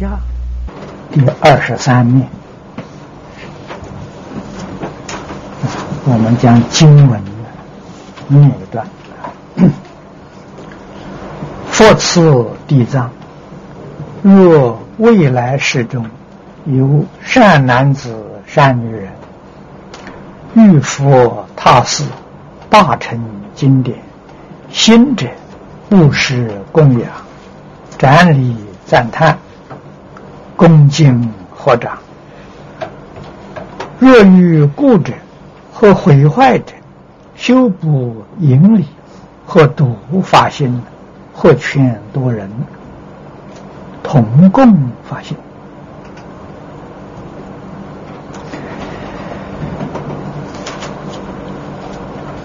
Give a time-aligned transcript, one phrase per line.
[0.00, 0.18] 下
[1.12, 2.26] 第二十三面，
[6.06, 7.20] 我们将经文
[8.28, 8.86] 念一段。
[11.70, 13.10] 佛赐地藏，
[14.22, 16.06] 若未来世中
[16.64, 19.12] 有善男子、善女人，
[20.54, 22.04] 遇佛踏寺，
[22.70, 23.22] 大成
[23.54, 23.98] 经典。
[24.72, 25.26] 心者，
[25.90, 27.10] 布施供养，
[27.98, 29.36] 瞻礼赞叹，
[30.60, 31.96] 恭敬合掌。
[33.98, 35.14] 若遇故者
[35.72, 36.74] 或毁坏者，
[37.34, 38.84] 修补营理，
[39.46, 40.82] 或度发心，
[41.32, 42.50] 或劝多人，
[44.02, 44.70] 同共
[45.08, 45.34] 发心。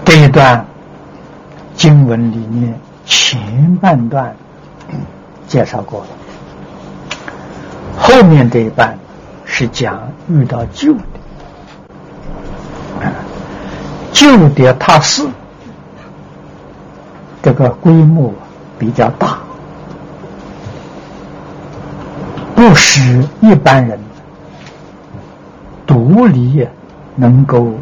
[0.06, 0.66] 这一段。
[1.76, 2.74] 经文里面
[3.06, 4.34] 前半段
[5.46, 6.08] 介绍过了，
[8.26, 8.98] 面这一半
[9.46, 11.02] 是讲遇到旧的，
[14.12, 15.30] 旧的塔寺，
[17.42, 18.34] 这个规模
[18.78, 19.40] 比较大，
[22.56, 24.00] 不使一般人
[25.86, 26.68] 独立
[27.16, 27.74] 能够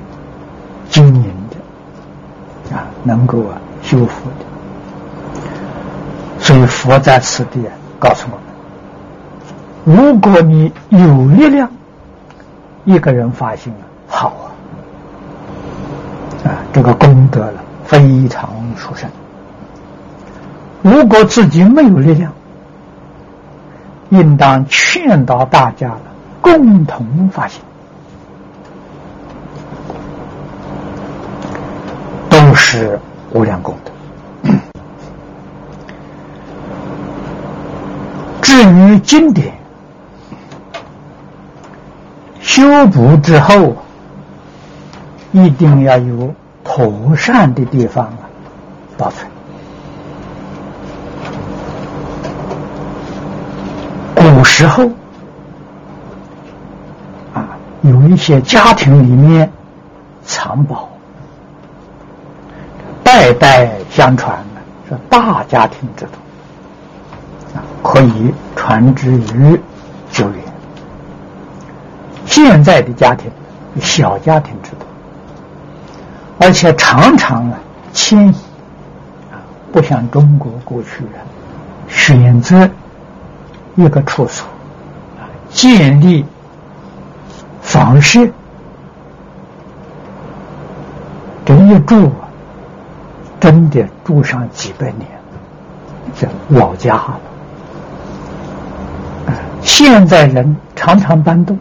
[0.90, 3.58] 经营的啊，能够啊。
[3.84, 4.46] 修复的，
[6.40, 7.60] 所以佛在此地
[8.00, 8.40] 告诉我：
[9.86, 11.70] 如果你有力量，
[12.86, 14.34] 一个人发心了，好
[16.44, 19.10] 啊，啊，这个功德了非常殊胜。
[20.82, 22.34] 如果自己没有力量，
[24.10, 25.96] 应当劝导大家，
[26.42, 27.62] 共同发心，
[32.30, 33.00] 都是。
[33.36, 33.92] 无量功德。
[38.44, 39.52] 至于经典
[42.64, 43.76] 修补之后，
[45.34, 48.24] 一定要有妥善的地方啊，
[48.98, 49.30] 保存。
[54.16, 54.86] 古时候
[57.34, 57.50] 啊，
[57.82, 59.52] 有一些家庭里面
[60.24, 60.88] 藏宝。
[63.04, 69.60] 代代相传的是大家庭制度啊，可以传之于。
[72.46, 73.32] 现在的家庭
[73.80, 74.86] 小家庭制度，
[76.40, 77.58] 而且常常啊
[77.94, 78.36] 迁移
[79.32, 79.40] 啊，
[79.72, 81.24] 不像中国过去啊
[81.88, 82.70] 选择
[83.76, 84.46] 一个处所
[85.18, 86.26] 啊建立
[87.62, 88.28] 房舍，
[91.46, 92.28] 这一住啊。
[93.40, 95.08] 真的住上几百年，
[96.14, 97.20] 这老家了。
[99.62, 101.58] 现在人常常搬动，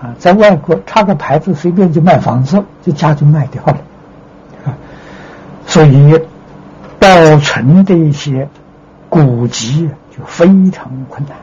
[0.00, 3.76] 啊，在外国插个牌子，随便就卖房子，就家就卖掉了。
[4.64, 4.74] 啊，
[5.66, 6.20] 所以
[6.98, 7.08] 保
[7.38, 8.48] 存的一些
[9.08, 11.36] 古籍就非常困难。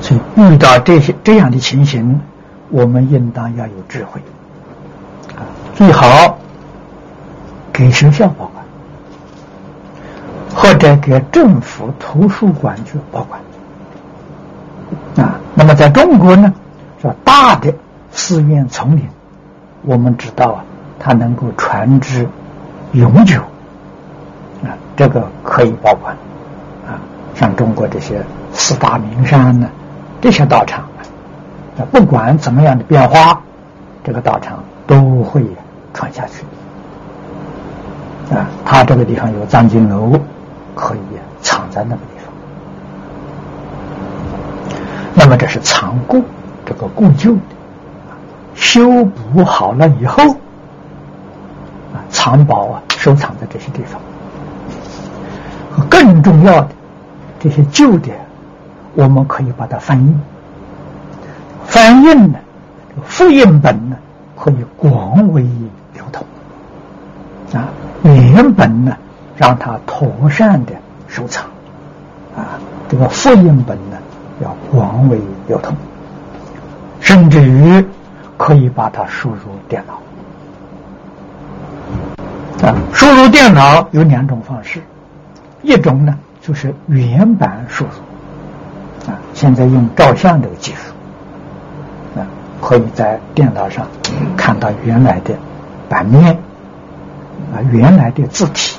[0.00, 2.20] 所以遇到这些这样的情形，
[2.70, 4.20] 我们应当要有智慧，
[5.36, 5.44] 啊，
[5.74, 6.38] 最好。
[7.72, 8.64] 给学校保管，
[10.54, 13.40] 或者给政府图书馆去保管。
[15.74, 16.52] 在中国呢，
[17.00, 17.72] 说大的
[18.12, 19.08] 寺院丛林，
[19.82, 20.64] 我们知道啊，
[20.98, 22.28] 它能够传之
[22.92, 23.40] 永久，
[24.62, 26.14] 啊，这个可以保管。
[26.86, 26.98] 啊，
[27.34, 28.20] 像中国这些
[28.52, 29.68] 四大名山呢，
[30.20, 30.80] 这些道场
[31.78, 33.40] 啊，不管怎么样的变化，
[34.02, 35.44] 这个道场都会
[35.94, 36.44] 传下去。
[38.34, 40.18] 啊，他这个地方有藏经楼，
[40.74, 41.00] 可以
[41.42, 42.19] 藏在那个地方。
[45.14, 46.22] 那么这是藏故，
[46.64, 47.40] 这个故旧的，
[48.54, 50.22] 修补好了以后，
[51.92, 54.00] 啊，藏宝啊，收藏在这些地方。
[55.88, 56.68] 更重要的，
[57.38, 58.10] 这些旧的，
[58.94, 60.20] 我们可以把它翻印。
[61.66, 62.38] 翻印呢，
[63.04, 63.96] 复印本呢，
[64.36, 65.42] 可以广为
[65.94, 66.24] 流通。
[67.52, 67.68] 啊。
[68.02, 68.96] 原本呢，
[69.36, 70.72] 让它妥善的
[71.06, 71.44] 收藏，
[72.34, 72.56] 啊，
[72.88, 73.98] 这个复印本呢
[74.40, 75.76] 要广为流通，
[77.00, 77.84] 甚至于
[78.36, 79.36] 可以把它输入
[79.68, 79.94] 电脑。
[82.66, 84.80] 啊，输入电脑有两种方式，
[85.62, 90.92] 一种呢就是原版输入，啊，现在用照相这个技术，
[92.18, 92.26] 啊，
[92.60, 93.86] 可以在电脑上
[94.36, 95.34] 看到原来的
[95.88, 96.38] 版面。
[97.52, 98.78] 啊原来的字体，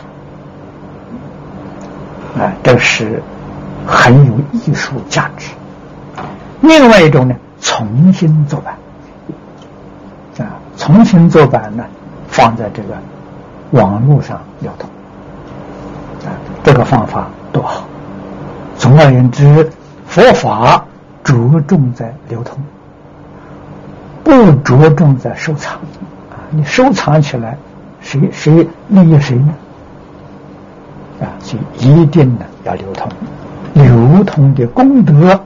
[2.37, 3.21] 啊，这是
[3.87, 5.51] 很有艺术价值。
[6.61, 8.75] 另外一种呢，重新做版，
[10.39, 11.83] 啊，重新做版呢，
[12.27, 12.95] 放在这个
[13.71, 14.89] 网络上流通，
[16.27, 16.29] 啊，
[16.63, 17.85] 这个方法多好。
[18.77, 19.71] 总而言之，
[20.07, 20.85] 佛法
[21.23, 22.57] 着重在流通，
[24.23, 25.73] 不着重在收藏。
[26.29, 27.57] 啊，你收藏起来，
[28.01, 29.53] 谁谁利益谁呢？
[31.21, 33.07] 啊，所以一定呢要流通，
[33.73, 35.39] 流通的功德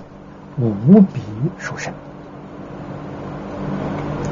[0.57, 1.21] 无比
[1.57, 1.93] 殊胜。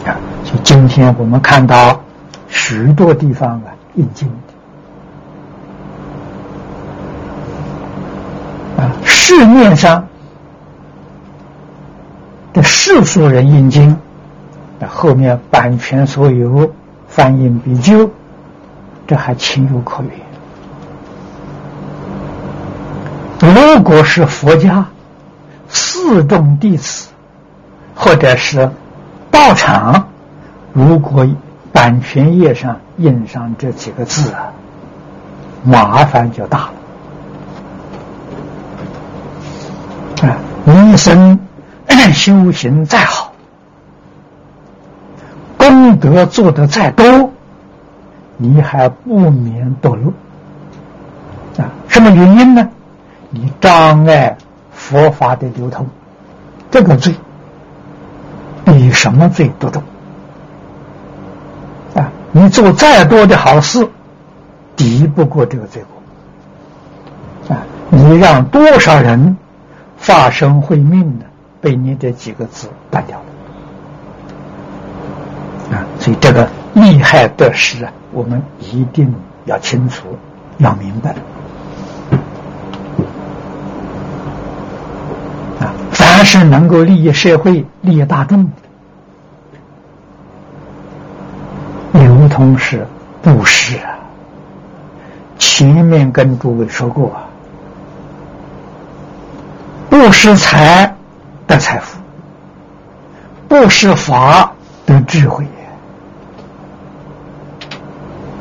[0.06, 2.02] 啊，所以今天我们看到
[2.48, 4.30] 许多地方啊印经。
[9.06, 10.06] 市面上
[12.52, 13.98] 的世俗人印经，
[14.78, 16.72] 那后面版权所有，
[17.08, 18.10] 翻印必究，
[19.08, 20.12] 这还情有可原。
[23.74, 24.86] 如果是佛家
[25.68, 27.10] 四众弟子，
[27.96, 28.70] 或者是
[29.32, 30.10] 道场，
[30.74, 31.28] 如果
[31.72, 34.32] 版权页上印上这几个字，
[35.64, 36.70] 麻烦就大
[40.20, 40.30] 了。
[40.30, 40.38] 啊
[40.68, 41.40] 一生
[42.14, 43.34] 修行再好，
[45.58, 47.32] 功德做得再多，
[48.38, 50.14] 你还不免堕落
[51.58, 51.66] 啊？
[51.88, 52.70] 什么原因呢？
[53.36, 54.38] 你障碍
[54.72, 55.88] 佛法的流通，
[56.70, 57.16] 这个罪
[58.64, 59.82] 比什么罪都重
[61.96, 62.12] 啊！
[62.32, 63.90] 你做再多的好事，
[64.76, 65.84] 抵不过这个罪
[67.50, 67.66] 过啊！
[67.90, 69.38] 你让多少人？
[69.96, 71.26] 发生会命的，
[71.62, 73.18] 被你这几个字断掉
[75.72, 75.88] 了啊！
[75.98, 79.16] 所以这个利害得失啊，我们一定
[79.46, 80.18] 要清楚，
[80.58, 81.16] 要明白
[85.62, 85.72] 啊！
[86.24, 88.52] 是能够利益社会、利益大众的，
[92.00, 92.88] 流通是
[93.22, 94.00] 布施啊。
[95.38, 97.24] 前面跟诸位说过啊。
[99.90, 100.96] 不是财
[101.46, 102.00] 得财富，
[103.48, 104.52] 布施法
[104.86, 105.46] 得智慧。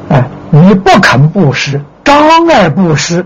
[0.08, 3.25] 哎，你不肯布施，障碍布施，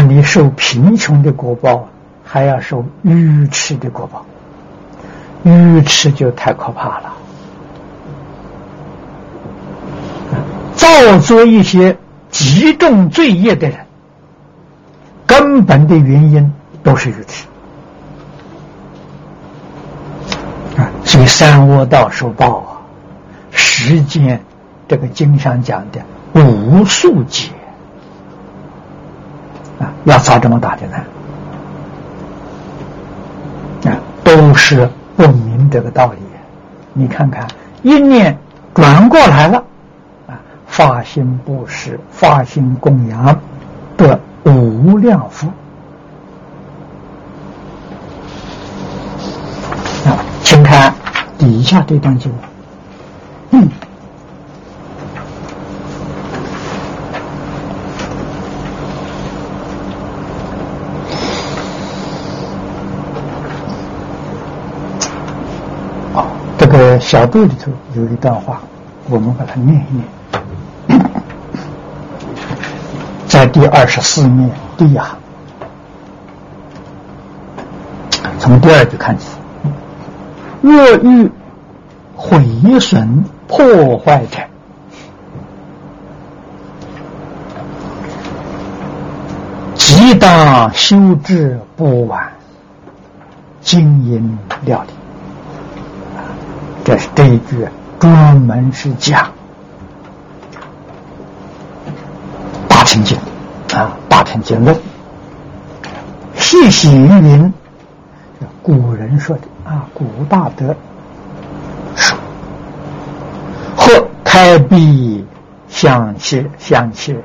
[0.00, 1.88] 你受贫穷的果报，
[2.24, 4.24] 还要受愚痴的果报。
[5.42, 7.12] 愚痴就太可怕了，
[10.74, 11.96] 造作一些。
[12.30, 13.78] 极重罪业的人，
[15.24, 17.46] 根本的原因都是愚痴
[20.76, 20.90] 啊！
[21.04, 22.82] 所以三恶道受报啊，
[23.52, 24.42] 时间
[24.88, 26.00] 这个经上讲的
[26.32, 27.50] 无数劫
[29.80, 31.04] 啊，要遭这么大的难
[33.92, 36.18] 啊，都是不明这个道理。
[36.92, 37.46] 你看看，
[37.82, 38.38] 一念
[38.74, 39.58] 转过来了。
[40.26, 40.34] 啊
[40.66, 43.38] 发心布施、发心供养
[43.96, 45.46] 的无量福
[50.04, 50.18] 啊！
[50.42, 50.92] 请看
[51.38, 52.32] 底下这段经
[53.50, 53.68] 嗯，
[67.14, 68.60] 小肚里头有一段话，
[69.08, 70.02] 我们把它念一
[70.88, 70.90] 念。
[73.28, 75.16] 在第二十四面对呀，
[78.40, 79.28] 从第二句看起。
[80.60, 81.30] 若欲
[82.16, 82.44] 毁
[82.80, 84.40] 损破坏者，
[89.76, 92.28] 即当修治不完，
[93.60, 95.03] 经营料理。
[96.84, 97.66] 这是这一句
[97.98, 99.32] 专门是讲。
[102.84, 103.18] 清净
[103.74, 104.78] 啊，大乘经论，
[106.36, 107.52] 细细于云，
[108.62, 110.76] 古人说的啊，古大德
[111.96, 112.16] 说，
[113.76, 115.26] 或开闭
[115.66, 117.16] 相切相切，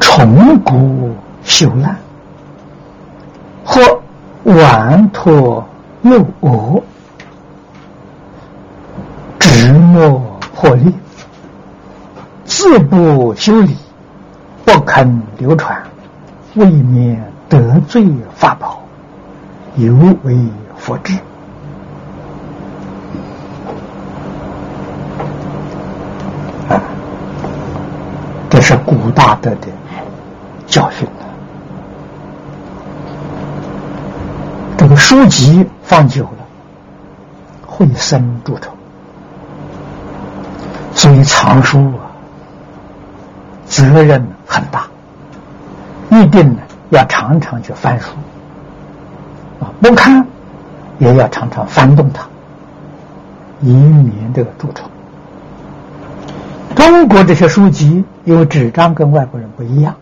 [0.00, 1.14] 重古
[1.46, 1.96] 朽烂，
[3.64, 3.80] 或
[4.42, 5.66] 顽脱
[6.04, 6.82] 用我
[9.38, 10.20] 直墨
[10.54, 10.92] 破裂，
[12.44, 13.74] 自不修理，
[14.66, 15.82] 不肯流传，
[16.56, 18.82] 未免得罪法宝，
[19.76, 19.94] 尤
[20.24, 20.38] 为
[20.76, 21.14] 佛知。
[26.68, 26.76] 啊，
[28.50, 29.68] 这是古大德的
[30.66, 31.08] 教训。
[34.76, 36.38] 这个书籍放久了
[37.66, 38.74] 会生蛀虫，
[40.94, 42.10] 所以藏书啊，
[43.66, 44.86] 责任很大，
[46.10, 46.60] 一定呢
[46.90, 48.10] 要常常去翻书。
[49.60, 50.26] 啊，不看
[50.98, 52.26] 也要常常翻动它，
[53.60, 54.90] 以免这个蛀虫。
[56.74, 59.94] 中国这些书籍，因为纸张跟外国人不一样，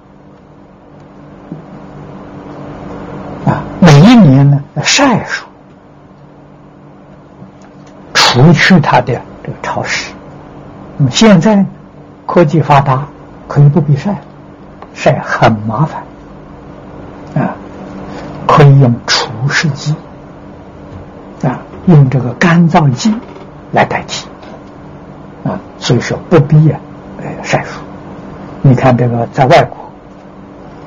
[3.46, 5.44] 啊，每一年呢晒书，
[8.32, 10.10] 除去它的这个潮湿。
[10.96, 11.62] 那么现在
[12.24, 13.06] 科技发达，
[13.46, 14.16] 可以不必晒，
[14.94, 16.02] 晒很麻烦，
[17.44, 17.54] 啊，
[18.46, 19.94] 可以用除湿机，
[21.42, 23.14] 啊，用这个干燥剂
[23.72, 24.26] 来代替。
[25.44, 26.80] 啊，所以说不必啊，
[27.18, 27.80] 呃，晒书。
[28.62, 29.76] 你看这个在外国，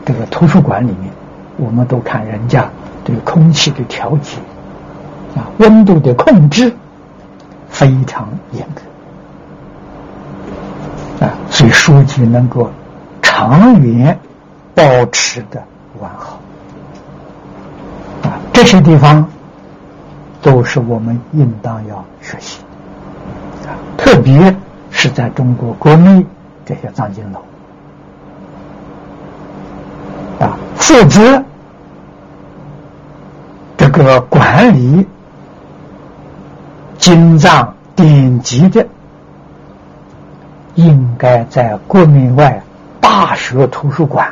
[0.04, 1.12] 这个图书馆里面，
[1.58, 2.68] 我们都看人家
[3.04, 4.40] 对空气的调节，
[5.36, 6.74] 啊，温度的控制
[7.76, 8.66] 非常严
[11.20, 12.72] 格，啊，所以书籍能够
[13.22, 14.18] 长远
[14.74, 15.62] 保持的
[16.00, 16.40] 完好，
[18.24, 19.28] 啊，这些地方
[20.42, 22.62] 都是我们应当要学习。
[23.98, 24.56] 特别
[24.90, 26.26] 是在中国国内
[26.66, 27.40] 这些藏经楼。
[30.40, 31.44] 啊，负责
[33.76, 35.06] 这个管理
[37.06, 38.84] 经藏典籍的，
[40.74, 42.64] 应该在国内外
[43.00, 44.28] 大学图书馆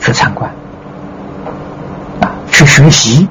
[0.00, 0.50] 去参观
[2.22, 3.28] 啊，去学习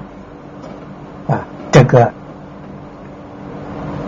[1.27, 1.39] 啊，
[1.71, 2.13] 这个。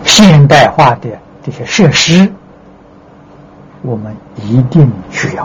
[0.04, 1.08] 现代化的
[1.42, 2.30] 这些设施，
[3.82, 5.42] 我们一定需要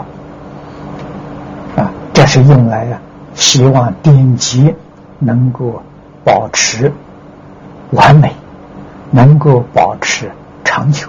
[1.74, 1.90] 啊！
[2.14, 3.02] 这是用来啊，
[3.34, 4.72] 希望典籍
[5.18, 5.82] 能够
[6.24, 6.92] 保持
[7.92, 8.34] 完美，
[9.10, 10.30] 能够保持
[10.64, 11.06] 长久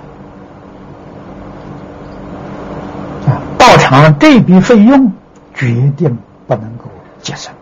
[3.27, 3.41] 啊！
[3.57, 5.11] 到场这笔费用
[5.53, 6.85] 决定不能够
[7.21, 7.53] 节省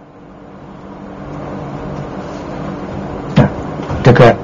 [3.37, 3.47] 啊！
[4.03, 4.35] 这个。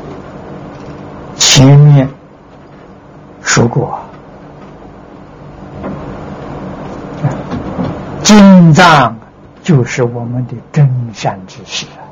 [1.38, 2.08] 前面
[3.42, 4.00] 说过啊，
[8.24, 9.16] 经藏
[9.62, 12.05] 就是我们的真善之事啊！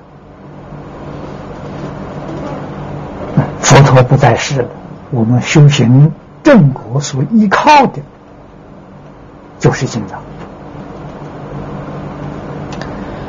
[3.94, 4.68] 佛不在世，
[5.12, 8.02] 我们修行正果所依靠的，
[9.60, 10.20] 就是经藏。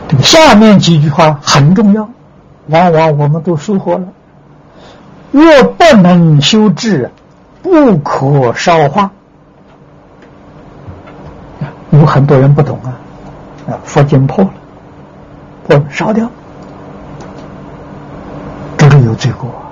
[0.08, 2.08] 这个下面几句话很重要，
[2.68, 4.04] 往往我们都疏忽了。
[5.30, 7.10] 若不能修治，
[7.62, 9.10] 不可烧化。
[11.90, 12.96] 有很多人不懂啊，
[13.84, 14.50] 佛经破了，
[15.68, 16.28] 不烧掉，
[18.76, 19.63] 这个有罪过。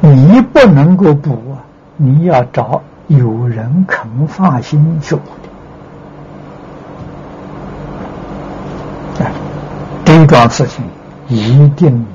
[0.00, 1.64] 你不能够补啊，
[1.96, 5.22] 你要找有人肯发心去补
[9.18, 9.24] 的。
[9.24, 9.30] 啊，
[10.04, 10.84] 这桩事情
[11.28, 12.06] 一定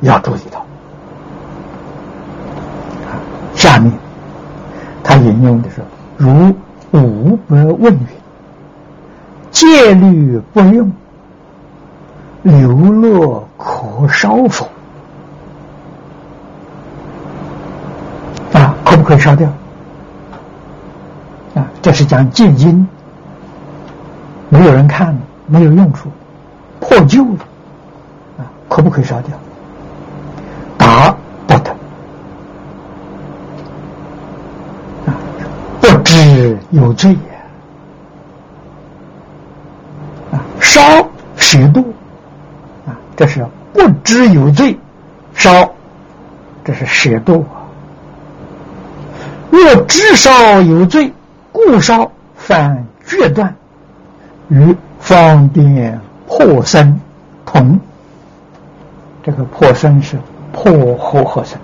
[0.00, 0.64] 要注意到。
[3.54, 3.92] 下面，
[5.02, 5.82] 他引用的是
[6.16, 6.54] “如
[6.92, 8.06] 五百问云，
[9.50, 10.92] 戒律不用，
[12.42, 14.68] 流落可烧否？”
[19.08, 19.48] 可以烧掉？
[21.54, 22.86] 啊，这是讲戒经，
[24.50, 26.10] 没有人看，没有用处，
[26.78, 27.38] 破旧了，
[28.38, 29.34] 啊，可不可以烧掉？
[30.76, 31.16] 答。
[31.46, 31.54] 不。
[35.80, 37.18] 不知有罪呀！
[40.32, 40.80] 啊，烧
[41.36, 41.94] 十度
[42.86, 44.78] 啊，这是不知有罪，
[45.34, 45.70] 烧
[46.62, 47.46] 这是舍度。
[49.58, 51.12] 若知烧有罪，
[51.50, 53.52] 故烧犯决断，
[54.48, 57.00] 与方便破身
[57.44, 57.80] 同。
[59.20, 60.16] 这个破身是
[60.52, 61.58] 破和合身，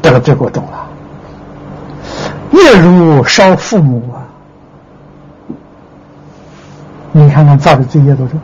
[0.00, 0.88] 这个罪过重了。
[2.52, 4.22] 月如烧父母啊！
[7.10, 8.40] 你看看造的罪业多重？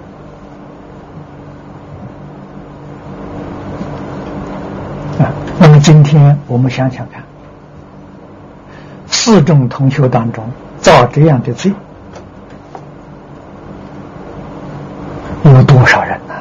[5.20, 5.30] 啊！
[5.60, 7.22] 那么今天我们想想看，
[9.24, 10.44] 四众同学当中
[10.82, 11.72] 造这样的罪
[15.44, 16.34] 有多少人呢？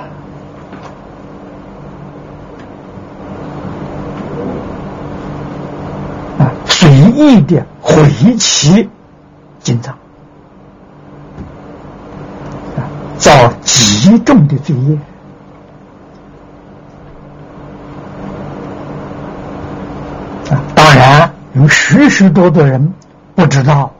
[6.39, 6.51] 啊！
[6.65, 7.65] 随意的。
[7.79, 8.03] 毁
[8.37, 8.89] 其
[9.61, 9.95] 经藏，
[13.17, 14.97] 造极重的罪业。
[20.49, 22.93] 啊，当然有许许多多人
[23.35, 23.91] 不知道，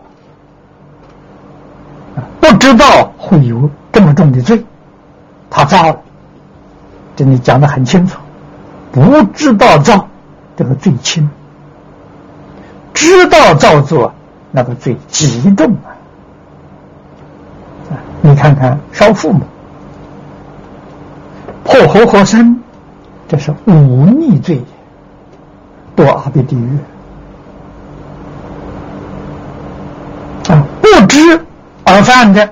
[2.39, 4.63] 不知道会有这么重的罪，
[5.50, 6.00] 他造了，
[7.15, 8.19] 这里讲的很清楚，
[8.91, 10.07] 不知道造，
[10.57, 11.29] 这个罪轻。
[12.93, 14.13] 知道造作
[14.51, 15.98] 那个罪极重啊！
[18.22, 19.41] 你看看烧父母、
[21.63, 22.60] 破活活生，
[23.27, 24.63] 这是忤逆罪，
[25.95, 26.77] 堕阿鼻地狱
[30.50, 30.63] 啊！
[30.79, 31.46] 不知
[31.84, 32.50] 而犯的，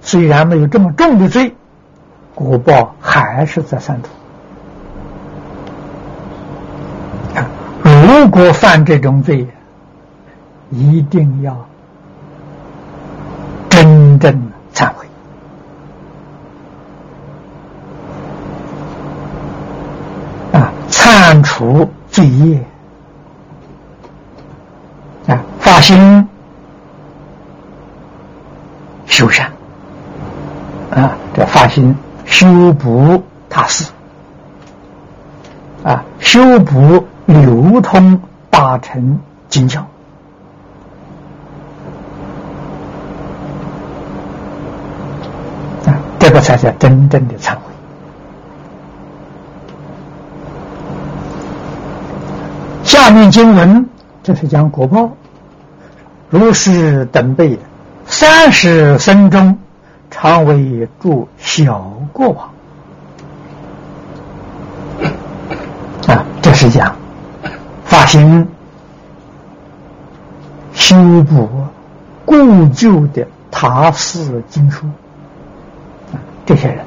[0.00, 1.54] 虽然没有这么重的罪，
[2.34, 4.08] 果报还是在三途。
[7.82, 9.48] 如果犯这种罪，
[10.70, 11.66] 一定要
[13.68, 14.32] 真正
[14.72, 15.06] 忏悔
[20.52, 20.72] 啊！
[20.88, 22.64] 忏除罪业
[25.26, 25.42] 啊！
[25.58, 26.28] 发心
[29.06, 29.52] 修善
[30.90, 31.12] 啊！
[31.34, 33.90] 这发心修补他事
[35.82, 36.04] 啊！
[36.20, 39.84] 修补流通大乘经教。
[46.20, 47.60] 这个才叫真正的忏悔。
[52.84, 53.88] 下面经文，
[54.22, 55.10] 这是讲果报，
[56.30, 57.58] 如是等辈，
[58.06, 59.58] 三十生中，
[60.10, 62.50] 常为助小过往。
[66.08, 66.96] 啊，这是讲
[67.84, 68.44] 发心
[70.72, 71.48] 修补
[72.24, 74.84] 故旧的塔寺经书
[76.12, 76.18] 啊。
[76.44, 76.84] 这些人，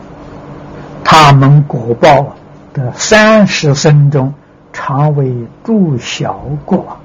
[1.02, 2.36] 他们果报
[2.74, 4.34] 的三十生中，
[4.74, 6.98] 常为诸小过往。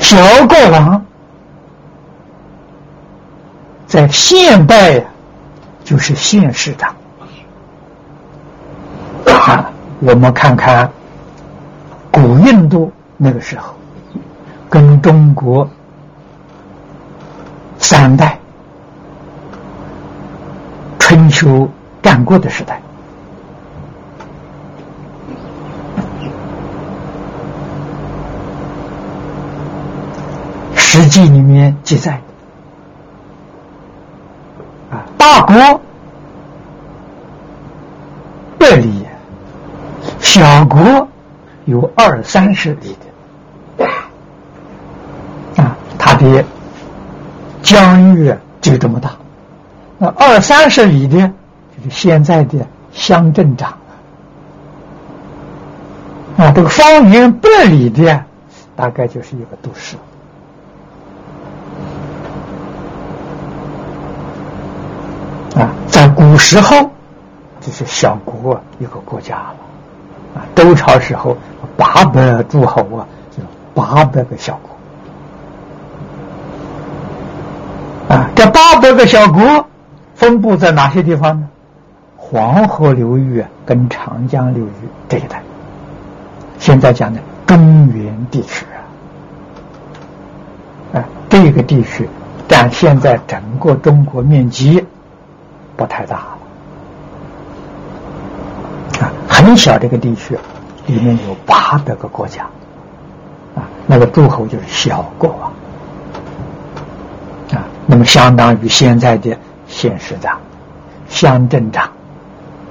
[0.00, 0.16] 小
[0.48, 1.05] 过往，
[3.96, 5.02] 在现代
[5.82, 6.94] 就是现市长。
[9.24, 10.90] 啊，我们看看
[12.10, 13.72] 古印度那个时候，
[14.68, 15.66] 跟中国。
[17.78, 18.38] 三代
[20.98, 21.68] 春秋
[22.02, 22.80] 战国的时代，
[30.76, 32.20] 《史记》里面记载
[34.90, 35.80] 啊，大国
[38.58, 39.06] 百里，
[40.20, 41.08] 小国
[41.66, 42.96] 有二三十里
[43.78, 43.86] 的
[45.62, 46.44] 啊，他的。
[47.62, 49.10] 疆域就这么大，
[49.98, 53.76] 那二三十里的，就是现在的乡镇长
[56.36, 58.24] 啊，这个方圆百里的，
[58.76, 59.96] 大概就是一个都市
[65.56, 65.74] 啊。
[65.88, 66.90] 在古时候，
[67.60, 69.56] 就是小国一个国家了
[70.34, 70.46] 啊。
[70.54, 71.36] 周朝时候，
[71.76, 73.42] 八百诸侯啊，就
[73.74, 74.58] 八百个小
[78.08, 78.16] 国。
[78.16, 79.66] 啊，这八百个小国
[80.14, 81.48] 分布在哪些地方呢？
[82.16, 85.42] 黄河流域跟长江流域这一带。
[86.58, 88.64] 现在讲的中原地区
[90.94, 92.08] 啊，啊，这个地区
[92.48, 94.86] 占现在整个中国面积
[95.76, 96.38] 不太大了，
[99.00, 100.38] 啊，很小这个地区
[100.86, 102.44] 里面有八百个国家，
[103.54, 105.52] 啊，那个诸侯就是小国王。
[107.52, 110.40] 啊那么，相当于现在的县市长、
[111.08, 111.84] 乡镇长，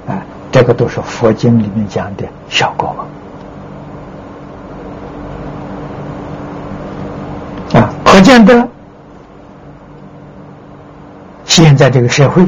[0.06, 0.20] 啊，
[0.52, 2.94] 这个都是佛经里面讲的小国
[7.72, 7.82] 王。
[7.82, 8.68] 啊，可见的，
[11.46, 12.44] 现在这个社会，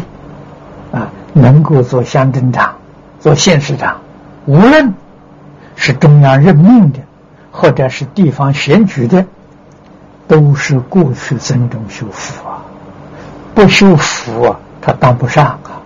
[1.41, 2.77] 能够做乡镇长、
[3.21, 4.01] 做县市长，
[4.47, 4.93] 无论
[5.77, 6.99] 是中央任命的，
[7.53, 9.25] 或者是地方选举的，
[10.27, 12.65] 都是过去僧众修福啊。
[13.55, 15.81] 不修福啊，他当不上啊。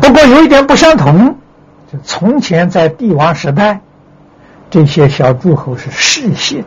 [0.00, 1.36] 不过有一点不相同，
[1.92, 3.80] 就从前在帝王时代，
[4.70, 6.66] 这些小诸侯是世袭的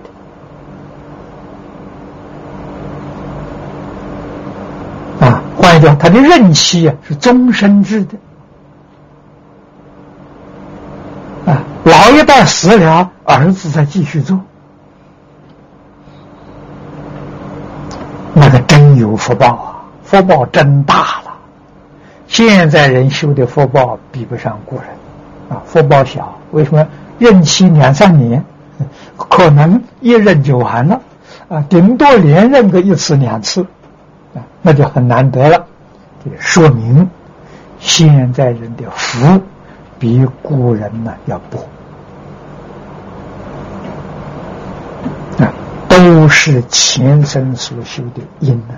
[5.75, 8.17] 换一句话，他的任期啊是终身制的
[11.51, 14.39] 啊老一代死了，儿子再继续做，
[18.33, 19.75] 那个真有福报啊！
[20.03, 21.33] 福报真大了。
[22.27, 24.85] 现在人修的福报比不上古人
[25.49, 26.87] 啊，福报小，为什么？
[27.17, 28.43] 任期两三年，
[29.15, 30.99] 可能一任就完了
[31.47, 33.65] 啊，顶多连任个一次两次，
[34.65, 35.63] 那就很难得了。
[36.23, 37.07] 这说明
[37.79, 39.39] 现在人的福
[39.99, 41.59] 比古人呢要薄
[45.37, 45.53] 啊，
[45.87, 48.73] 都是前生所修的因呢。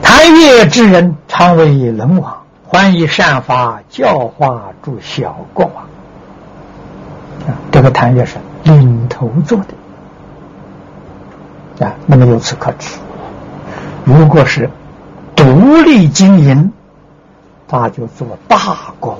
[0.00, 5.82] 贪业之人常为人王，欢以善法教化诸小国王，
[7.48, 9.74] 啊，这个谭也是领头做的，
[11.80, 12.98] 啊，那么由此可知，
[14.04, 14.68] 如果是
[15.36, 16.72] 独立经营，
[17.68, 18.58] 他就做大
[18.98, 19.16] 国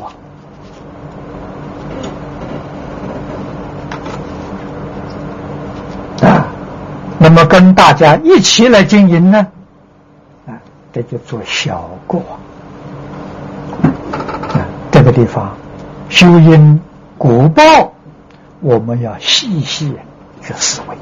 [6.21, 6.49] 王，啊，
[7.19, 9.47] 那么跟大家一起来经营呢，
[10.47, 10.59] 啊，
[10.93, 12.41] 这就做小国王。
[14.91, 15.57] 这个地方
[16.09, 16.81] 修因
[17.17, 17.93] 果报，
[18.61, 19.95] 我们要细细
[20.43, 20.97] 去思维，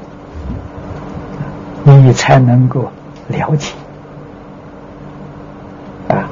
[1.95, 2.91] 你才能够
[3.29, 3.73] 了解
[6.09, 6.27] 啊。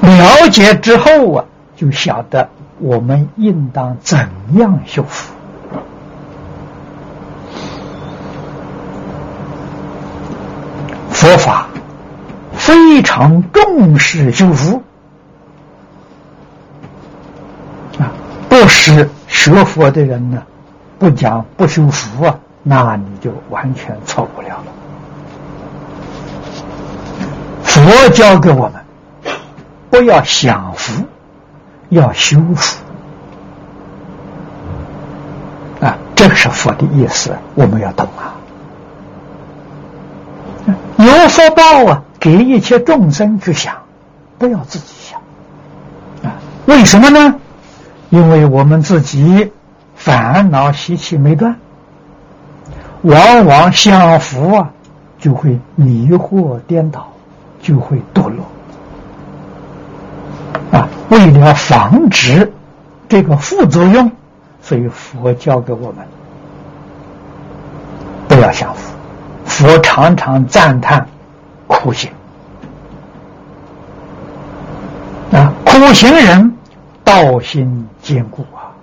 [0.00, 1.44] 了解之后啊，
[1.76, 4.18] 就晓得我们应当怎
[4.54, 5.34] 样修复。
[11.10, 11.66] 佛法
[12.56, 14.82] 非常重视修复。
[18.48, 20.42] 不是学佛的人呢，
[20.98, 24.64] 不讲不修福啊，那你就完全错不了了。
[27.86, 28.72] 佛教给我们，
[29.90, 31.04] 不要享福，
[31.90, 32.82] 要修福
[35.80, 38.34] 啊，这是佛的意思，我们要懂啊。
[40.96, 43.76] 有福报啊，给一切众生去想，
[44.36, 45.20] 不要自己想
[46.28, 46.34] 啊？
[46.66, 47.36] 为什么呢？
[48.10, 49.52] 因为我们自己
[49.94, 51.54] 烦恼习气没断，
[53.02, 54.70] 往往享福啊，
[55.20, 57.12] 就会迷惑颠倒，
[57.66, 58.46] 就会堕落。
[60.70, 62.52] 啊，为了防止
[63.08, 64.12] 这个副作用，
[64.62, 66.06] 所以佛教给我们
[68.28, 68.94] 不要享福。
[69.44, 71.08] 佛常常赞叹
[71.66, 72.08] 苦行
[75.32, 76.52] 啊，苦行人。
[77.02, 78.74] 道心坚固啊，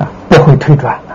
[0.00, 1.14] 啊，不会退转的。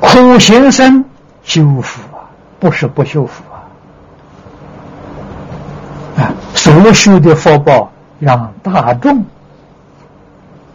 [0.00, 1.02] 苦行僧
[1.42, 2.28] 修福啊，
[2.60, 3.64] 不是不修福啊，
[6.18, 6.28] 啊，
[6.66, 9.24] 所修的福报让大众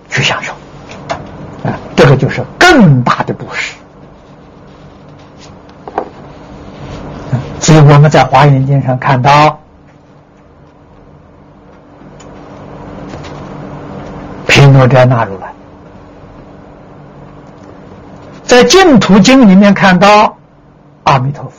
[0.10, 0.54] 去享受，
[1.70, 3.76] 啊，这个就是更大的布施。
[7.60, 9.58] 所以我们在华严经上看到。
[14.80, 15.52] 我这样纳入来，
[18.44, 20.38] 在净土经里面看到
[21.04, 21.52] 阿弥陀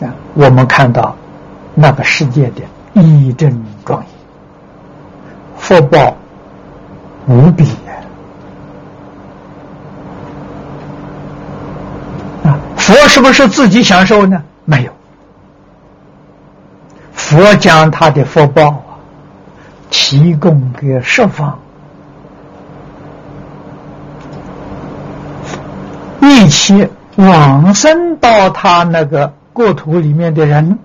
[0.00, 1.14] 佛啊，我们看到
[1.78, 2.62] 那个世界的
[2.94, 4.08] 义正庄严，
[5.58, 6.16] 福报
[7.28, 7.68] 无比
[12.44, 12.58] 啊！
[12.76, 14.42] 佛是不是自己享受呢？
[14.64, 14.92] 没有，
[17.12, 18.82] 佛将他的福报啊。
[19.88, 21.58] 提供给十方
[26.20, 30.78] 一切往生到他那个国土里面的人，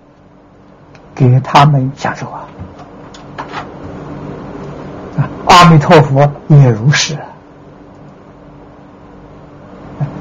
[1.14, 2.48] 给他们享受啊！
[5.18, 7.18] 啊，阿弥陀佛也如是，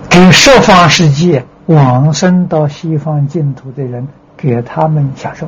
[0.09, 5.47] 给十方世界往生到西方净土的人，给他们享受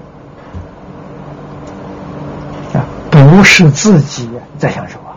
[2.73, 2.85] 啊。
[3.11, 5.11] 不是自己在享受啊！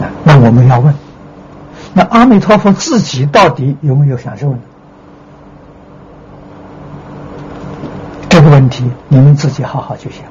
[0.00, 0.92] 啊，那我们要问：
[1.92, 4.58] 那阿弥陀佛自己到底有没有享受呢？
[8.28, 10.24] 这个问题你们自己好好去想。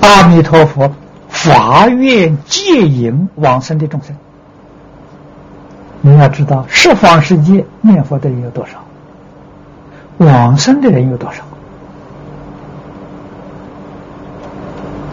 [0.00, 0.90] 阿弥陀佛，
[1.28, 4.16] 法愿戒引往生的众生。
[6.00, 8.82] 你要知道，十方世界念佛的人有多少？
[10.16, 11.44] 往生的人有多少？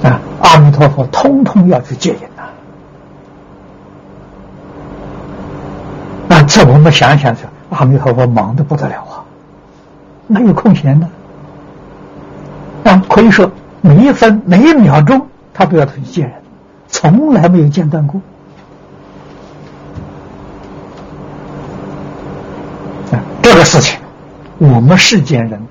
[0.10, 2.46] 啊，阿弥陀佛，通通要去戒引呐！
[6.28, 7.36] 那这我们想想，
[7.72, 9.24] 阿弥陀佛忙得不得了啊，
[10.28, 11.10] 哪有空闲呢？
[12.84, 16.42] 啊，可以说每一分每一秒钟，他都要去见人，
[16.90, 18.20] 从来没有间断过。
[23.12, 23.98] 啊，这个事情，
[24.58, 25.66] 我们世间人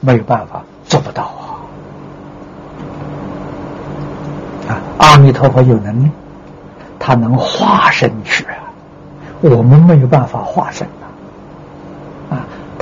[0.00, 1.56] 没有办法做不到啊。
[4.68, 6.10] 啊，阿弥陀佛有能力，
[6.98, 8.68] 他能化身去啊，
[9.40, 10.86] 我们没有办法化身。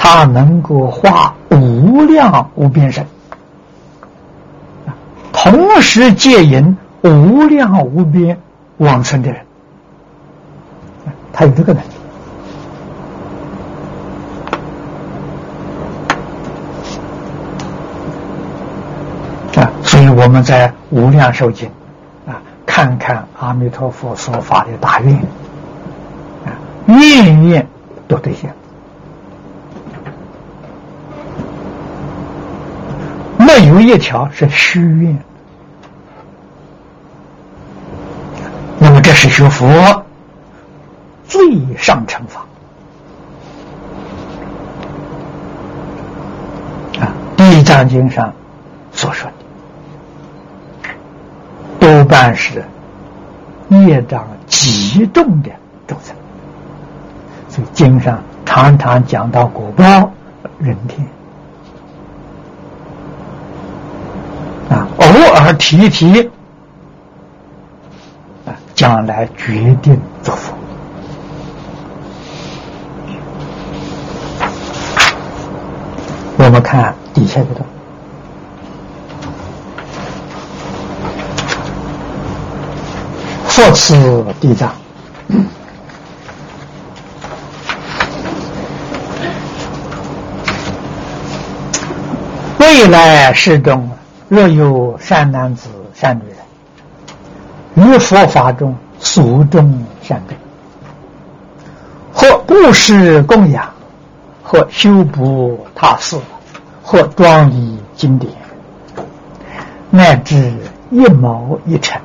[0.06, 3.04] 他能够化无量无边身。
[5.32, 8.38] 同时接引无量无边
[8.76, 9.40] 往生的人，
[11.32, 11.86] 他有这个能力
[19.60, 19.72] 啊！
[19.82, 21.68] 所以我们在《无量寿经》
[22.30, 25.16] 啊，看看阿弥陀佛所发的大愿
[26.44, 26.54] 啊，
[26.86, 27.66] 愿愿
[28.06, 28.54] 都兑现，
[33.46, 35.16] 没有一条是虚愿。
[38.78, 40.04] 那么这是学佛
[41.26, 41.40] 最
[41.78, 42.44] 上乘法。
[47.00, 48.32] 啊，《地藏经》上
[48.92, 49.30] 所说
[50.82, 50.88] 的，
[51.78, 52.64] 多半是
[53.68, 55.50] 业障极重的
[55.86, 56.14] 众生，
[57.48, 60.10] 所以经上常常讲到果报
[60.58, 61.06] 人天
[65.36, 66.30] 啊，偶尔提一提。
[68.74, 70.52] 将来决定做佛。
[76.36, 77.66] 我们看底下这段，
[83.48, 83.94] 佛持
[84.38, 84.70] 地藏，
[92.58, 93.90] 未来世中
[94.28, 97.86] 若有善男子、善女人。
[97.88, 100.36] 于佛法中所种善根，
[102.12, 103.72] 或布施供养，
[104.42, 106.18] 或修补塔寺，
[106.82, 108.32] 或装理经典，
[109.90, 110.52] 乃至
[110.90, 112.02] 一毛一尘、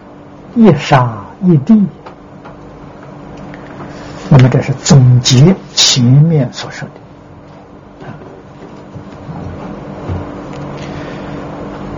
[0.53, 1.83] 一沙一地。
[4.29, 7.00] 那么，这是总结前面所说的。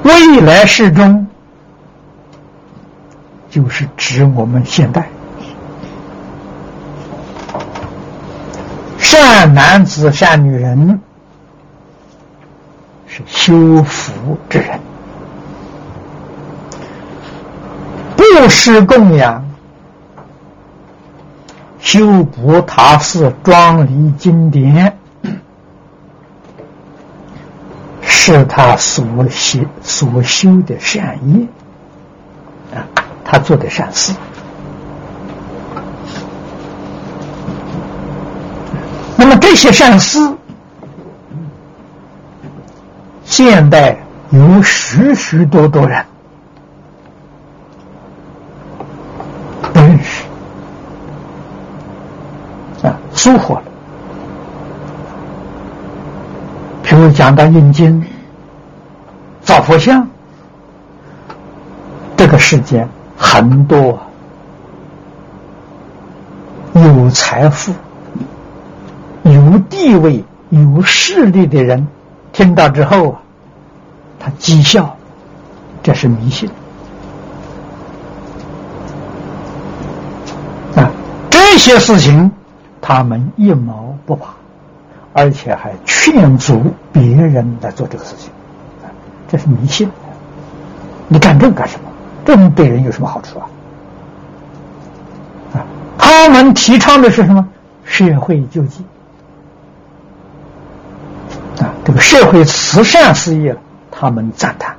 [0.03, 1.27] 未来世中。
[3.49, 5.07] 就是指我们现代
[8.97, 10.99] 善男子、善女人
[13.05, 14.79] 是修福之人，
[18.17, 19.47] 布施供养、
[21.79, 24.97] 修补塔寺、庄礼经典，
[28.25, 31.45] 是他所修所修的善业
[32.73, 32.87] 啊。
[33.25, 34.13] 他做的善事，
[39.17, 40.19] 那么这些善事，
[43.25, 43.97] 现代
[44.29, 46.05] 有许许多多人
[49.73, 50.23] 不认识
[52.87, 53.63] 啊，疏忽了。
[56.85, 58.05] 譬如讲到印经、
[59.63, 60.07] 佛像，
[62.15, 62.87] 这个世间。
[63.15, 63.97] 很多
[66.73, 67.71] 有财富、
[69.23, 71.87] 有地位、有势力的人，
[72.33, 73.21] 听到之后啊，
[74.19, 74.97] 他讥笑，
[75.81, 76.49] 这是迷信
[80.75, 80.91] 啊！
[81.29, 82.29] 这些事情
[82.81, 84.35] 他们一毛不拔，
[85.13, 88.32] 而且还劝阻别人来做这个事情，
[89.27, 89.89] 这是迷信。
[91.07, 91.89] 你干这个干什么？
[92.25, 93.49] 这对人有什么好处啊？
[95.53, 95.65] 啊，
[95.97, 97.45] 他们提倡的是什么？
[97.83, 98.85] 社会救济
[101.59, 103.55] 啊，这个社会慈善事业，
[103.91, 104.77] 他们赞叹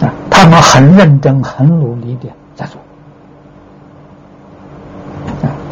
[0.00, 2.80] 啊，他们很认真、很努力的在做，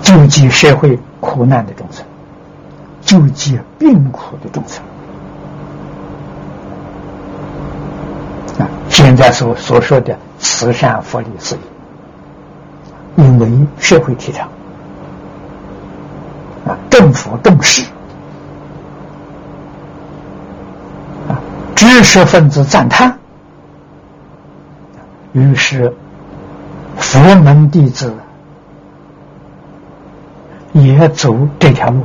[0.00, 2.06] 救济社会苦难的众生，
[3.02, 4.84] 救济病苦的众生。
[8.98, 14.48] 现在所所说的慈善福利事业，因为社会提倡，
[16.66, 17.84] 啊，政府重视，
[21.28, 21.38] 啊，
[21.76, 23.16] 知识分子赞叹，
[25.32, 25.94] 于是
[26.96, 28.12] 佛门弟子
[30.72, 32.02] 也走这条路，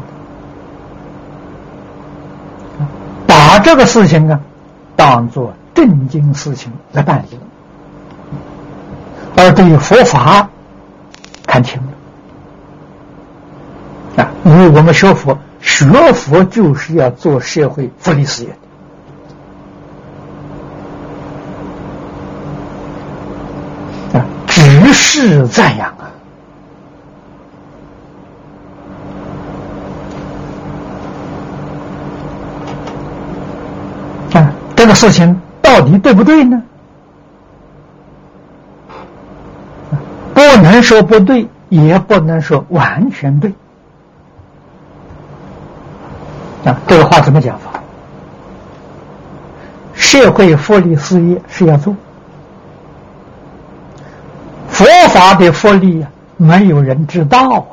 [3.25, 4.39] 把这个事情啊
[4.95, 5.51] 当做
[5.85, 7.37] 正经事情来办理，
[9.35, 10.49] 而对于佛法
[11.45, 11.81] 看清
[14.15, 14.31] 了啊！
[14.45, 18.55] 因为我们学佛，学佛就是要做社会福利事业。
[24.47, 26.11] 只是赞扬啊！
[34.33, 36.61] 啊，这个事情到底对不对呢？
[40.35, 43.51] 不能说不对，也不能说完全对。
[46.65, 47.71] 啊，这个话怎么讲法？
[49.93, 51.95] 社会福利事业是要做。
[54.67, 57.65] 佛法的福利啊，没有人知道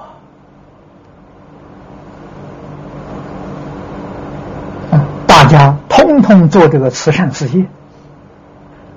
[4.91, 5.03] 啊！
[5.27, 5.75] 大家
[6.31, 7.67] 通通做这个慈善事业，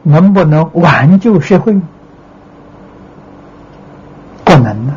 [0.03, 1.73] 能不能挽救社会？
[4.43, 4.95] 不能呢，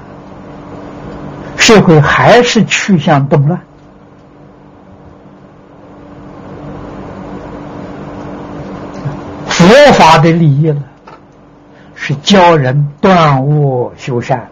[1.57, 3.59] 社会还是趋向动乱。
[9.49, 10.83] 佛法的利益了。
[11.99, 14.47] 是教人断恶修善，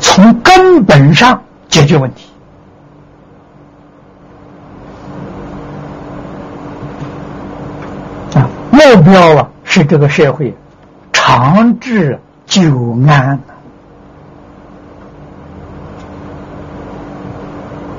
[0.00, 2.28] 从根本上解决问题
[8.34, 8.48] 啊！
[8.72, 10.54] 目标啊是这个社会
[11.12, 13.40] 长治久安，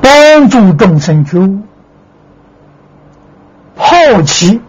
[0.01, 1.59] 帮助众生觉悟，
[3.75, 4.61] 抛弃。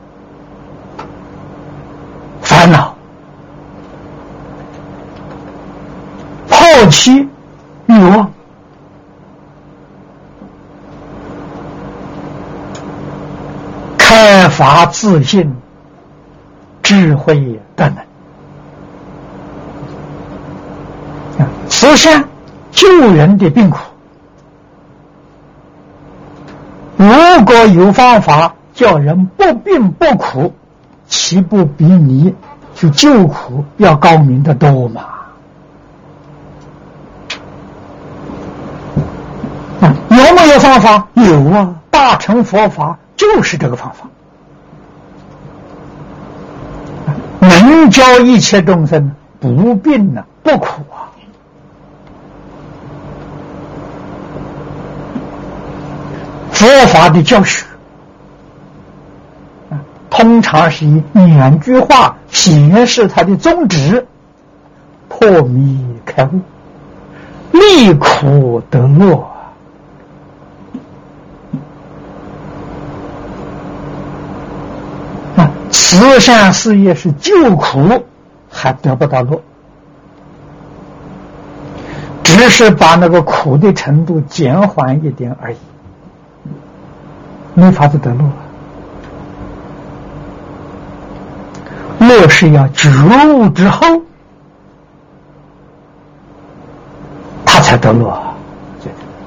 [2.40, 2.94] 烦恼，
[6.48, 7.28] 抛弃
[7.86, 8.30] 欲望，
[13.96, 15.56] 开发自信、
[16.84, 18.04] 智慧等等。
[21.68, 22.28] 慈善
[22.70, 23.78] 救人的病苦，
[26.96, 30.54] 如果有方法叫人不病不苦。
[31.06, 32.34] 岂不比你
[32.74, 35.02] 去救苦要高明的多吗？
[40.08, 41.06] 有没有方法？
[41.12, 44.08] 有啊，大乘佛法就是这个方法，
[47.40, 51.06] 能教一切众生不病呢，不苦啊。
[56.50, 57.64] 佛法的教学。
[60.10, 64.04] 通常是以两句话显示它的宗旨：
[65.08, 66.40] 破迷开悟，
[67.52, 69.24] 离苦得乐。
[75.36, 75.50] 啊，
[75.94, 78.04] 慈善事业是救苦，
[78.50, 79.40] 还得不到乐，
[82.24, 85.56] 只是把那个苦的程度减缓一点而已，
[87.54, 88.24] 没法子得乐。
[92.00, 92.90] 乐是要觉
[93.28, 93.86] 悟之后，
[97.46, 98.20] 他才得乐，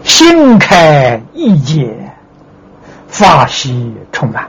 [0.04, 2.12] 心开意解，
[3.08, 4.46] 法喜充满。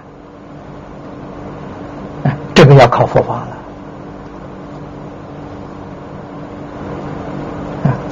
[2.78, 3.48] 要靠佛法了。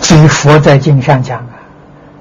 [0.00, 1.58] 所以佛在经上讲啊，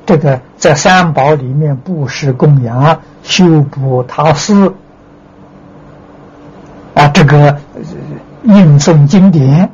[0.05, 4.73] 这个在三宝里面布施供养、修补他寺。
[6.95, 7.57] 啊，这个
[8.43, 9.69] 印诵经典，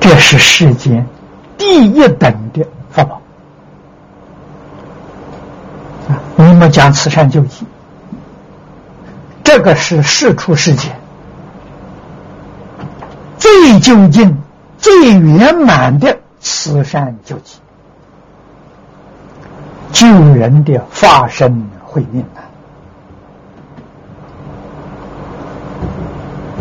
[0.00, 1.06] 这是世间
[1.58, 3.20] 第一等的法宝。
[6.08, 7.66] 啊，我们讲慈善救济，
[9.54, 10.98] 这个是世出世间
[13.36, 14.38] 最究竟、
[14.78, 17.58] 最圆满的慈善救济，
[19.92, 22.24] 救人的发生会命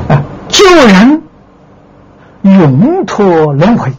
[0.10, 0.22] 啊！
[0.50, 1.24] 救人
[2.42, 3.94] 永脱轮回。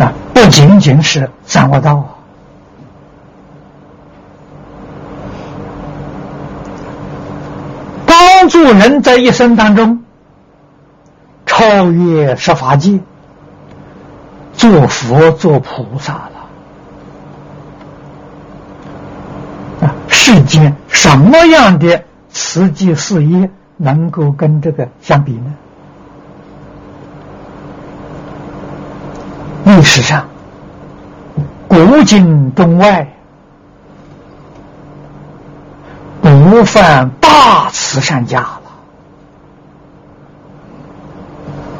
[0.00, 2.04] 啊，不仅仅是三恶道，
[8.72, 10.04] 人在一生当中
[11.46, 13.00] 超越十法界，
[14.52, 16.32] 做佛做菩萨了
[19.88, 19.94] 啊！
[20.08, 22.04] 世间什么样的？
[22.32, 25.52] 慈济事业能够跟这个相比呢？
[29.64, 30.28] 历史上，
[31.66, 33.12] 古今中外，
[36.22, 38.62] 不犯大慈善家了。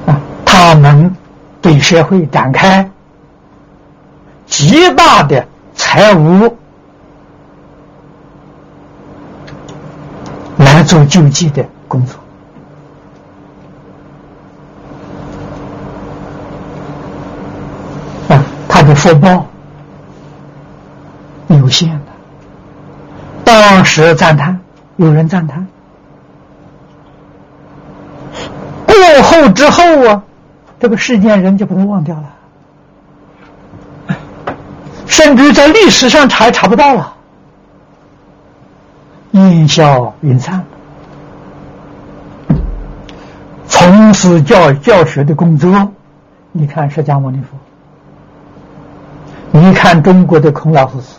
[0.07, 0.21] 啊，
[0.81, 1.15] 能
[1.61, 2.91] 对社会展开
[4.47, 6.57] 极大的财务
[10.57, 12.19] 来做救济的工作
[18.29, 18.45] 啊。
[18.69, 19.47] 他的福报
[21.49, 22.07] 有限的，
[23.45, 24.61] 当时赞叹，
[24.97, 25.67] 有人赞叹，
[28.87, 30.23] 过后之后啊，
[30.81, 32.35] 这个世间人就不能忘掉了，
[35.07, 37.15] 甚至在历史上查也查不到了，
[39.33, 40.65] 烟消云散，
[43.69, 45.93] 从事教教学的工作，
[46.51, 47.59] 你看释迦牟尼佛。
[49.53, 51.15] 你看中国的孔老夫子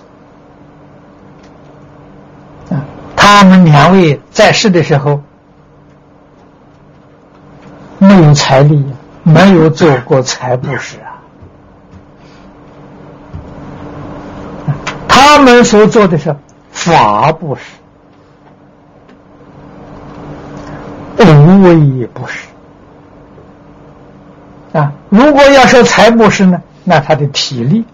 [2.74, 2.84] 啊，
[3.16, 5.22] 他们两位在世的时候
[8.00, 8.86] 没有财力，
[9.24, 11.22] 没有做过财布施啊。
[15.08, 16.36] 他们所做的是
[16.72, 17.62] 法布施，
[21.24, 22.48] 无为布施
[24.74, 24.92] 啊。
[25.10, 27.86] 如果要说财布施呢，那他的体力。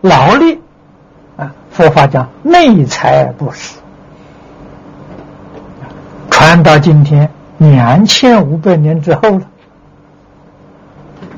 [0.00, 0.60] 劳力
[1.36, 3.80] 啊，佛法讲内财布施，
[6.30, 9.42] 传到今天两千五百年之后了，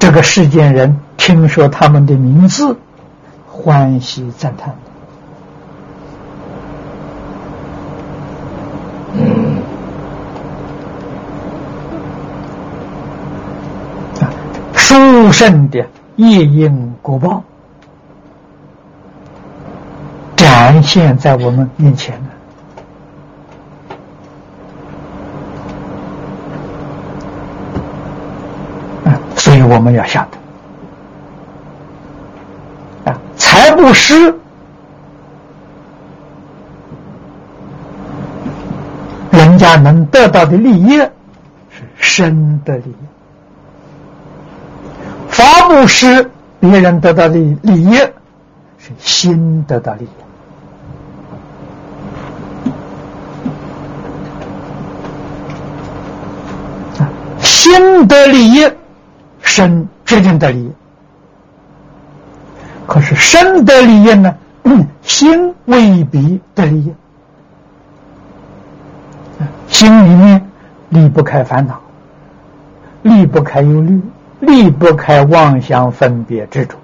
[0.00, 2.76] 这个世间人听说他们的名字，
[3.46, 4.74] 欢喜赞叹。
[14.20, 14.32] 啊，
[14.72, 15.86] 殊胜的
[16.16, 17.44] 业因果报。
[20.34, 22.16] 展现在我们面前
[29.04, 29.20] 了啊！
[29.36, 30.26] 所以我们要晓
[33.04, 34.34] 得啊，财布施，
[39.30, 42.94] 人家能得到的利益是生的利益；
[45.28, 47.94] 法布施，别人得到的利益
[48.76, 50.08] 是心得到利益。
[57.40, 58.68] 心得利益，
[59.50, 60.72] 身决定得利。
[62.86, 64.36] 可是身得利益呢？
[65.02, 66.94] 心未必得利益。
[69.66, 70.48] 心里面
[70.88, 71.80] 离不开烦恼，
[73.02, 74.00] 离不开忧虑，
[74.38, 76.76] 离不开妄想分别执着。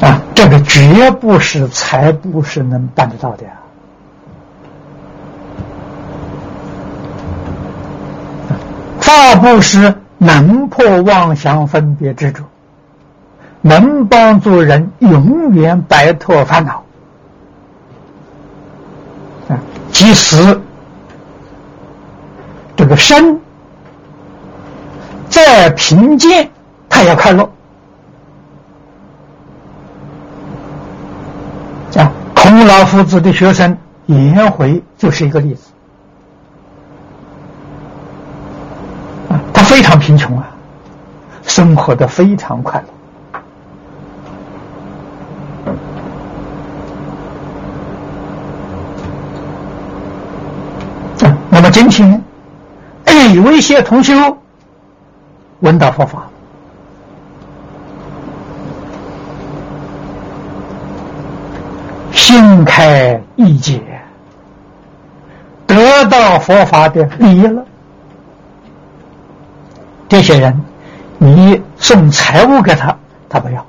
[0.00, 3.52] 啊，这个绝不是财布施能办得到的呀。
[9.12, 12.44] 大布施能破妄想分别执着，
[13.60, 16.84] 能帮助人永远摆脱烦恼。
[19.48, 19.58] 啊，
[19.90, 20.60] 即使
[22.76, 23.40] 这个身
[25.28, 26.48] 再贫贱，
[26.88, 27.42] 他也快乐。
[31.96, 35.69] 啊，孔老夫子的学生颜回就是一个例子。
[39.70, 40.50] 非常贫穷啊，
[41.44, 42.86] 生活的非常快乐。
[51.48, 52.20] 那么今天，
[53.32, 54.12] 有一些同修
[55.60, 56.26] 闻到佛法，
[62.12, 63.80] 心开意解，
[65.64, 67.64] 得到佛法的利益了。
[70.10, 70.60] 这些人，
[71.18, 72.94] 你送财物给他，
[73.28, 73.64] 他不要，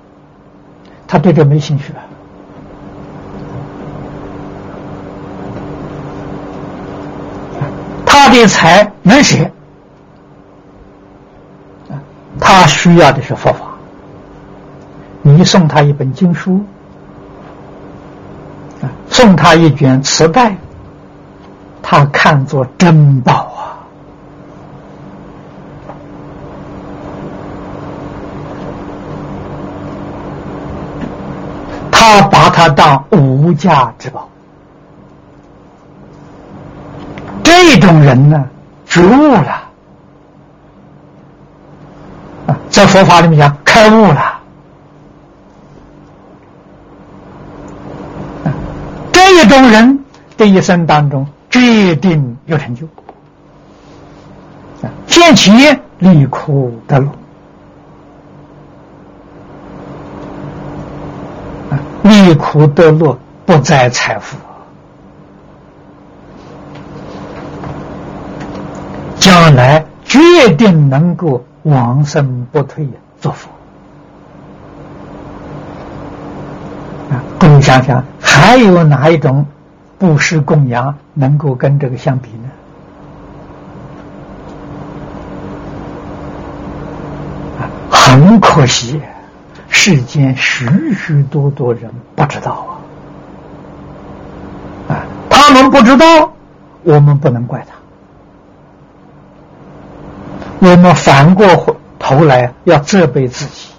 [1.07, 1.99] 他对这没兴趣了。
[8.07, 9.51] 他的财能写，
[12.39, 13.67] 他需要的是佛法。
[15.21, 16.59] 你送他一本经书，
[19.09, 20.55] 送他一卷磁带，
[21.83, 23.50] 他看作珍宝
[32.11, 32.21] 啊。
[32.21, 34.27] 他把它当无价之宝
[37.43, 38.45] 这种人呢，
[38.85, 39.63] 觉悟了，
[42.69, 44.39] 在佛法里面讲开悟了。
[49.13, 50.05] 这种人
[50.37, 52.87] 的一生当中，决定有成就。
[55.07, 55.51] 见其
[55.97, 57.09] 离苦得乐，
[62.21, 64.37] 离苦得乐不在财富，
[69.17, 70.19] 将来决
[70.55, 72.87] 定能够往生不退，
[73.19, 73.49] 做佛。
[77.09, 78.03] 啊，各位想想。
[78.23, 79.45] 还有哪一种
[79.99, 82.49] 布施供养能够跟这个相比呢？
[87.89, 89.01] 很可惜，
[89.71, 92.67] 世间许许多多人不知道
[94.87, 94.93] 啊！
[94.93, 96.31] 啊，他们不知道，
[96.83, 97.75] 我们不能怪他，
[100.59, 101.47] 我们反过
[101.97, 103.69] 头来要责备自己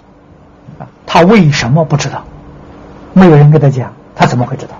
[0.79, 0.87] 啊！
[1.05, 2.23] 他为什么不知道？
[3.13, 3.93] 没有人跟他讲。
[4.15, 4.75] 他怎么会知道？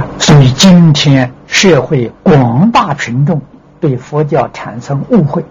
[0.00, 3.40] 啊，所以今天社会广大群众
[3.80, 5.44] 对佛教产生误会，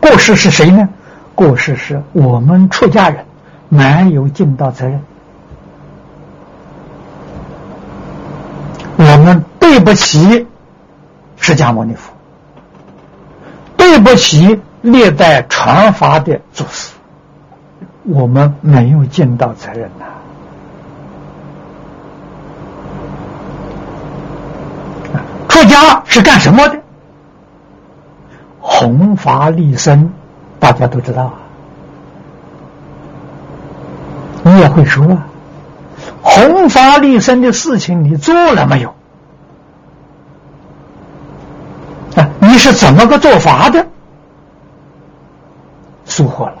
[0.00, 0.88] 过失是谁呢？
[1.34, 3.24] 过失是我们出家人
[3.68, 5.00] 没有尽到责任，
[8.96, 10.46] 我们对不起
[11.36, 12.12] 释迦牟尼佛，
[13.76, 16.92] 对不起历代传法的祖师。
[18.04, 20.06] 我们没有尽到责任呐！
[25.48, 26.81] 出家是干什么的？
[28.62, 30.12] 弘法利生，
[30.58, 31.34] 大家都知道啊。
[34.44, 35.26] 你也会说啊，
[36.22, 38.94] 弘法利生的事情你做了没有？
[42.16, 43.86] 啊，你是怎么个做法的？
[46.04, 46.52] 疏忽了。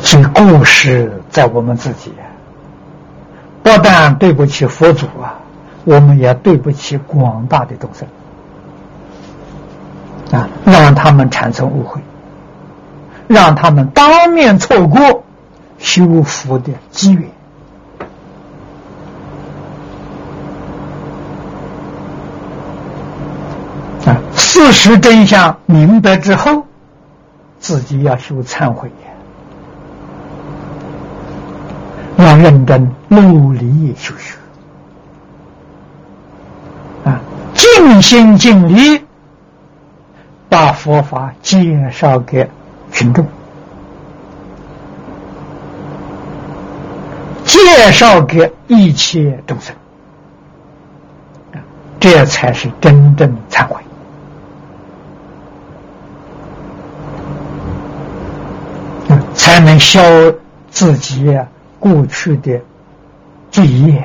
[0.00, 2.12] 所以故事在我们自己，
[3.62, 5.40] 不但对不起佛祖啊，
[5.84, 8.08] 我们也对不起广大的众生
[10.32, 12.00] 啊，让他们产生误会，
[13.28, 15.24] 让他们当面错过
[15.78, 17.30] 修福的机缘
[24.06, 24.16] 啊。
[24.34, 26.64] 事实真相明白之后，
[27.58, 28.90] 自己要修忏悔。
[32.16, 34.36] 要认真努力修学
[37.04, 37.20] 啊，
[37.84, 39.04] 尽心尽力
[40.48, 42.48] 把佛法介绍给
[42.90, 43.26] 群众，
[47.44, 49.76] 介绍给一切众生，
[52.00, 53.82] 这才是真正忏悔，
[59.34, 60.00] 才能消
[60.70, 61.38] 自己。
[61.78, 62.58] 过去的
[63.50, 64.02] 罪业，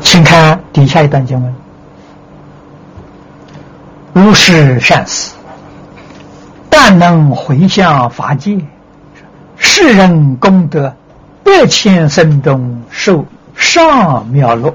[0.00, 0.24] 请
[0.82, 1.54] 看底下一段经文：
[4.12, 5.32] 如是善事，
[6.68, 8.58] 但能回向法界，
[9.56, 10.92] 世人功德。
[11.44, 14.72] 百千生中受上妙乐，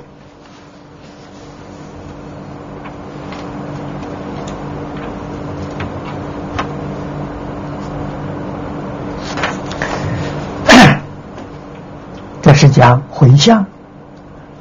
[12.41, 13.66] 这是讲回向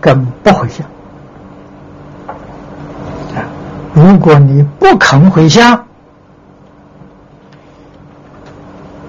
[0.00, 0.86] 跟不回向
[3.34, 3.42] 啊！
[3.96, 5.86] 如果你不肯回向，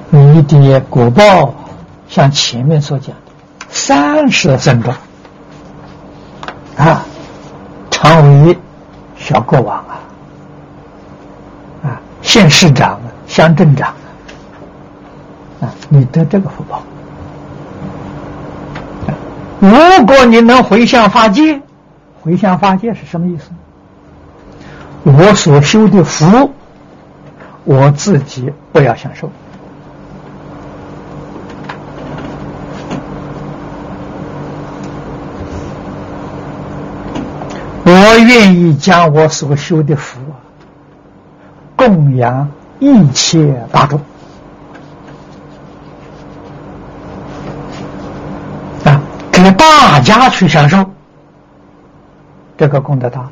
[0.10, 1.54] 你的果报。
[2.08, 3.34] 像前面所讲的，
[3.68, 4.94] 三十分钟
[6.78, 7.04] 啊，
[7.92, 8.58] 成为
[9.18, 10.00] 小国王啊，
[11.84, 13.90] 啊，县市长、乡镇长
[15.60, 16.82] 啊，你得这个福报。
[19.60, 21.62] 如果你能回向法界，
[22.24, 23.50] 回向法界是什么意思？
[25.10, 26.52] 我所修的福，
[27.64, 29.32] 我自己不要享受。
[37.86, 40.20] 我愿意将我所修的福
[41.78, 44.02] 供养一切大众
[49.32, 50.84] 给大家去享受，
[52.58, 53.30] 这个功德大。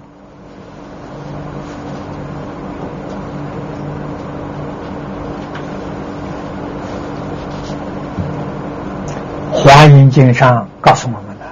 [9.95, 11.45] 华严经上告诉我们的，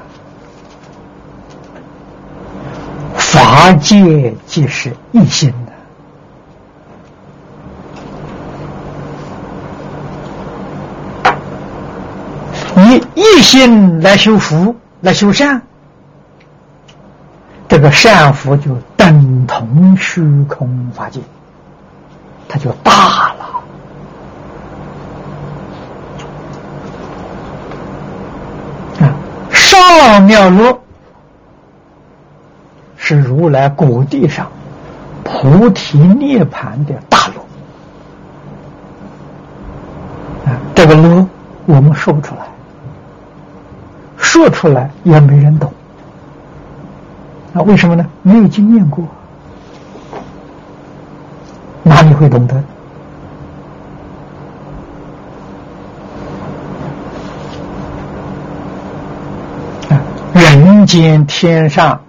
[3.16, 5.72] 法界即是一心的，
[12.82, 15.62] 以一心来修福、来修善，
[17.70, 21.22] 这个善福就等同虚空法界，
[22.50, 23.33] 它就大了。
[29.94, 30.80] 妙妙乐
[32.98, 34.48] 是如来果地上
[35.24, 37.34] 菩提涅盘的大乐
[40.52, 40.58] 啊！
[40.74, 41.28] 这个罗
[41.68, 42.42] 我们说不出来，
[44.18, 45.72] 说出来也没人懂
[47.54, 47.62] 啊！
[47.62, 48.04] 为什么呢？
[48.24, 49.06] 没有经验过，
[51.84, 52.64] 哪里会懂得？
[60.36, 62.00] 人间天上，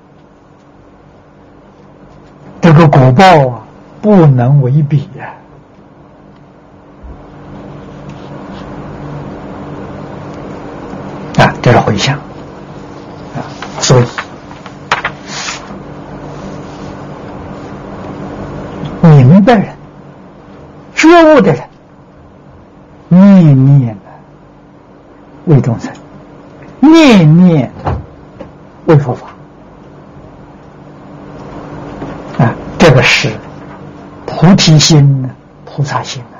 [2.61, 3.63] 这个果报啊，
[4.03, 5.33] 不能为比呀！
[11.39, 13.41] 啊，这是回向啊，
[13.81, 14.05] 所以
[19.01, 19.75] 明白人、
[20.95, 21.63] 觉悟的人，
[23.09, 23.95] 念念的
[25.47, 25.91] 为众生，
[26.81, 27.73] 念念。
[28.95, 29.27] 为佛法
[32.39, 33.29] 啊，这个是
[34.25, 35.31] 菩提心呢，
[35.65, 36.39] 菩萨心啊。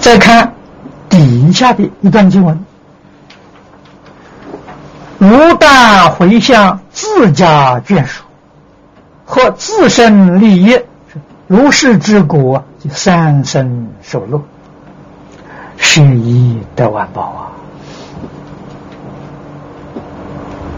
[0.00, 0.52] 再看
[1.08, 2.64] 底下的一段经文：
[5.18, 8.24] 如但回向自家眷属
[9.24, 10.80] 和自身利益，
[11.46, 14.42] 如是之果，就三生受乐。
[15.84, 17.52] 是一得万报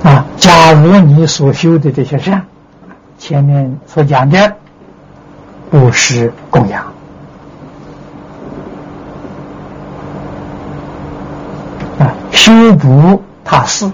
[0.02, 0.10] 啊！
[0.10, 2.42] 啊，假如你所修的这些善，
[3.18, 4.56] 前面所讲的
[5.70, 6.84] 布施供养
[11.98, 13.90] 啊，修补他寺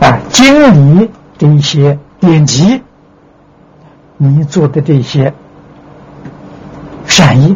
[0.00, 2.80] 啊，经历这些典籍，
[4.16, 5.34] 你做的这些。
[7.04, 7.54] 善意，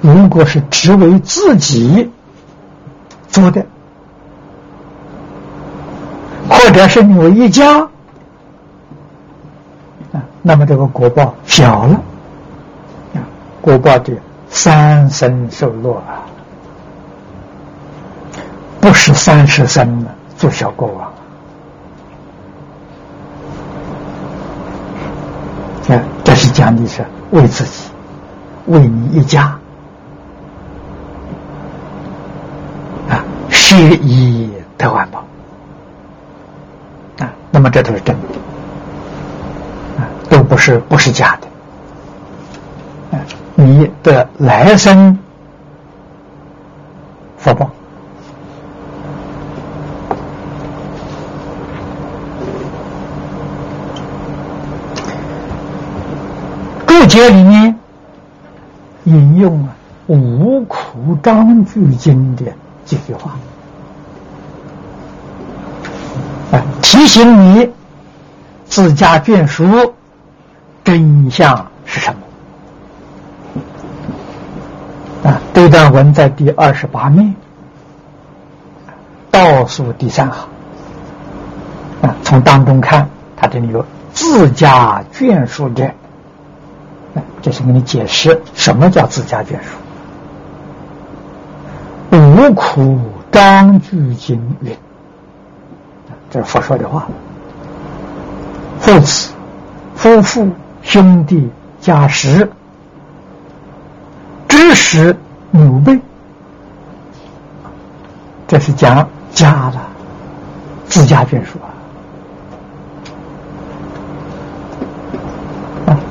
[0.00, 2.10] 如果是只为自己
[3.36, 3.66] 做的，
[6.48, 7.80] 或者是你为一家
[10.10, 12.00] 啊，那么这个果报小了
[13.14, 13.20] 啊，
[13.60, 14.14] 果报的
[14.48, 16.24] 三生受落啊，
[18.80, 21.12] 不是三十生的做小国王，
[26.24, 27.90] 这是讲的是为自己。
[28.68, 29.56] 为你一家
[33.08, 33.22] 啊，
[33.86, 35.24] 施以得万报
[37.18, 38.22] 啊，那么这都是真的。
[39.98, 43.16] 啊，都不是不是假的。
[43.16, 43.22] 啊，
[43.54, 45.18] 你的来生
[47.38, 47.70] 福报，
[56.86, 57.76] 注解里面。
[59.04, 59.68] 引用啊
[60.12, 62.52] 《无苦章句经》的
[62.84, 63.36] 几句话，
[66.50, 67.68] 啊，提醒你
[68.64, 69.92] 自家眷属
[70.84, 72.20] 真相是什么？
[75.28, 77.34] 啊，这段文在第二十八面
[79.32, 80.48] 倒数第三行，
[82.02, 83.84] 啊，从当中看，它这里有
[84.14, 85.90] 自家眷属者。
[87.42, 89.56] 这是给你解释什么叫自家眷
[92.10, 92.16] 属。
[92.16, 93.00] 无苦
[93.32, 94.76] 章句经云，
[96.30, 97.06] 这是佛说的话。
[98.80, 99.32] 父子、
[99.94, 100.48] 夫妇、
[100.82, 101.50] 兄弟、
[101.80, 102.50] 家室、
[104.48, 105.16] 知识、
[105.50, 105.98] 母辈，
[108.46, 109.88] 这是讲家了，
[110.86, 111.72] 自家眷属啊。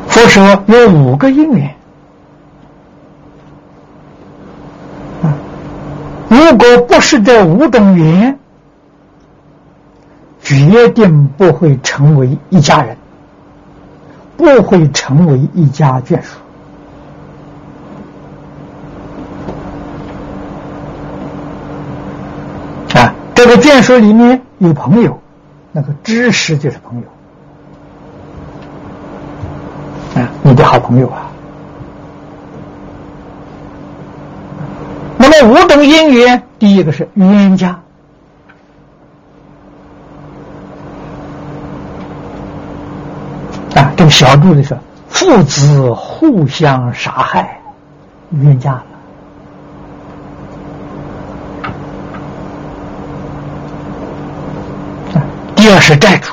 [0.08, 1.76] 佛说有五个因缘
[5.24, 5.34] 啊，
[6.30, 8.40] 如果不是这五种缘，
[10.46, 12.96] 决定不会成为一家人
[14.38, 16.38] 不会成为一家眷属。
[22.94, 25.20] 啊这个眷属里面有朋友
[25.72, 27.06] 那个知识就是朋友。
[30.22, 31.32] 啊你的好朋友啊。
[35.18, 37.85] 那么五等姻缘第一个是冤家。
[44.16, 44.78] 小注的说，
[45.10, 47.60] 父子互相杀害，
[48.32, 48.84] 冤家了。
[55.54, 56.32] 第二是债主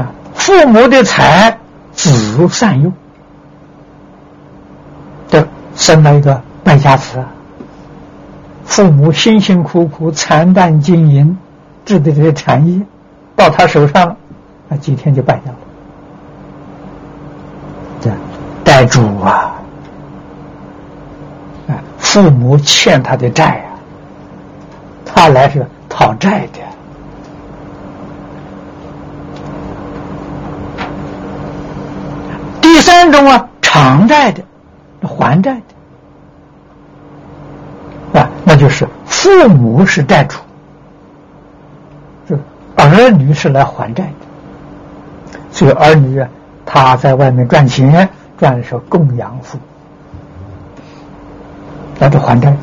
[0.00, 1.58] 啊，父母的财
[1.92, 2.90] 子善用，
[5.28, 7.22] 这生了一个败家子，
[8.64, 11.36] 父母辛辛苦苦惨淡经营
[11.84, 12.80] 制的这些产业，
[13.34, 14.16] 到他手上了，
[14.68, 15.58] 那几天就败掉了。
[17.98, 18.10] 这
[18.76, 19.54] 债主啊，
[21.96, 23.72] 父母欠他的债啊，
[25.02, 26.60] 他来是讨债的。
[32.60, 34.42] 第三种啊，偿债的，
[35.00, 35.58] 还债
[38.12, 40.36] 的啊，那就是父母是债主，
[42.28, 42.38] 是
[42.76, 45.38] 儿女是来还债的。
[45.50, 46.28] 所以儿女啊，
[46.66, 48.06] 他在外面赚钱，
[48.38, 49.58] 赚的是供养父，
[51.98, 52.56] 来这还债。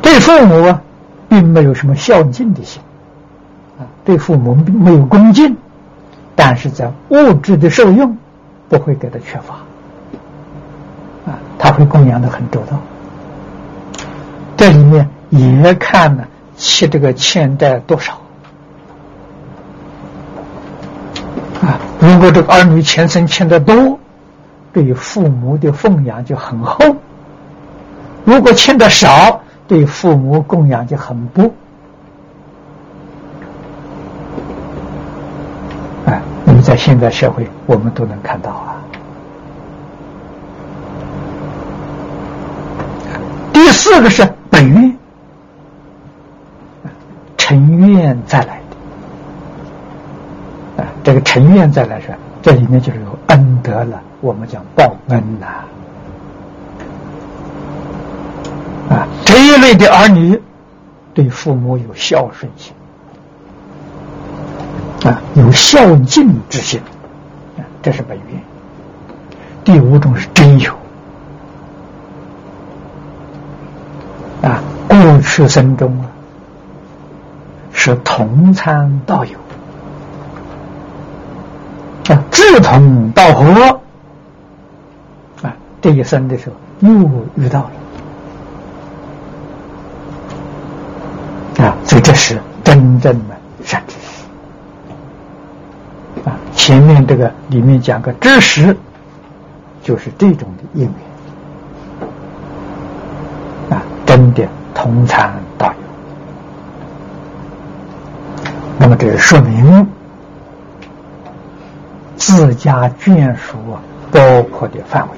[0.00, 0.82] 对父母啊，
[1.28, 2.82] 并没有什么孝敬的心
[3.78, 5.56] 啊，对父母并没有恭敬。
[6.34, 8.16] 但是在物质的受用
[8.68, 9.54] 不会给他缺乏，
[11.30, 12.78] 啊，他会供养的很周到。
[14.56, 16.24] 这里面也看呢，
[16.56, 18.14] 欠这个欠债多少，
[21.60, 23.96] 啊，如果这个儿女前生欠的多，
[24.72, 26.96] 对父母的奉养就很厚；
[28.24, 31.48] 如果欠的少，对父母供养就很薄。
[36.62, 38.78] 在现代社会，我们都能看到啊。
[43.52, 44.96] 第四个是本愿，
[47.36, 48.61] 成愿再来。
[51.04, 55.46] 这个成愿再来说，这里面就是有恩德了，我们讲报恩呐。
[58.90, 60.40] 啊，这一类的儿女
[61.14, 62.72] 对父母有孝顺心。
[65.04, 66.80] 啊，有孝敬之心，
[67.58, 68.40] 啊，这是本愿。
[69.64, 70.72] 第五种是真有，
[74.42, 76.06] 啊，过去生中啊，
[77.72, 79.38] 是同参道友，
[82.08, 83.80] 啊，志同道合，
[85.42, 86.56] 啊，这一生的时候
[86.88, 86.92] 又
[87.36, 87.70] 遇到
[91.58, 94.00] 了，啊，所以这是真正的善知识。
[96.28, 98.76] 啊前面这个里面讲个知识，
[99.82, 100.90] 就是这种的因
[103.70, 104.44] 缘啊，真的
[104.74, 105.74] 同参道友。
[108.78, 109.86] 那么这说明
[112.24, 113.56] 自家眷属
[114.10, 115.16] 包括的范围。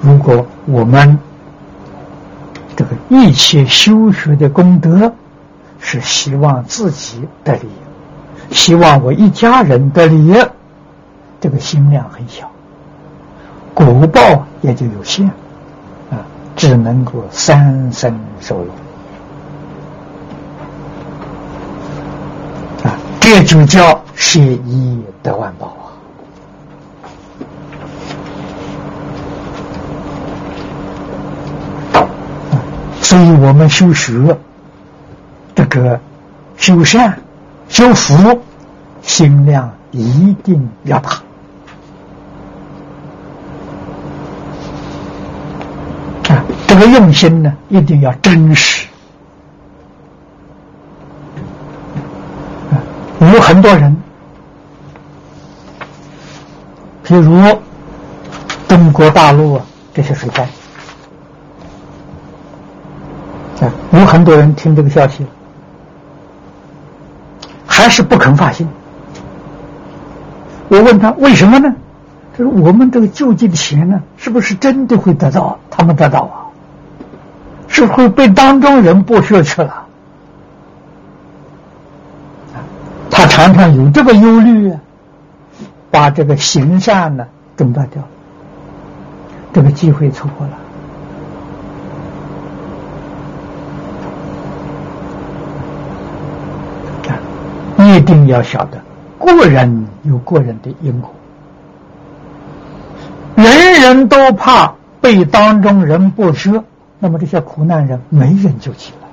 [0.00, 1.18] 如果我们
[2.76, 5.12] 这个一切修学的功德
[5.80, 7.68] 是希望自己得利。
[8.50, 10.34] 希望我一家人的利益，
[11.40, 12.50] 这个心量很小，
[13.74, 15.26] 果报也就有限，
[16.10, 16.24] 啊，
[16.56, 18.68] 只能够三生受用，
[23.30, 25.76] 这就叫舍一得万宝
[31.92, 32.08] 啊！
[33.02, 34.34] 所以我们修学
[35.54, 36.00] 这个
[36.56, 37.20] 修善。
[37.68, 38.40] 修福，
[39.02, 41.10] 心量一定要大
[46.30, 46.42] 啊！
[46.66, 48.86] 这个用心呢，一定要真实。
[53.20, 53.96] 有很多人，
[57.02, 57.40] 比如
[58.68, 60.42] 中国大陆啊，这些水灾
[63.62, 65.26] 啊，有很多人听这个消息。
[67.66, 68.68] 还是不肯发心。
[70.68, 71.74] 我问他为什么呢？
[72.36, 75.58] 他说：“我们这个救济的钱呢，是不是真的会得到？
[75.70, 76.52] 他们得到啊？
[77.66, 79.86] 是会被当中人剥削去了？”
[83.18, 84.80] 他常常有这个忧虑啊，
[85.90, 88.00] 把这个行善呢，中断掉。
[89.52, 90.52] 这个机会错过了。
[97.96, 98.80] 一定要晓得，
[99.18, 101.12] 过人有过人的因果。
[103.34, 106.62] 人人都怕被当中人不赦，
[107.00, 109.07] 那么这些苦难人没人救起来。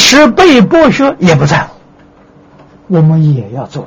[0.00, 1.74] 使被剥削也不在乎，
[2.88, 3.86] 我们也要做。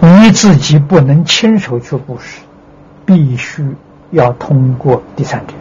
[0.00, 2.40] 你自己不能亲手去布施，
[3.04, 3.76] 必须
[4.12, 5.52] 要通过第三者，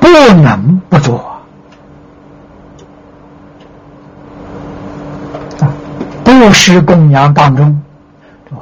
[0.00, 1.42] 不能不做啊！
[6.24, 7.82] 布施供养当中，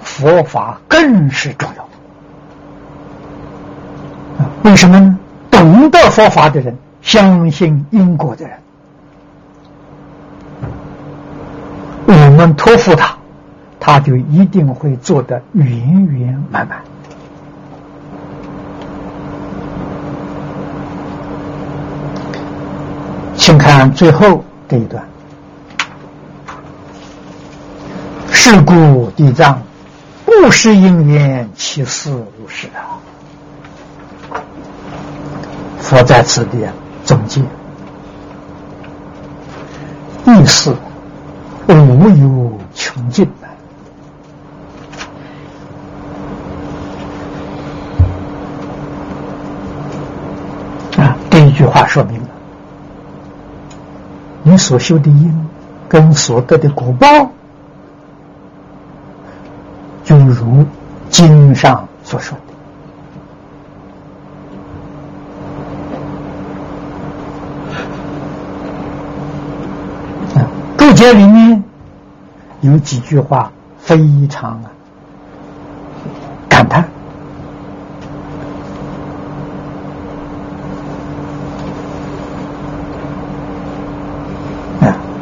[0.00, 1.83] 佛法更是重要！
[4.64, 5.18] 为什么呢？
[5.50, 8.58] 懂得佛法的人，相信因果的人。
[12.06, 13.14] 我们托付他，
[13.78, 16.78] 他就一定会做得圆圆满满。
[23.36, 25.04] 请看最后这一段：
[28.32, 29.62] 是故地藏
[30.24, 32.96] 不是因缘，其事如是啊。
[35.78, 36.58] 佛在此地
[37.04, 37.40] 总结
[40.26, 40.74] 意思。
[41.66, 43.26] 无有穷尽
[50.98, 51.16] 啊！
[51.30, 52.28] 第一句话说明了，
[54.42, 55.48] 你所修的因
[55.88, 57.30] 跟所得的果报，
[60.04, 60.64] 就如
[61.10, 62.53] 经上所说的。
[70.94, 71.62] 啊，注解里面。
[72.60, 74.62] 有几句话非常
[76.48, 76.88] 感叹！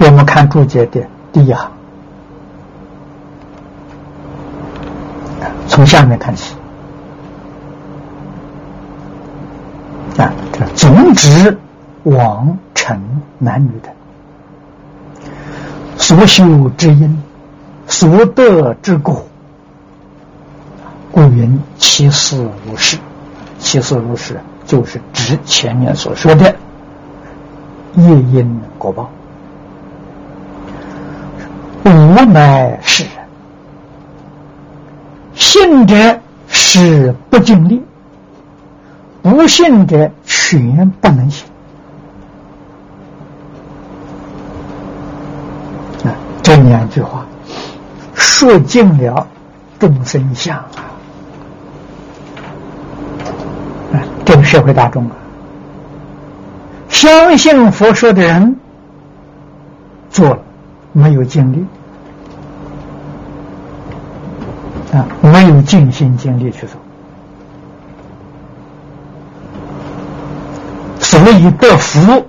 [0.04, 1.00] 我们看注解的
[1.32, 1.70] 第一行，
[5.66, 6.54] 从下面看起
[10.18, 11.58] 啊，这总指
[12.04, 13.00] 王臣
[13.38, 13.88] 男女的
[16.12, 17.22] 所修之因。
[17.86, 19.24] 所得之果，
[21.10, 22.36] 故云其事
[22.66, 22.98] 如是。
[23.58, 26.54] 其事如是，就是指前面所说的
[27.96, 29.10] 业因果报。
[31.84, 31.90] 无
[32.26, 33.12] 乃是人，
[35.34, 37.82] 信者是不尽力，
[39.22, 41.46] 不信者全不能信。
[46.04, 47.26] 啊，这两句话。
[48.14, 49.26] 说尽了
[49.78, 50.66] 众生相啊！
[54.24, 55.16] 这个社会大众啊，
[56.88, 58.56] 相信佛说的人
[60.10, 60.38] 做了，
[60.92, 61.64] 没有尽力
[64.92, 66.80] 啊，没有尽心尽力去做，
[70.98, 72.26] 所以得福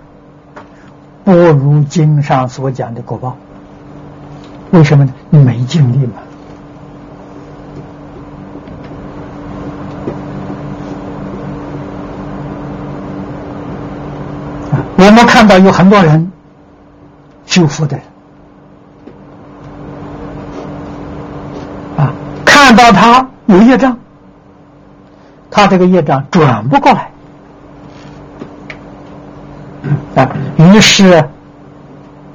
[1.24, 3.36] 不如经上所讲的果报。
[4.74, 5.14] 为什么呢？
[5.30, 6.14] 你没尽力嘛？
[14.96, 16.32] 我们看到有很多人
[17.46, 18.06] 修复的人
[21.98, 22.12] 啊，
[22.44, 23.96] 看到他有业障，
[25.52, 27.12] 他这个业障转不过来
[30.16, 31.24] 啊，于是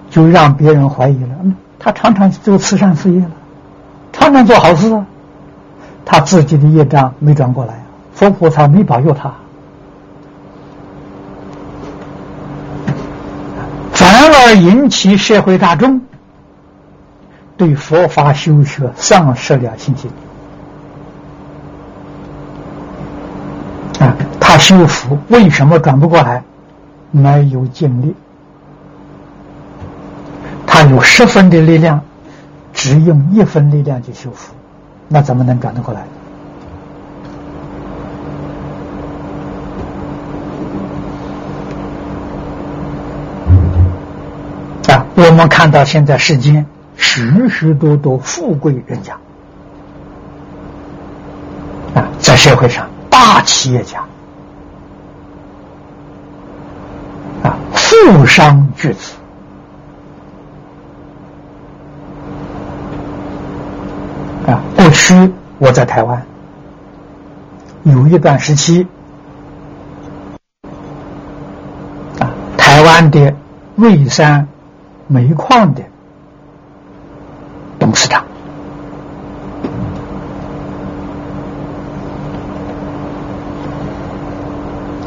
[0.08, 1.34] 就让别人怀疑了。
[1.88, 3.30] 他常常做慈善事业了，
[4.12, 5.06] 常常做好事啊，
[6.04, 7.82] 他自己的业障没转过来，
[8.12, 9.32] 佛菩萨没保佑他，
[13.92, 16.02] 反而引起社会大众
[17.56, 20.10] 对佛法修学丧失了信心
[23.98, 24.14] 啊！
[24.38, 26.42] 他修福为什么转不过来？
[27.12, 28.14] 没有尽力。
[31.18, 32.00] 十分的力量，
[32.72, 34.54] 只用一分力量去修复，
[35.08, 36.02] 那怎么能转得过来？
[44.94, 46.64] 啊，我们看到现在世间
[46.96, 49.14] 许许多多富贵人家，
[51.96, 54.04] 啊，在社会上大企业家，
[57.42, 59.14] 啊，富商巨子。
[64.98, 66.20] 过去我在台湾
[67.84, 68.84] 有一段时期
[72.18, 73.32] 啊，台湾的
[73.76, 74.48] 瑞山
[75.06, 75.82] 煤矿的
[77.78, 78.24] 董事长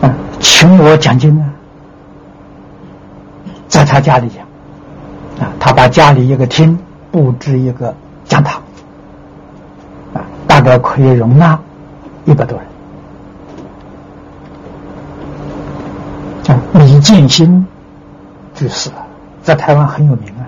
[0.01, 1.45] 啊，请我讲经啊，
[3.67, 4.45] 在他家里讲
[5.45, 6.79] 啊，他把家里一个厅
[7.11, 7.93] 布置一个。
[10.71, 11.59] 大概可以容纳
[12.23, 12.65] 一百多人。
[16.47, 17.67] 啊，李建新
[18.55, 19.05] 居士啊，
[19.43, 20.47] 在台湾很有名啊。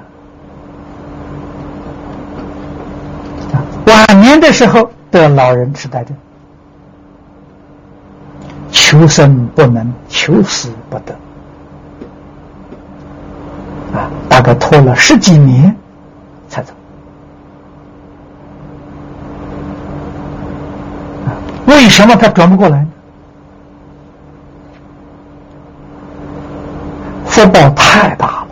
[3.51, 6.15] 啊，晚年的时候得老人痴呆症，
[8.71, 11.13] 求生不能，求死不得。
[13.93, 15.76] 啊，大概拖了十几年
[16.47, 16.74] 才走。
[21.74, 22.88] 为什么他转不过来呢？
[27.26, 28.47] 福报太大了，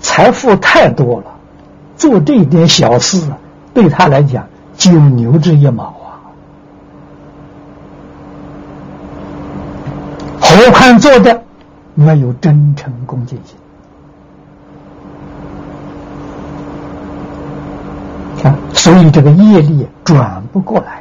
[0.00, 1.26] 财富太多了，
[1.96, 3.30] 做这点小事
[3.74, 6.16] 对他来讲就牛之一毛啊！
[10.40, 11.42] 何况做的
[11.94, 13.54] 没有真诚恭敬心
[18.50, 20.99] 啊，所以这个业力转不过来。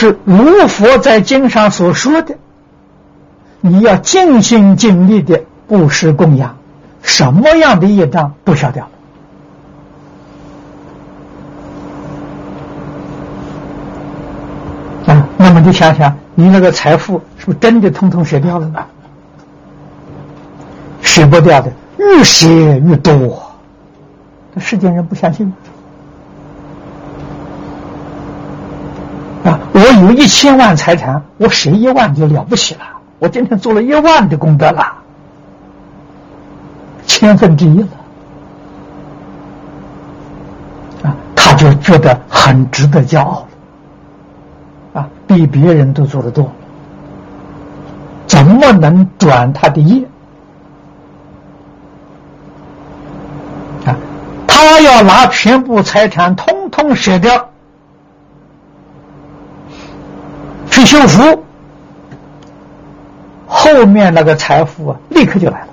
[0.00, 2.36] 是如佛在经上所说的，
[3.60, 6.56] 你要尽心尽力的布施供养，
[7.02, 8.88] 什么样的业障都消掉
[15.06, 15.12] 了。
[15.14, 18.82] 啊，那么你想想，你那个财富是不是真的通通舍掉了呢？
[21.02, 23.52] 舍不掉的，越舍越多，
[24.54, 25.52] 这世间人不相信。
[29.42, 29.58] 啊！
[29.72, 32.80] 我有一千万财产，我舍一万就了不起了。
[33.18, 34.94] 我今天做了一万的功德了，
[37.06, 37.88] 千分之一了。
[41.02, 43.46] 啊，他就觉得很值得骄傲。
[44.94, 46.50] 啊，比别人都做得多，
[48.26, 50.02] 怎么能转他的业？
[53.84, 53.94] 啊，
[54.46, 57.49] 他要拿全部财产通通舍掉。
[60.80, 61.44] 去修福，
[63.46, 65.66] 后面那个财富啊，立刻就来了。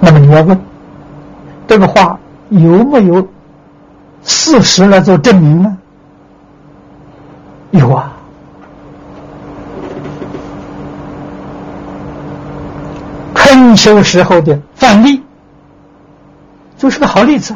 [0.00, 0.58] 那么你要问，
[1.66, 3.28] 这个话有没有
[4.24, 5.76] 事实来做证明呢？
[7.72, 8.12] 有啊，
[13.34, 15.20] 春秋时候的范蠡
[16.78, 17.54] 就是个好例子。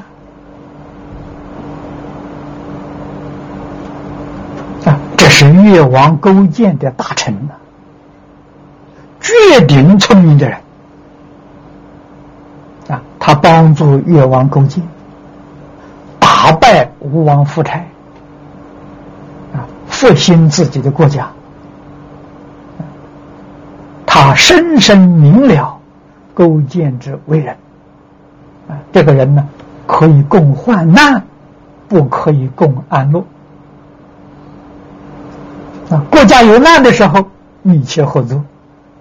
[5.32, 7.54] 是越王勾践的大臣呐，
[9.20, 10.58] 绝顶聪明的人
[12.88, 13.02] 啊！
[13.18, 14.84] 他帮助越王勾践
[16.20, 17.78] 打败吴王夫差
[19.54, 21.30] 啊，复兴自己的国家。
[24.06, 25.78] 他深深明了
[26.34, 27.56] 勾践之为人
[28.68, 29.48] 啊，这个人呢，
[29.86, 31.24] 可以共患难，
[31.88, 33.24] 不可以共安乐。
[36.10, 37.26] 国家有难的时候，
[37.62, 38.40] 密切合作；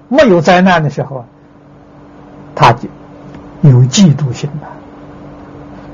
[0.08, 1.26] 没有灾难的时候，
[2.56, 2.90] 他就
[3.62, 4.68] 有嫉妒心了，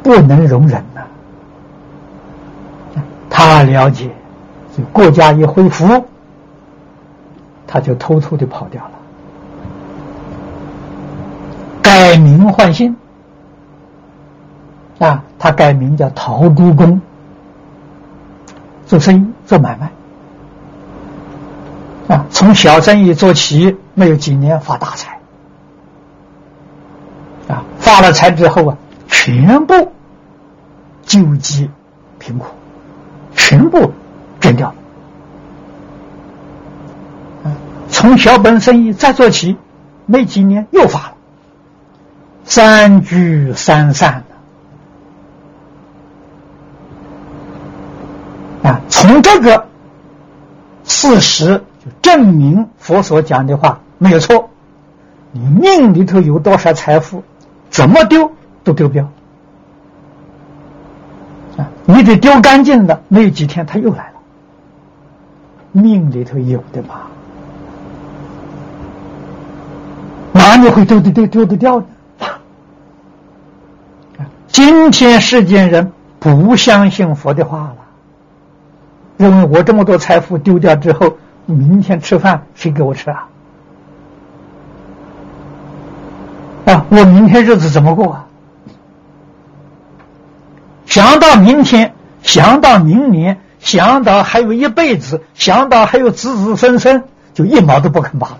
[0.03, 1.01] 不能容忍呐。
[3.29, 4.09] 他了解，
[4.75, 6.05] 就国家一恢复，
[7.67, 8.91] 他就偷偷的跑掉了，
[11.81, 12.95] 改名换姓
[14.99, 16.99] 啊，他改名叫陶朱公，
[18.87, 19.91] 做生意做买卖。
[22.07, 25.19] 啊，从小生意做起，没有几年发大财。
[27.49, 28.77] 啊，发了财之后啊，
[29.07, 29.91] 全部
[31.05, 31.69] 救济
[32.17, 32.47] 贫苦，
[33.35, 33.91] 全部
[34.39, 34.73] 捐掉。
[37.43, 37.51] 啊，
[37.89, 39.57] 从小本生意再做起，
[40.05, 41.13] 没几年又发了，
[42.45, 44.23] 三聚三散。
[48.63, 49.67] 啊，从这个
[50.85, 51.61] 事实。
[52.01, 54.49] 证明佛所讲的话没有错，
[55.31, 57.23] 你命里头有多少财富，
[57.69, 58.31] 怎么丢
[58.63, 59.09] 都丢不掉
[61.57, 61.69] 啊！
[61.85, 64.13] 你得丢干净了，没有几天他又来了。
[65.71, 67.01] 命里头有的嘛，
[70.31, 71.85] 哪里会丢的丢丢得掉呢？
[74.47, 77.77] 今天世间人不相信佛的话了，
[79.17, 81.17] 认为我这么多财富丢掉之后，
[81.53, 83.27] 明天吃饭谁给我吃啊？
[86.65, 88.27] 啊，我明天日子怎么过啊？
[90.85, 98.37] 想到明天，想到明年，想到还有一辈子，想到还有子子孙孙，就一毛都不肯拔了。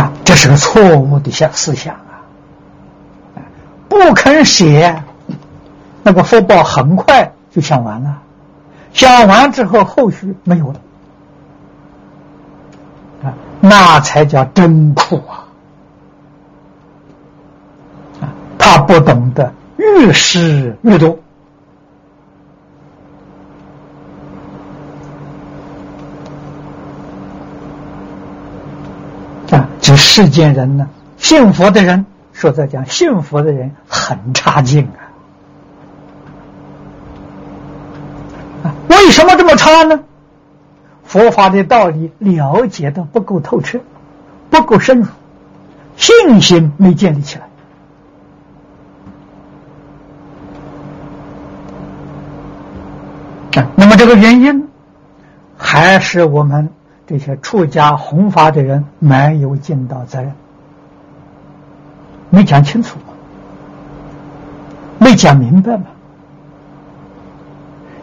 [0.00, 2.26] 啊，这是个错误的想思想啊！
[3.88, 5.02] 不肯写，
[6.02, 8.22] 那个福报很快就想完了，
[8.92, 10.80] 享完之后后续没有了，
[13.24, 15.46] 啊，那才叫真苦啊！
[18.20, 21.18] 啊，他不懂得越施越多
[29.50, 29.68] 啊。
[29.80, 34.99] 这世间人呢，信佛的人说在讲，信佛的人很差劲啊！
[38.88, 40.00] 为什么这么差呢？
[41.04, 43.80] 佛法的道理了解的不够透彻，
[44.48, 45.06] 不够深入，
[45.96, 47.46] 信心没建立起来。
[53.60, 54.68] 啊，那么这个原因
[55.56, 56.70] 还是我们。
[57.06, 60.32] 这些出家弘法的人没有尽到责任，
[62.28, 63.00] 没讲清楚，
[64.98, 65.86] 没讲明白嘛。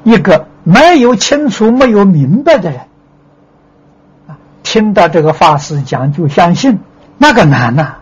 [0.07, 2.79] 一个没有清楚、没有明白的人，
[4.25, 6.79] 啊，听到这个法师讲就相信，
[7.17, 7.95] 那个难呐。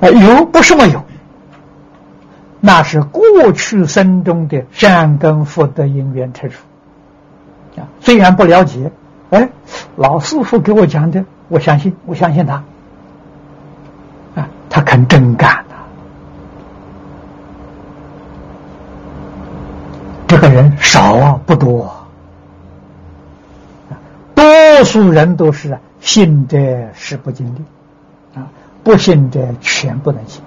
[0.00, 1.04] 啊，有不是没有，
[2.60, 6.56] 那是过去生中的善根福德因缘成熟
[7.76, 7.84] 啊。
[8.00, 8.90] 虽然不了解，
[9.28, 9.50] 哎，
[9.96, 12.62] 老师傅给我讲的，我相信，我相信他，
[14.36, 15.76] 啊，他肯真干呐。
[20.36, 21.90] 这个人少啊不多，
[24.34, 24.44] 多
[24.84, 26.58] 数人都是信者
[26.92, 27.64] 事不尽力，
[28.34, 28.48] 啊，
[28.84, 30.42] 不信者全不能信。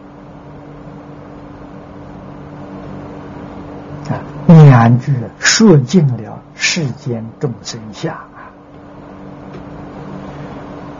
[4.12, 6.40] 啊，两句说尽了。
[6.54, 8.52] 世间众生相啊！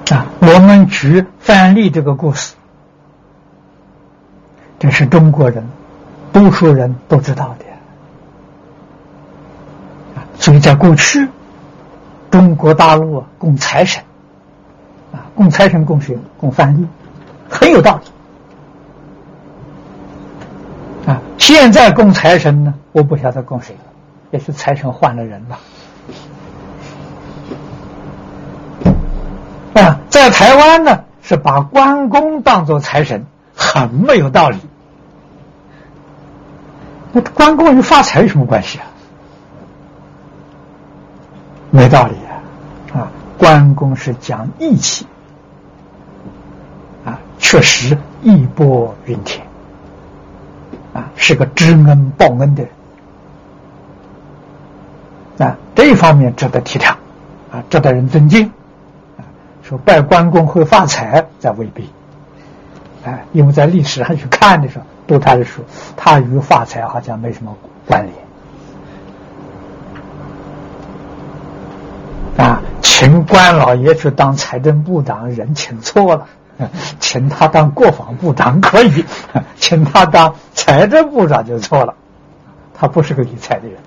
[0.10, 2.56] 啊，我们举范例这个故事，
[4.80, 5.68] 这是中国人
[6.34, 7.66] 多数人都知道的
[10.60, 11.28] 在过去，
[12.32, 14.04] 中国大陆供财神
[15.12, 16.18] 啊，供财神供谁？
[16.38, 16.88] 供范例，
[17.50, 18.00] 很有道
[21.06, 21.22] 理啊。
[21.38, 23.82] 现在供财神呢，我不晓得供谁了。
[24.32, 25.58] 也许财神换了人了
[29.82, 30.00] 啊！
[30.10, 33.26] 在台湾呢，是把关公当做财神，
[33.56, 34.58] 很没有道理。
[37.12, 38.86] 那关公与发财有什么关系啊？
[41.72, 43.00] 没道理啊！
[43.00, 45.06] 啊，关公是讲义气
[47.06, 49.46] 啊，确实义薄云天
[50.94, 52.72] 啊，是个知恩报恩的人。
[55.48, 56.98] 啊，这一方面值得提倡，
[57.52, 58.48] 啊，值得人尊敬，
[59.18, 59.24] 啊，
[59.64, 61.90] 说拜关公会发财，在未必，
[63.06, 65.64] 哎，因为在历史上去看的时候，读他的书，
[65.96, 67.56] 他与发财好像没什么
[67.88, 68.06] 关
[72.36, 76.26] 联，啊，请关老爷去当财政部长，人请错了，
[77.00, 79.06] 请他当国防部长可以，
[79.58, 81.94] 请他当财政部长就错了，
[82.74, 83.78] 他不是个理财的人。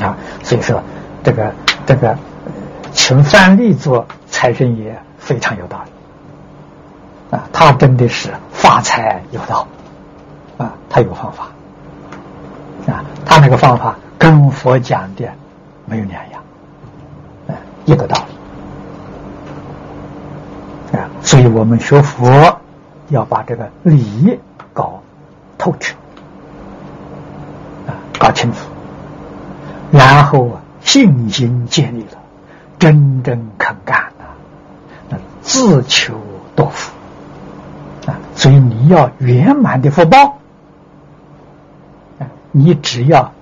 [0.00, 0.82] 啊，所以说，
[1.22, 1.54] 这个
[1.86, 2.18] 这个，
[2.92, 9.68] 请范蠡做财神爷非常有道理，啊，他真的是发财有道，
[10.58, 11.44] 啊，他有方法，
[12.92, 15.28] 啊，他那个方法跟佛讲的
[15.86, 16.33] 没有两样，
[17.84, 18.16] 一个道
[20.92, 22.60] 理，啊，所以我们学佛
[23.08, 24.38] 要把这个理
[24.72, 25.02] 搞
[25.58, 25.94] 透彻，
[27.86, 28.58] 啊，搞清楚。
[29.92, 32.18] 然后啊，信心建立了，
[32.78, 34.24] 真正肯干了，
[35.08, 36.14] 那自求
[36.56, 36.92] 多福
[38.06, 38.18] 啊！
[38.34, 40.38] 所以你要圆满的福报，
[42.50, 43.32] 你只要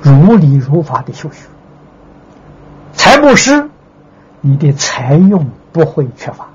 [0.00, 1.46] 如理如法的修学，
[2.98, 3.70] 财布施，
[4.40, 6.48] 你的财用不会缺乏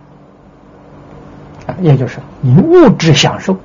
[1.66, 3.58] 啊，也就是你物质享受，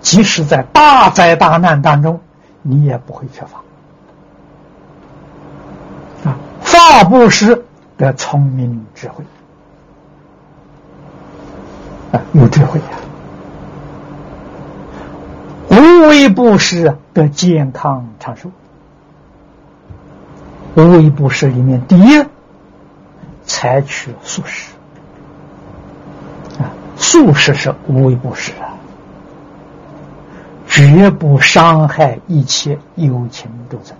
[0.00, 2.20] 即使在大灾大难当中，
[2.62, 3.60] 你也不会缺乏
[6.28, 6.36] 啊。
[6.60, 7.64] 法布施
[7.96, 9.24] 的聪明智慧
[12.12, 12.86] 啊，有智慧呀。
[15.70, 18.50] 无为不施的健康长寿，
[20.76, 22.24] 无为不施里面，第一，
[23.44, 24.72] 采取素食。
[26.58, 28.74] 啊，素食是无为不施啊，
[30.66, 33.96] 绝不伤害一切有情众生，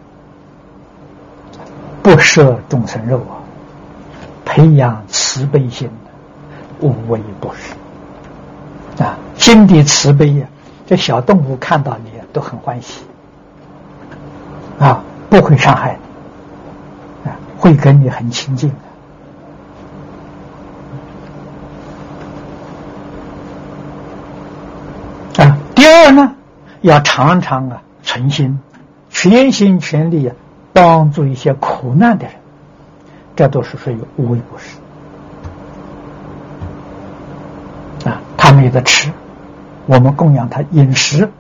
[2.03, 3.39] 不摄众生肉啊，
[4.45, 10.47] 培养慈悲心的无为不施啊，心地慈悲呀。
[10.87, 13.05] 这小动物看到你都很欢喜，
[14.79, 16.04] 啊，不会伤害你，
[17.65, 18.69] 会跟你很亲近
[25.39, 25.43] 的。
[25.43, 26.35] 啊，第二呢，
[26.83, 28.61] 要常常啊，存心、
[29.09, 30.37] 全心全力啊，
[30.75, 32.35] 帮助一些苦难的人，
[33.35, 34.65] 这都是属于无微不至。
[38.11, 39.11] 啊，他没得吃。
[39.87, 41.31] 我们供养他饮食，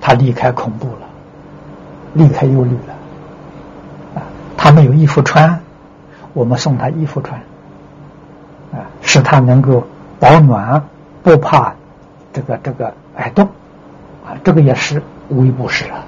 [0.00, 1.08] 他离开恐怖了，
[2.12, 2.93] 离开忧虑了，
[4.64, 5.60] 他没有衣服穿，
[6.32, 7.38] 我们送他衣服穿，
[8.72, 9.86] 啊，使他能够
[10.18, 10.82] 保暖，
[11.22, 11.74] 不怕
[12.32, 13.46] 这个这个挨冻，
[14.24, 16.06] 啊，这个也是无微不施啊，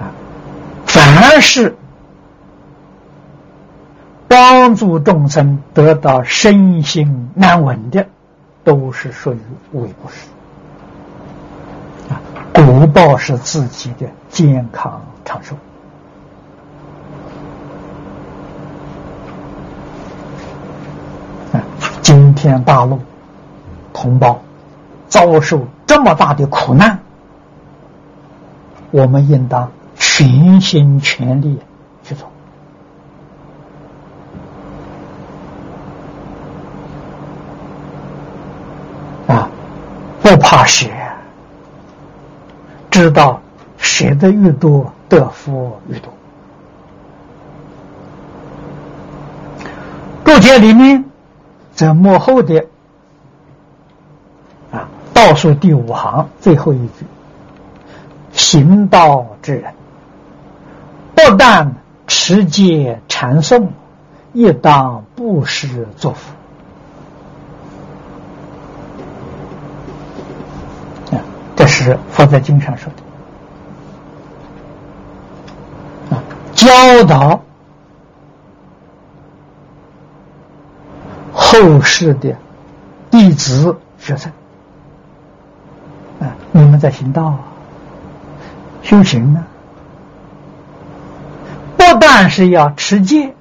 [0.00, 0.10] 啊，
[0.86, 1.76] 凡是
[4.26, 8.08] 帮助众生得到身心安稳的。
[8.62, 9.38] 都是属于
[9.72, 10.26] 无为不施
[12.12, 12.20] 啊，
[12.52, 15.56] 果报是自己的健康长寿
[21.54, 21.64] 啊。
[22.02, 22.98] 今天大陆
[23.92, 24.40] 同胞
[25.08, 26.98] 遭受这么大的苦难，
[28.90, 31.58] 我们应当全心全力
[32.02, 32.26] 去做
[39.26, 39.50] 啊。
[40.22, 40.88] 不怕舍，
[42.90, 43.38] 知道
[43.76, 46.10] 舍的越多，得福越多。
[50.24, 51.04] 注解里面
[51.80, 52.66] 在幕后的
[54.70, 57.06] 啊倒数第五行最后一句
[58.34, 59.72] ：“行道之人，
[61.14, 61.76] 不但
[62.06, 63.68] 持戒禅诵，
[64.34, 66.34] 亦当布施作福。”
[71.56, 72.92] 这是佛在经上说
[76.10, 77.40] 的啊，教导
[81.50, 82.36] 后世的
[83.10, 84.30] 弟子学生
[86.20, 87.38] 啊，你们在行道
[88.82, 89.44] 修行呢，
[91.76, 93.34] 不但是要持戒、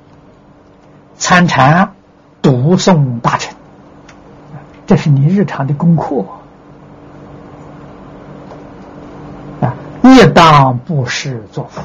[1.18, 1.94] 参禅、
[2.42, 3.54] 读诵大乘，
[4.88, 6.26] 这是你日常的功课。
[10.02, 11.82] 一当布施作福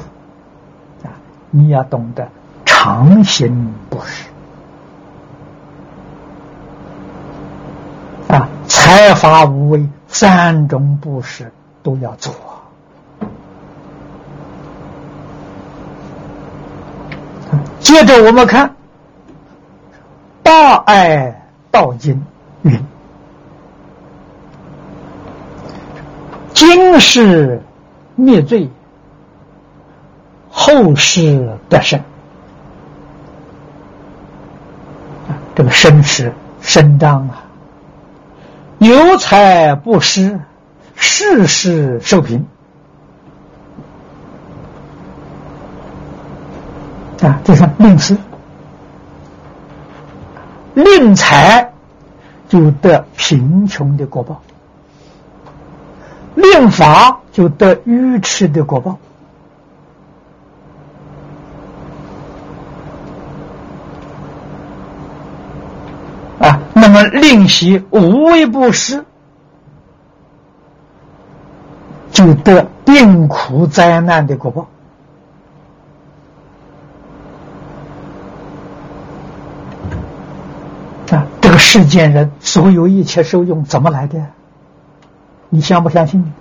[1.03, 1.13] 啊！
[1.51, 2.27] 你要懂得
[2.65, 4.25] 常行布施
[8.33, 8.49] 啊，
[8.85, 11.51] 财法无为三种布施
[11.81, 12.35] 都要做。
[17.79, 18.69] 接着我们看
[20.43, 22.13] 《大爱道经》
[22.61, 22.79] 云
[26.53, 27.63] ：“经是。”
[28.13, 28.69] 灭罪，
[30.51, 31.99] 后世得生。
[35.55, 36.31] 这个生是
[36.61, 37.44] 伸张啊，
[38.79, 40.39] 有财不施，
[40.95, 42.45] 世世受贫
[47.21, 47.39] 啊！
[47.43, 48.17] 这是吝施，
[50.73, 51.71] 吝财
[52.49, 54.41] 就得贫穷的果报。
[56.35, 58.99] 令法就得愚痴的果报
[66.39, 66.59] 啊！
[66.73, 69.05] 那么令习无为不施，
[72.11, 74.67] 就得病苦灾难的果报
[81.15, 81.25] 啊！
[81.41, 84.21] 这个世间人所有一切受用怎么来的？
[85.49, 86.33] 你相不相信？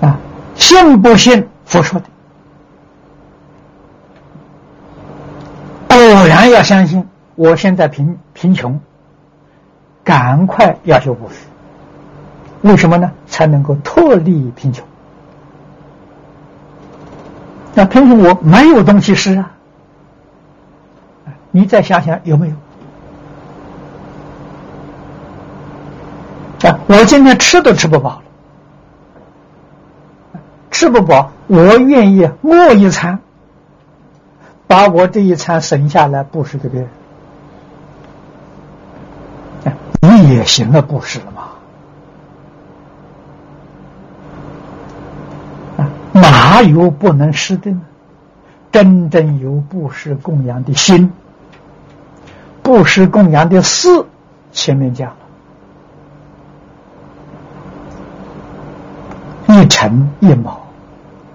[0.00, 0.18] 啊，
[0.54, 2.06] 信不信佛说的？
[5.88, 7.06] 果然要相信。
[7.34, 8.80] 我现在贫贫穷，
[10.04, 11.34] 赶快要修布施。
[12.62, 13.10] 为什么呢？
[13.26, 14.86] 才能够脱离贫穷。
[17.74, 19.52] 那贫穷我没有东西吃啊？
[21.50, 22.54] 你再想想有没有？
[26.68, 28.22] 啊，我今天吃都吃不饱了，
[30.70, 33.18] 吃不饱，我愿意饿一餐，
[34.68, 36.88] 把我这一餐省下来布施给别人，
[40.02, 41.42] 你也行了布施了嘛？
[45.78, 47.80] 啊，哪有不能施的呢？
[48.70, 51.12] 真正有布施供养的心。
[52.62, 53.88] 布施供养的事，
[54.52, 55.16] 前面讲了，
[59.62, 60.60] 一尘一毛，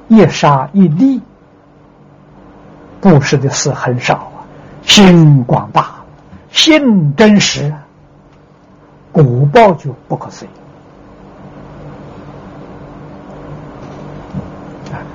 [0.08, 1.22] 一沙一粒，
[3.02, 4.48] 布施的事很少啊。
[4.84, 5.98] 心广大，
[6.50, 7.74] 心真实，
[9.24, 10.50] 果报就不可思议。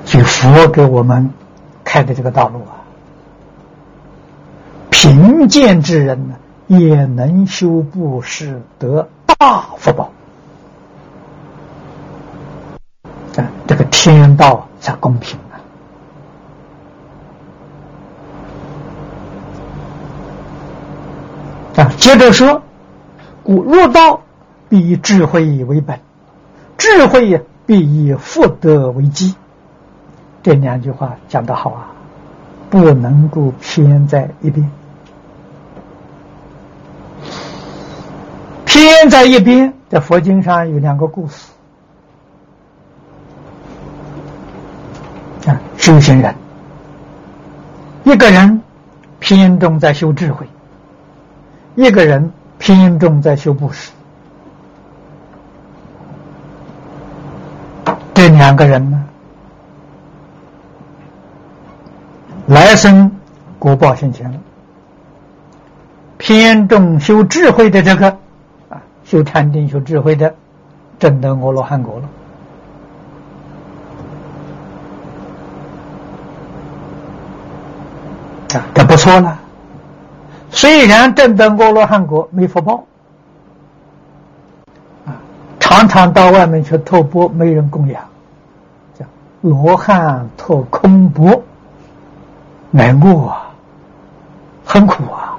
[0.05, 1.31] 所以佛给我们
[1.85, 2.83] 开的这个道路啊。
[4.91, 6.35] 贫贱之人呢，
[6.67, 10.11] 也能修布施得大福报。
[13.37, 15.55] 啊，这个天道才公平啊！
[21.83, 22.63] 啊，接着说，
[23.53, 24.23] 故入道
[24.71, 26.01] 必以智慧为本，
[26.79, 29.35] 智慧呀必以福德为基。
[30.43, 31.93] 这两句话讲得好啊，
[32.71, 34.71] 不能够偏在一边。
[38.65, 41.53] 偏在一边，在佛经上有两个故事
[45.47, 46.35] 啊，修行人，
[48.05, 48.63] 一个人
[49.21, 50.47] 偏重在修智慧，
[51.75, 52.33] 一个人
[52.63, 53.91] 偏重在修布施，
[58.15, 59.05] 这两个人呢，
[62.47, 63.11] 来生
[63.59, 64.39] 果报现前了，
[66.19, 68.17] 偏重修智慧的这个
[68.69, 68.81] 啊。
[69.03, 70.33] 修禅定、修智慧的，
[71.01, 72.09] 证得阿罗汉果了，
[78.57, 79.37] 啊，这不错了。
[80.53, 82.85] 虽然证得阿罗汉果没福报，
[85.07, 85.17] 啊，
[85.59, 88.01] 常常到外面去托钵，没人供养，
[88.97, 89.05] 叫
[89.41, 91.43] 罗汉托空钵，
[92.71, 93.51] 难过啊，
[94.65, 95.39] 很苦啊。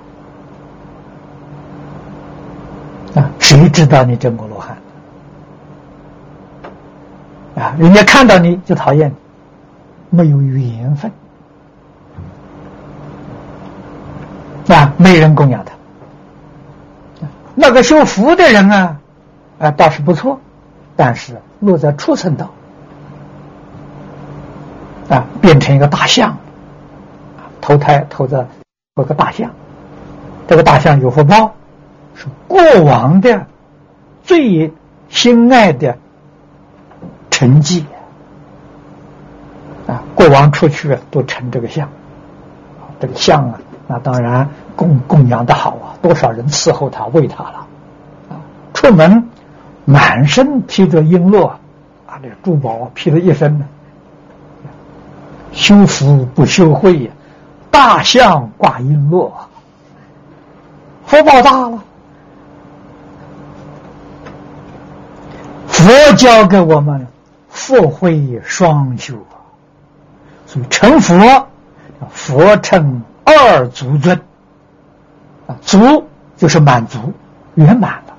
[3.15, 4.75] 啊，谁知道你真阿罗汉？
[7.63, 9.13] 啊，人家看到你就讨厌，
[10.09, 11.11] 没有缘分，
[14.67, 15.73] 啊，没人供养他。
[17.55, 18.97] 那个修福的人啊，
[19.59, 20.39] 啊，倒是不错，
[20.95, 22.49] 但是落在畜生道，
[25.09, 26.37] 啊，变成一个大象，
[27.61, 28.47] 投胎投在
[28.95, 29.51] 那个大象，
[30.47, 31.53] 这个大象有福报。
[32.15, 33.47] 是过往的
[34.23, 34.71] 最
[35.09, 35.97] 心爱的
[37.31, 37.87] 成绩
[39.87, 40.03] 啊！
[40.13, 41.89] 过往出去都成这个相，
[42.99, 47.67] 这个相啊，那当然供供养的好啊，多少人伺候他、喂他了
[48.29, 48.39] 啊！
[48.73, 49.29] 出门
[49.85, 51.59] 满身披着璎珞啊，
[52.21, 53.65] 这珠宝披了一身呢，
[55.51, 57.11] 修福不修慧呀，
[57.69, 59.31] 大象挂璎珞，
[61.05, 61.83] 福报大了。
[65.67, 67.05] 佛教给我们
[67.49, 69.35] 福慧双修啊，
[70.45, 71.47] 所以成佛，
[72.09, 74.19] 佛称二足尊
[75.47, 76.99] 啊，足就是满足
[77.55, 78.13] 圆满了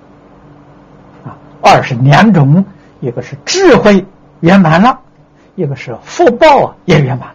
[1.24, 2.64] 啊，二是两种，
[3.01, 4.05] 一个是智慧
[4.40, 5.01] 圆满了，
[5.55, 7.28] 一个是福报啊也圆满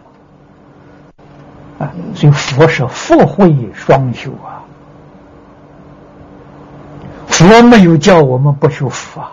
[1.80, 4.64] 了啊，所以佛是福慧双修啊，
[7.28, 9.32] 佛没有叫我们不修福啊。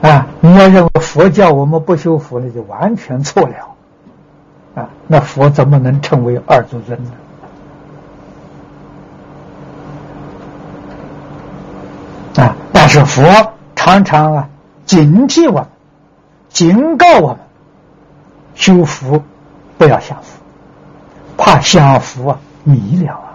[0.00, 0.28] 啊！
[0.40, 3.74] 你要认为佛教我们不修福，那就完全错了。
[4.78, 7.10] 啊，那佛怎么能称为二祖尊呢？
[12.36, 12.54] 啊！
[12.72, 14.48] 但是佛常常啊
[14.86, 15.66] 警惕我们，
[16.48, 17.38] 警告我们，
[18.54, 19.22] 修福
[19.76, 20.38] 不要享福，
[21.36, 23.34] 怕享福啊迷了啊。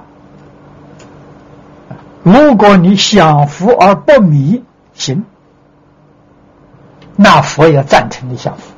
[2.23, 4.63] 如果你享福而不迷，
[4.93, 5.25] 行。
[7.15, 8.72] 那佛也赞成你享福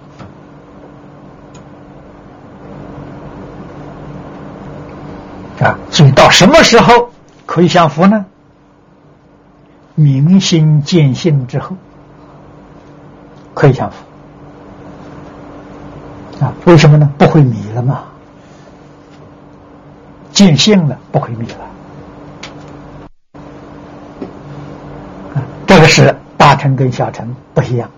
[5.59, 5.77] 啊！
[5.89, 7.09] 所以到什么时候
[7.45, 8.25] 可以享福呢？
[9.95, 11.77] 明心见性之后
[13.53, 13.97] 可以享福
[16.65, 17.09] 为什么呢？
[17.17, 18.03] 不会迷了嘛？
[20.31, 21.59] 见性了，不会迷了。
[25.65, 27.89] 这个是大乘跟小乘不一样。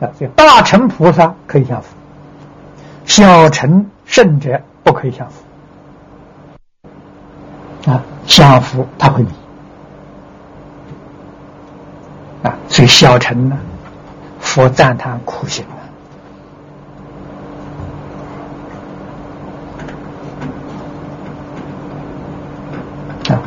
[0.00, 1.88] 啊，所以大乘菩萨可以降伏，
[3.04, 5.42] 小乘圣者不可以降伏。
[7.86, 9.28] 啊，降伏他会迷。
[12.42, 13.56] 啊，所以小乘呢，
[14.38, 15.76] 佛赞叹苦行啊。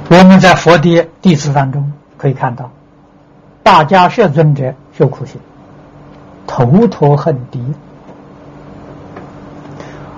[0.09, 2.69] 我们在佛的弟子当中可以看到，
[3.63, 5.41] 大迦叶尊者修苦行，
[6.45, 7.59] 头陀很低，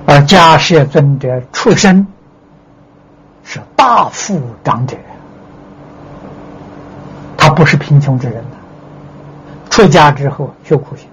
[0.05, 2.05] 而迦叶尊者出身
[3.45, 4.97] 是大富长者，
[7.38, 8.43] 他不是贫穷之人。
[9.69, 11.07] 出家之后修苦行，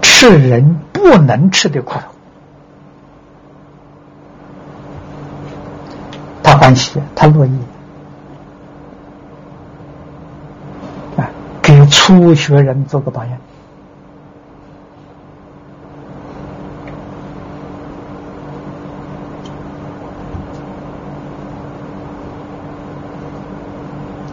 [0.00, 2.00] 吃人不能吃的苦头，
[6.42, 7.58] 他欢喜，他乐意
[11.16, 11.28] 啊，
[11.62, 13.38] 给初学人做个榜样。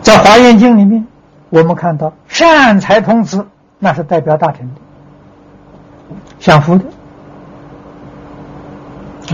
[0.07, 1.05] 在《华严经》里面，
[1.49, 3.45] 我们看到善财童子，
[3.77, 4.75] 那是代表大乘的，
[6.39, 6.85] 享福的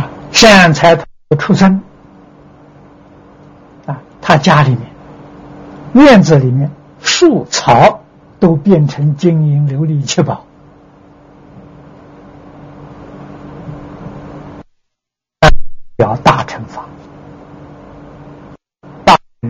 [0.02, 0.10] 啊。
[0.32, 0.98] 善财
[1.38, 1.80] 出生
[3.86, 4.82] 啊，他家里面
[5.94, 6.72] 院子里面
[7.04, 8.00] 树草
[8.40, 10.44] 都变成金银琉璃七宝，
[15.98, 16.86] 表大乘法，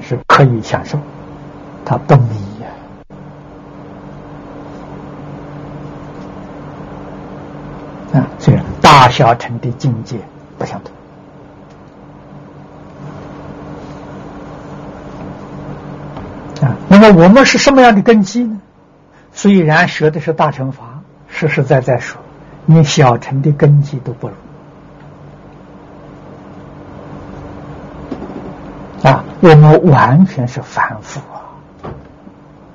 [0.02, 0.99] 是可以享受。
[1.86, 2.68] 他不迷呀，
[8.14, 10.18] 啊，所以大小乘的境界
[10.57, 10.94] 不相同
[16.68, 16.78] 啊。
[16.88, 18.61] 那么我们是什么样的根基呢？
[19.34, 22.22] 虽然学的是大乘法，实实在在说，
[22.65, 24.34] 你小乘的根基都不如
[29.44, 31.52] 我们完全是凡夫啊。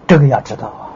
[0.06, 0.92] 这个要知道啊，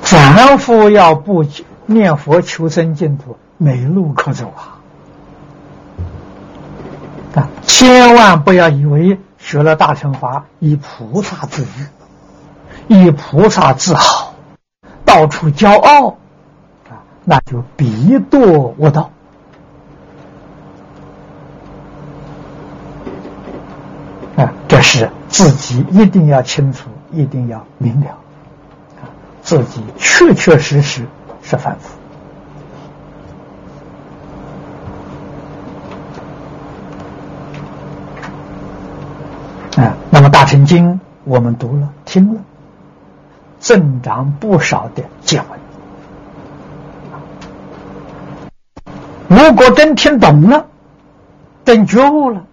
[0.00, 1.44] 凡夫要不
[1.84, 4.80] 念佛求生净土，没路可走啊！
[7.34, 11.86] 啊，千万不要以为学了大乘法以菩萨自喻，
[12.88, 14.32] 以菩萨自豪，
[15.04, 16.16] 到处骄傲
[16.88, 19.10] 啊，那就必堕恶道。
[24.78, 26.88] 这是自己一定要清楚。
[27.10, 28.18] 一定要明了，
[29.40, 31.06] 自己确确实实
[31.42, 31.88] 是凡夫，
[39.80, 40.92] 啊，那么《大乘经》
[41.24, 42.40] 我们读了、听了，
[43.58, 45.58] 增长不少的见闻。
[49.28, 50.66] 如果真听懂了，
[51.64, 52.44] 真觉悟了，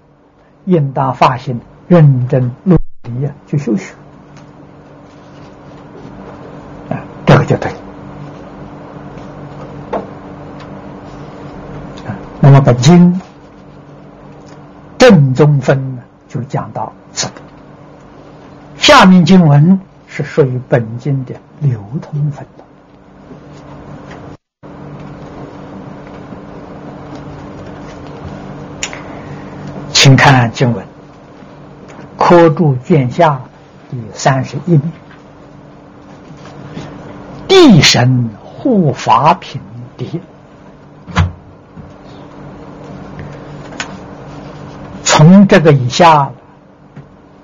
[0.64, 3.93] 应当发心认真努力呀，去修学。
[7.25, 7.71] 这个就对。
[12.39, 13.19] 那么本经
[14.97, 17.27] 正中分呢，就讲到此。
[18.77, 22.63] 下面经文是属于本经的流通分的，
[29.91, 30.85] 请看经文，
[32.17, 33.41] 科注卷下
[33.89, 34.81] 第三十一面。
[37.47, 39.61] 地神护法品
[39.97, 40.21] 第
[45.03, 46.31] 从这个以下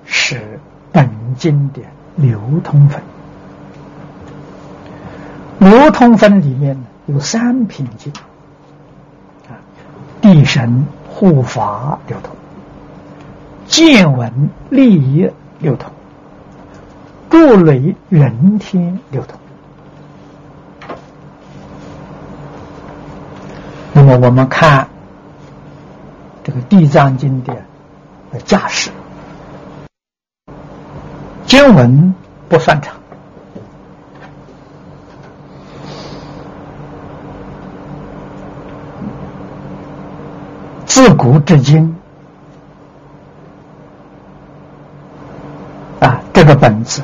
[0.06, 0.60] 是
[0.91, 1.81] 本经的
[2.15, 3.02] 流通分。
[5.60, 8.11] 流通分里面有三品经
[9.48, 9.53] 啊，
[10.19, 12.35] 地神护法流通，
[13.72, 15.89] 见闻利益流通，
[17.30, 19.39] 助累人天流通。
[23.93, 24.88] 那么我们看
[26.43, 28.91] 这个《地藏经》的架势，
[31.45, 32.14] 经文
[32.49, 32.93] 不算长，
[40.85, 41.95] 自古至今
[45.99, 47.03] 啊，这个本子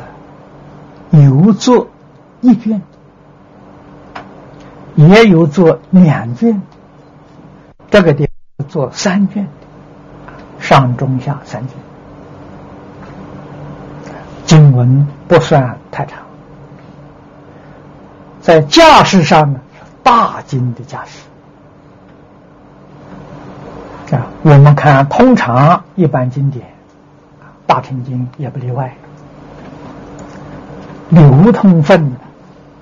[1.11, 1.89] 有做
[2.41, 2.81] 一卷，
[4.95, 6.59] 也有做两卷，
[7.91, 8.27] 这个地
[8.57, 9.43] 方做三卷。
[9.43, 9.51] 的，
[10.59, 11.77] 上中下三卷，
[14.43, 16.17] 经文不算太长，
[18.41, 19.59] 在架势上呢，
[20.01, 21.21] 大经的架势。
[24.15, 26.65] 啊，我们看通常一般经典，
[27.67, 28.97] 大乘经也不例外，
[31.09, 32.13] 流通分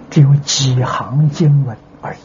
[0.09, 2.15] 只有几行经文而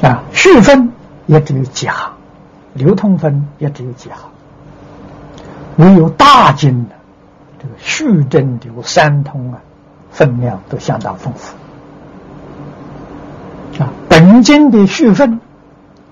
[0.00, 0.92] 已，啊，续分
[1.26, 2.12] 也只有几行，
[2.74, 4.18] 流通分也只有几行，
[5.76, 6.94] 唯有大经的
[7.60, 9.60] 这个续真流三通啊，
[10.10, 11.56] 分量都相当丰富，
[13.82, 15.40] 啊，本经的续分。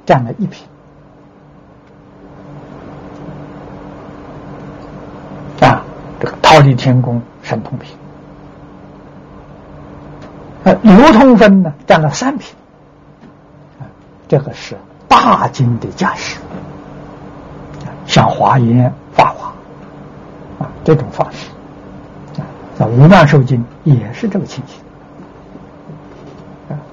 [0.06, 0.66] 占了一品
[5.62, 5.82] 啊，
[6.54, 7.96] 这个桃李天宫神通品，
[10.62, 12.54] 呃，流通分呢占了三品，
[14.28, 14.76] 这个是
[15.08, 16.38] 大经的架势，
[18.06, 19.48] 像华严、法华。
[20.64, 21.50] 啊这种方式，
[22.80, 24.76] 啊，无量寿经也是这个情形，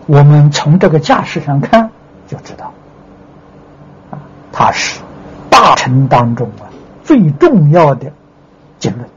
[0.07, 1.87] 我们从这个架势上看
[2.27, 2.73] 就知道。
[4.09, 4.17] 啊
[4.51, 5.01] 它是
[5.51, 6.65] 大臣当中啊
[7.03, 8.11] 最重要的
[8.79, 9.07] 经论，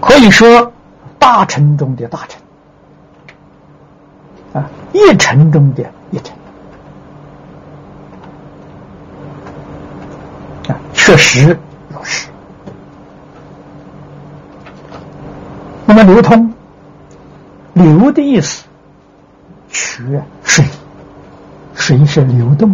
[0.00, 0.72] 可以说
[1.18, 2.40] 大臣中的大臣
[4.54, 6.34] 啊，一臣中的一臣
[10.68, 11.58] 啊，确实
[11.88, 12.28] 如是。
[15.86, 16.52] 那么流通，
[17.74, 18.64] 流的意思，
[19.68, 20.02] 缺
[20.42, 20.64] 水。
[21.74, 22.70] 水是流动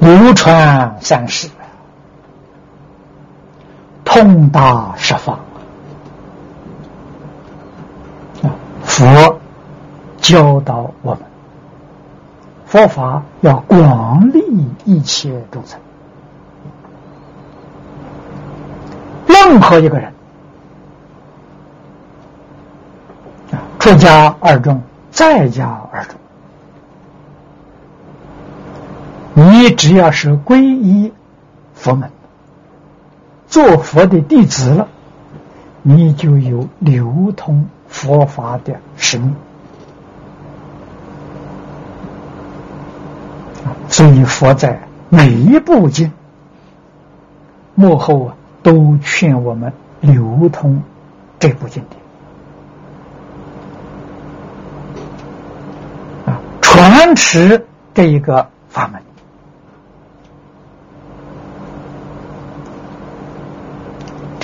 [0.00, 1.48] 的，流传三世，
[4.16, 5.38] 通达十方
[8.42, 8.48] 啊！
[8.82, 9.38] 佛
[10.16, 11.20] 教导我们，
[12.64, 14.40] 佛法要广利
[14.86, 15.78] 一切众生，
[19.26, 20.10] 任何一个人。
[23.78, 24.80] 出家二众，
[25.10, 26.02] 在家二
[29.34, 31.12] 众，你只要是皈依
[31.74, 32.10] 佛门，
[33.48, 34.88] 做佛的弟子了，
[35.82, 39.34] 你就有流通佛法的使命。
[43.88, 46.12] 所以佛在每一部经
[47.74, 50.82] 幕后啊，都劝我们流通
[51.38, 52.02] 这部经典。
[56.26, 57.64] 啊传持
[57.94, 59.00] 这一个法门，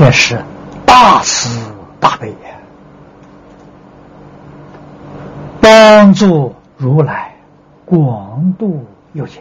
[0.05, 0.37] 这是
[0.85, 1.49] 大慈
[2.01, 2.35] 大悲，
[5.61, 7.37] 帮助如来
[7.85, 9.41] 广度有情。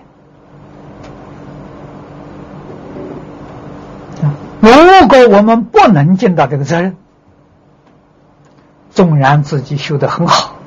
[4.59, 4.69] 如
[5.07, 6.95] 果我们不能尽到这个责任，
[8.91, 10.57] 纵然自己修得很好。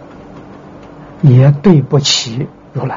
[1.23, 2.97] 也对不起如来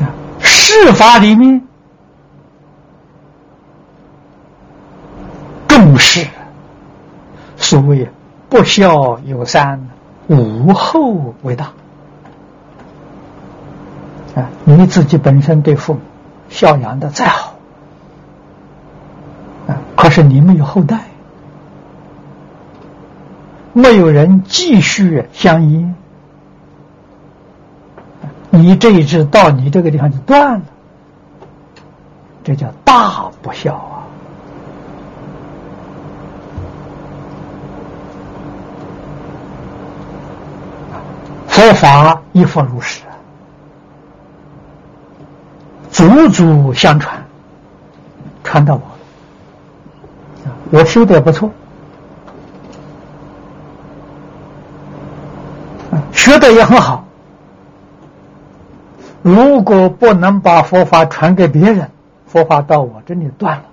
[0.00, 0.08] 啊！
[0.82, 1.62] 治法里面
[5.66, 6.28] 重视
[7.56, 8.10] 所谓
[8.50, 9.88] 不孝有三，
[10.28, 11.72] 无后为大
[14.34, 14.50] 啊！
[14.64, 16.00] 你自己本身对父母
[16.50, 17.54] 孝养的再好
[19.66, 21.00] 啊，可是你没有后代。
[23.72, 25.86] 没有人继续相依，
[28.56, 30.62] 你这一支到你这个地方就断了，
[32.42, 34.02] 这叫大不孝啊！
[41.48, 43.02] 佛法亦复如是，
[45.90, 47.24] 祖祖相传，
[48.44, 48.82] 传到我，
[50.70, 51.50] 我修的也不错。
[56.12, 57.05] 学的也很好，
[59.26, 61.90] 如果不能把佛法传给别人，
[62.28, 63.64] 佛法到我这里断了，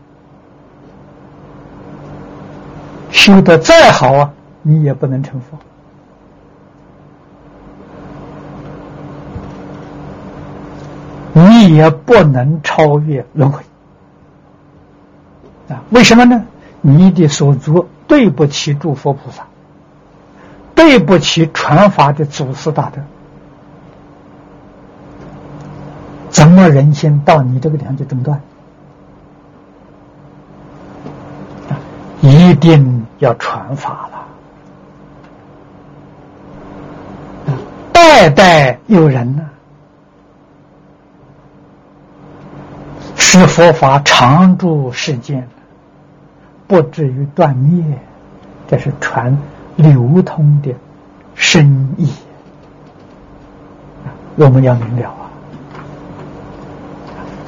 [3.12, 5.60] 修的再好啊，你也不能成佛，
[11.34, 13.62] 你也不能超越轮回
[15.70, 15.84] 啊？
[15.92, 16.44] 为什么呢？
[16.82, 19.44] 你的所作对不起诸佛菩萨。
[20.74, 23.00] 对不起，传法的祖师大德，
[26.34, 28.42] 怎么人心到你这个地方就中断？
[32.22, 34.28] 一定要传法了，
[37.92, 39.50] 代代有人呢，
[43.16, 45.48] 使佛法常驻世间，
[46.66, 47.84] 不至于断灭。
[48.68, 49.38] 这是传
[49.76, 50.74] 流通的
[51.36, 52.12] 深意，
[54.36, 55.23] 我们要明了！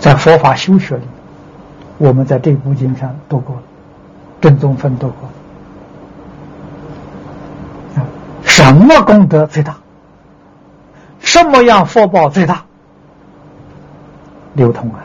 [0.05, 1.03] 在佛法修学里，
[1.97, 3.63] 我们在这部经上读过了。
[4.39, 5.27] 正宗分读过
[7.95, 8.05] 啊！
[8.43, 9.77] 什么功德最大？
[11.21, 12.63] 什么样福报最大？
[14.53, 15.01] 流通啊！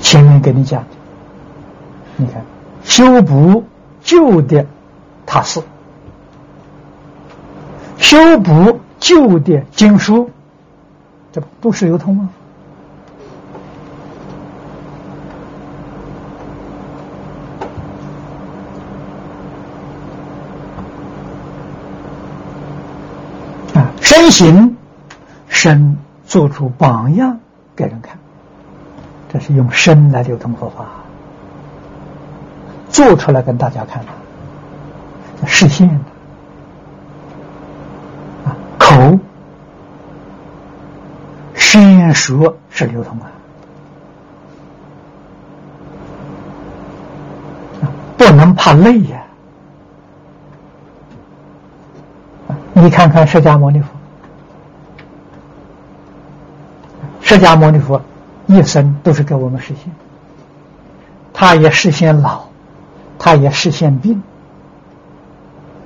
[0.00, 0.88] 前面给你讲的，
[2.16, 2.42] 你看
[2.82, 3.64] 修补
[4.00, 4.66] 旧的
[5.24, 5.62] 塔寺，
[7.98, 10.31] 修补旧的经书，
[11.32, 12.28] 这不都是流通吗？
[24.00, 24.76] 身行
[25.48, 25.96] 身
[26.26, 27.40] 做出榜样
[27.74, 28.18] 给人看，
[29.32, 30.86] 这是用身来流通佛法，
[32.90, 35.94] 做出来跟大家看的，实现的
[38.44, 39.18] 啊，口
[42.12, 43.30] 先说是流通啊，
[48.18, 49.22] 不能怕累呀，
[52.74, 53.88] 你看看释迦牟尼佛。
[57.22, 58.02] 释迦牟尼佛
[58.46, 59.90] 一生都是给我们实现，
[61.32, 62.44] 他也实现老，
[63.18, 64.22] 他也实现病，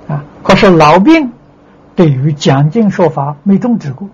[0.09, 0.25] 啊！
[0.43, 1.31] 可是老病
[1.95, 4.09] 对于讲经说法没终止过，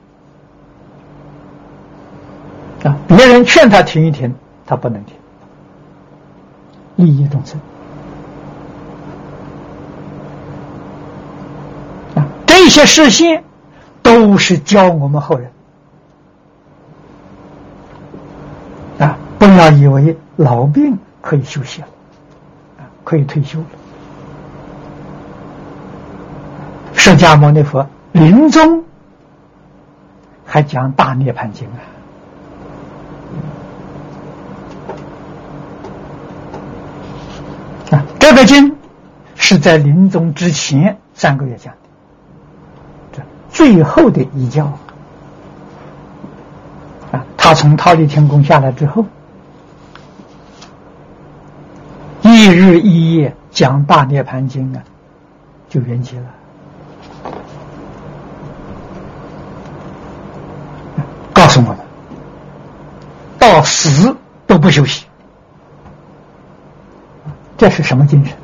[2.84, 2.97] 啊！
[3.07, 4.35] 别人劝他停一停，
[4.65, 5.15] 他不能停，
[6.97, 7.60] 利益众生，
[12.15, 12.27] 啊！
[12.45, 13.41] 这些事情
[14.01, 15.51] 都是教我们后人
[18.99, 19.18] 啊。
[19.39, 21.88] 不要以为老病可以休息了，
[22.80, 23.65] 啊，可以退休了。
[26.95, 28.85] 释迦牟尼佛临终
[30.45, 31.68] 还讲《大涅槃经》
[37.91, 38.73] 啊，啊，这个经
[39.54, 41.80] 是在临终之前三个月讲的，
[43.12, 43.22] 这
[43.52, 44.66] 最后的遗教
[47.12, 49.06] 啊，他从忉利天宫下来之后。
[52.24, 54.82] 一日一夜讲《大涅盘经》啊，
[55.70, 56.26] 就圆寂了。
[61.32, 61.78] 告诉我们，
[63.38, 64.16] 到死
[64.48, 65.06] 都不休息，
[67.56, 68.36] 这是什么精神？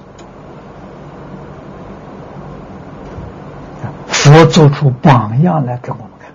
[4.12, 6.30] 佛做出榜样来给我们看，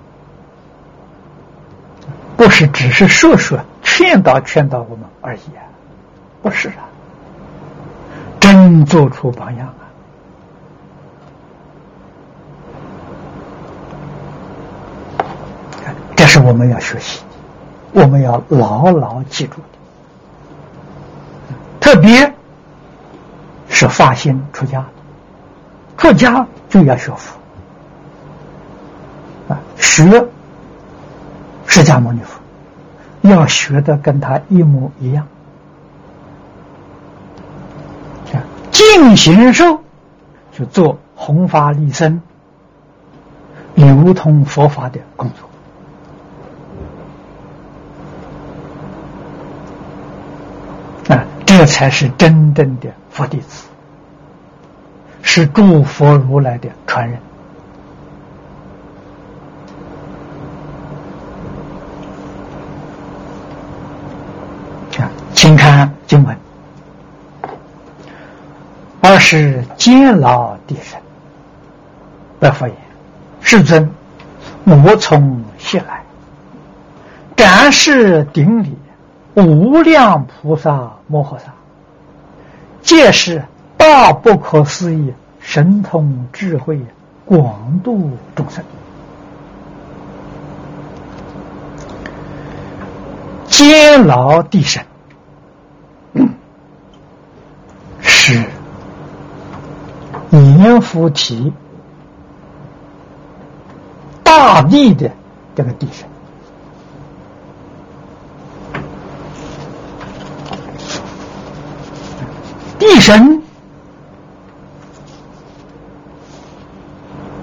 [2.39, 5.61] 不是只是说说劝导劝导我们而已啊，
[6.43, 6.89] 不是啊。
[8.41, 9.69] 真做出榜样
[15.19, 15.29] 啊！
[16.17, 17.21] 这是我们要学习，
[17.93, 19.65] 我们要牢牢记住的。
[21.79, 22.33] 特别
[23.69, 24.83] 是发心出家，
[25.99, 27.39] 出家就要学佛，
[29.95, 30.27] 学
[31.67, 32.41] 释迦牟尼佛，
[33.29, 35.25] 要学的跟他一模一样。
[38.73, 39.79] 进行受，
[40.51, 42.21] 就做弘法利生、
[43.77, 45.31] 流通佛法的工
[51.07, 53.69] 作啊，这才是真正的佛弟子，
[55.23, 57.19] 是诸佛如来的传人
[64.99, 66.37] 啊，请看经文。
[69.01, 71.01] 二是监牢地神，
[72.39, 72.77] 白佛言
[73.41, 73.91] ：“世尊，
[74.65, 76.03] 我从西来，
[77.35, 78.77] 感是顶礼
[79.35, 81.55] 无量菩萨摩诃萨，
[82.83, 83.43] 皆是
[83.79, 86.79] 大不可思议神通智慧，
[87.25, 88.63] 广度众生。
[93.47, 94.85] 监牢地神
[100.75, 101.53] 多福提
[104.25, 105.09] 大地的
[105.55, 106.09] 这个地神。
[112.77, 113.41] 地神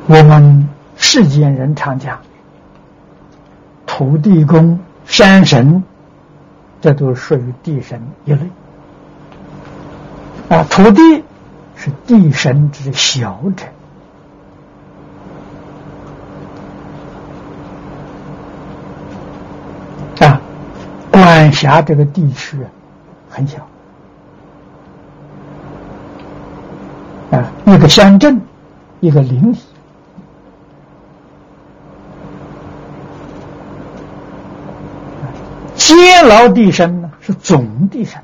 [0.08, 0.68] 我们
[0.98, 2.20] 世间人常讲
[3.86, 5.82] 土地公山神
[6.82, 8.42] 这都属于地神一类。
[10.50, 11.24] 啊土地
[11.84, 13.66] 是地神之小者，
[20.24, 20.40] 啊，
[21.10, 22.56] 管辖这个地区
[23.32, 23.68] 很小。
[27.32, 28.40] 啊，一个乡镇，
[29.00, 29.58] 一个邻里，
[35.74, 38.22] 监牢地神呢是总地神，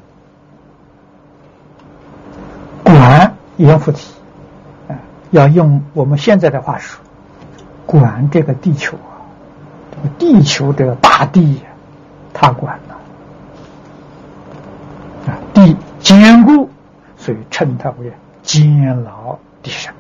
[2.84, 4.14] 管阎浮提，
[4.88, 4.96] 啊，
[5.32, 7.00] 要用我们现在的话说，
[7.86, 9.22] 管这个地球啊，
[9.92, 11.62] 这个地球这个大地，
[12.34, 12.96] 他管了，
[15.32, 16.70] 啊，地坚固，
[17.18, 18.12] 所以称它为。
[18.44, 19.94] 监牢地神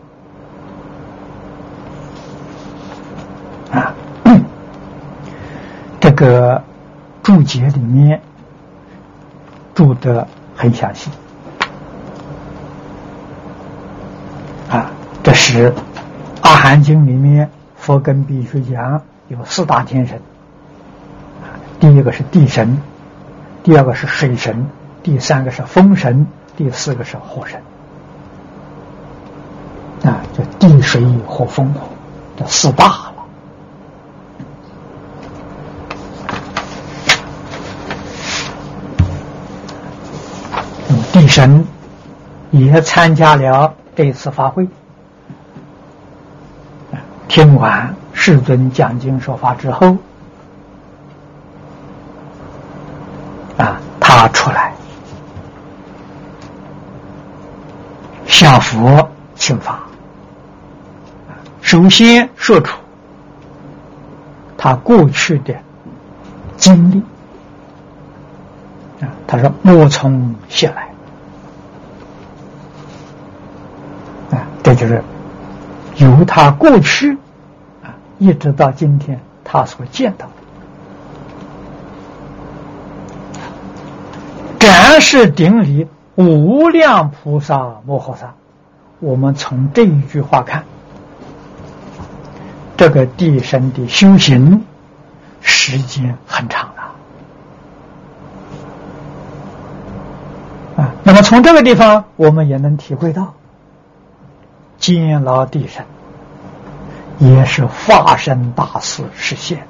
[3.69, 3.93] 啊，
[5.99, 6.63] 这个
[7.21, 8.21] 注解里面
[9.75, 10.25] 注的
[10.55, 11.11] 很详细。
[15.27, 15.71] 这是
[16.39, 20.21] 《阿含经》里面佛跟必须讲有四大天神，
[21.81, 22.81] 第一个是地神，
[23.61, 24.69] 第二个是水神，
[25.03, 27.61] 第三个是风神，第四个是火神。
[30.05, 31.73] 啊，就地水火风
[32.37, 33.13] 这四大了。
[41.11, 41.65] 地神
[42.51, 44.69] 也参加了这次法会，
[47.27, 49.95] 听完世尊讲经说法之后，
[53.57, 54.73] 啊，他出来
[58.25, 59.79] 向佛请法。
[61.61, 62.77] 首先说出
[64.57, 65.53] 他过去的
[66.55, 67.03] 经历
[69.03, 70.89] 啊，他说：“莫从谢来
[74.31, 75.03] 啊，这就是
[75.97, 77.17] 由他过去
[77.83, 80.31] 啊，一直到今天他所见到的，
[84.59, 88.33] 展示顶礼无量菩萨摩诃萨。
[88.99, 90.63] 我们从这一句话看。”
[92.77, 94.63] 这个地神的修行
[95.41, 96.83] 时间很长了
[100.83, 100.93] 啊！
[101.03, 103.33] 那么从这个地方，我们也能体会到，
[104.77, 105.85] 监牢地神
[107.19, 109.67] 也是化身大事实现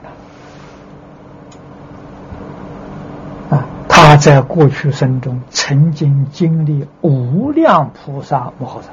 [3.50, 3.66] 的啊！
[3.88, 8.90] 他在过去生中曾经经历无量菩萨摩诃萨，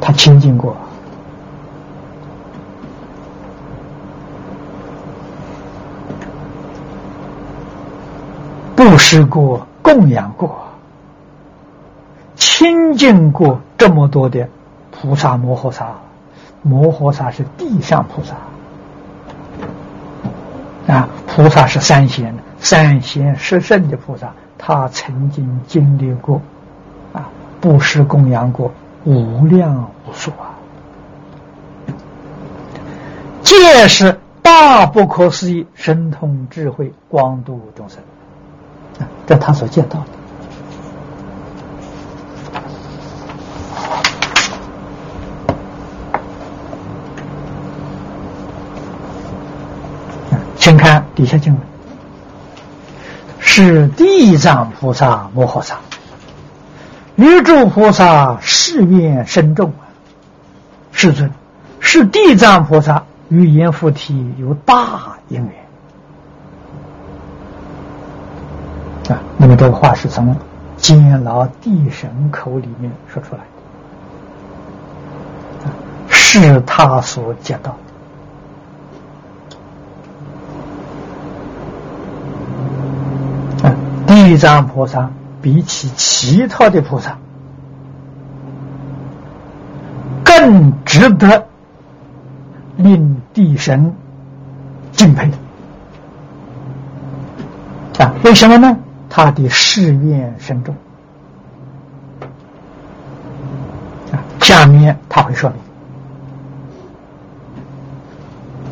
[0.00, 0.76] 他亲近过。
[8.76, 10.58] 布施过，供养过，
[12.56, 14.48] 亲近过这么多的
[14.92, 15.88] 菩萨摩诃萨，
[16.62, 18.36] 摩诃萨是地上菩萨。
[20.86, 26.40] 啊，菩萨是三贤，三贤十圣的菩萨，他曾经经历过
[27.12, 27.28] 啊，
[27.60, 28.70] 布施供养过
[29.02, 30.54] 无量无数啊，
[33.42, 37.98] 皆是大不可思议神通智慧，光度众生。
[39.00, 39.10] 啊。
[39.26, 40.06] 这他所见到的，
[50.64, 51.62] 请看底下经文：
[53.38, 55.76] 是地藏菩萨摩诃萨，
[57.16, 59.84] 玉诸菩萨誓愿深重啊！
[60.90, 61.30] 世尊，
[61.80, 65.54] 是地藏菩萨与阎浮提有大因缘。
[69.14, 70.34] 啊，那么这个话是从
[70.78, 73.42] 监牢地神口里面说出来
[75.62, 75.70] 的，
[76.08, 77.76] 是他所见到的。
[83.62, 83.72] 啊，
[84.24, 85.10] 地藏菩萨
[85.42, 87.18] 比起其他的菩萨
[90.24, 91.46] 更值得
[92.78, 93.94] 令地神
[94.92, 95.30] 敬佩
[97.98, 98.14] 啊？
[98.24, 98.78] 为什么呢？
[99.10, 100.74] 他的誓愿深重
[104.10, 104.24] 啊！
[104.40, 105.52] 下面他会说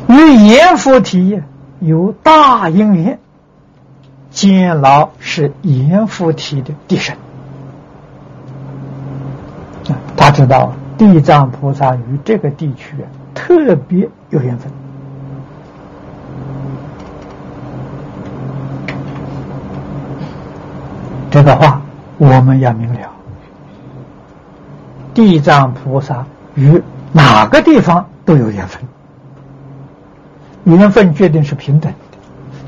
[0.07, 1.39] 明：与阎浮提
[1.79, 3.19] 有大因缘，
[4.33, 7.15] 监牢是阎浮提的地神。
[10.17, 12.95] 他知道地藏菩萨与这个地区
[13.33, 14.71] 特别有缘分。
[21.29, 21.81] 这个话
[22.17, 23.09] 我们要明了，
[25.13, 26.81] 地藏菩萨与
[27.11, 28.81] 哪个地方都有缘分，
[30.63, 31.91] 缘分决定是平等。
[31.91, 32.12] 的，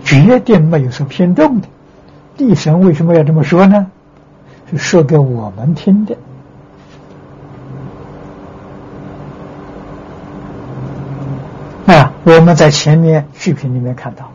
[0.05, 1.67] 决定没有说偏重的。
[2.37, 3.87] 地神为什么要这么说呢？
[4.71, 6.17] 是说给我们听的。
[11.87, 14.31] 啊，我们在前面视频里面看到，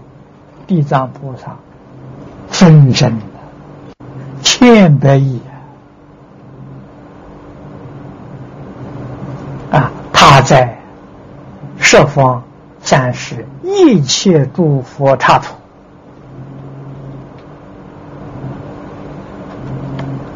[0.67, 1.57] 地藏菩萨
[2.49, 3.19] 分身。
[4.43, 5.41] 千百亿
[9.71, 9.91] 啊！
[10.13, 10.79] 他在
[11.79, 12.43] 十方
[12.81, 15.55] 暂时一切诸佛刹土，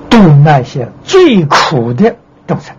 [0.09, 2.15] 度那些最苦的
[2.47, 2.77] 众生。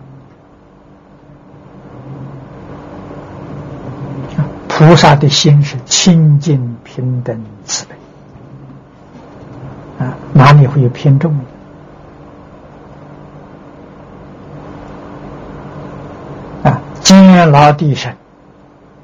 [4.68, 7.94] 菩萨的心是清净平等慈悲。
[10.04, 11.34] 啊，哪里会有偏重
[16.62, 16.70] 的？
[16.70, 18.14] 啊，监牢地神，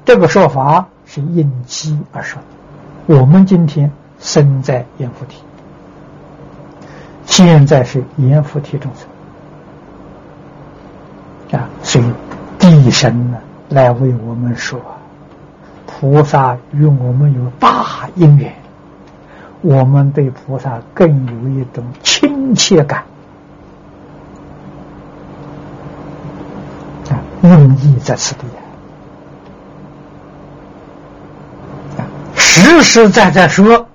[0.05, 3.17] 这个说法是应机而说的。
[3.17, 5.41] 我们今天生在阎浮提，
[7.35, 8.91] 现在是阎浮提众
[11.49, 12.05] 生啊，所以
[12.59, 13.39] 地神呢
[13.69, 14.79] 来为我们说，
[15.87, 18.53] 菩萨与我们有大因缘。
[19.61, 23.03] 我们对菩萨更有一种亲切感，
[27.09, 28.41] 啊，用意在此地
[31.97, 32.05] 啊，
[32.35, 33.87] 实实在在说，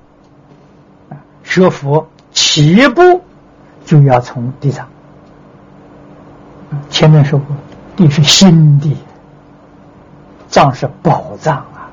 [1.08, 3.22] 啊，学佛起一步
[3.88, 4.86] 就要从地藏，
[6.90, 7.56] 前面说过，
[7.96, 8.98] 地是心地，
[10.46, 11.88] 藏是宝藏啊。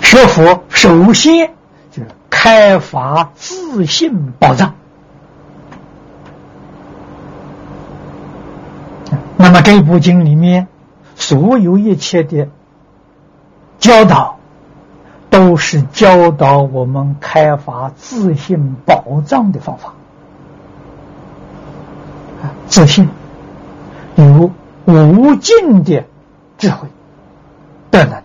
[0.00, 1.52] 学佛首先
[1.90, 4.72] 就是开发自信宝藏。
[9.36, 10.66] 那么这部经里面
[11.14, 12.48] 所有一切的
[13.78, 14.38] 教导，
[15.34, 19.92] 都是教导我们开发自信宝藏的方法。
[22.68, 23.08] 自信
[24.14, 24.48] 有
[24.84, 26.04] 无尽的
[26.56, 26.86] 智慧、
[27.90, 28.22] 德能。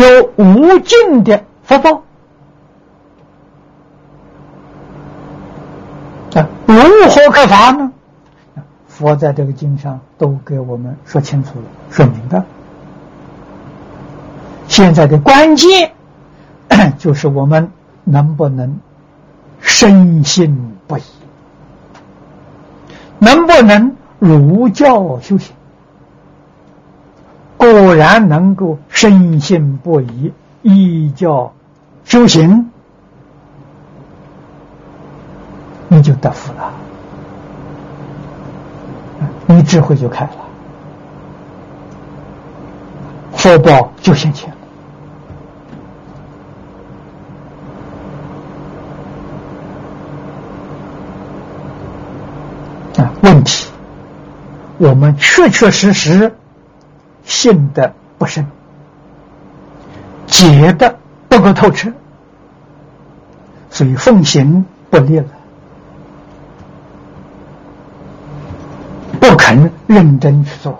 [0.00, 2.02] 有无尽的福报
[6.34, 6.48] 啊！
[6.66, 7.92] 如何开发呢？
[8.86, 12.44] 佛在这个经上都给我们说清楚了、说明白。
[14.74, 15.92] 现在的关键
[16.98, 17.70] 就是我们
[18.02, 18.80] 能不能
[19.60, 21.02] 深信不疑，
[23.20, 25.54] 能不能儒教修行。
[27.56, 30.32] 果然能够深信不疑，
[30.62, 31.52] 依教
[32.04, 32.68] 修行，
[35.86, 36.74] 你就得福了，
[39.46, 40.32] 你智慧就开了，
[43.36, 44.52] 福报就现前。
[53.24, 53.68] 问题，
[54.78, 56.32] 我们确确实实。
[57.26, 58.46] 信的不深，
[60.26, 61.90] 解的不够透彻，
[63.70, 65.24] 所以奉行不力了，
[69.18, 70.78] 不肯认真去做。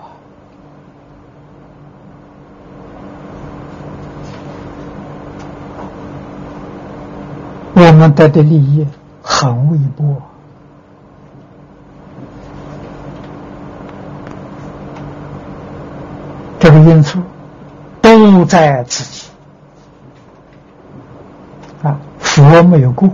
[7.73, 8.85] 我们得的利益
[9.23, 10.21] 很微薄。
[16.57, 17.19] 这个因素
[18.01, 19.27] 都在自己。
[21.83, 23.09] 啊，佛没有过，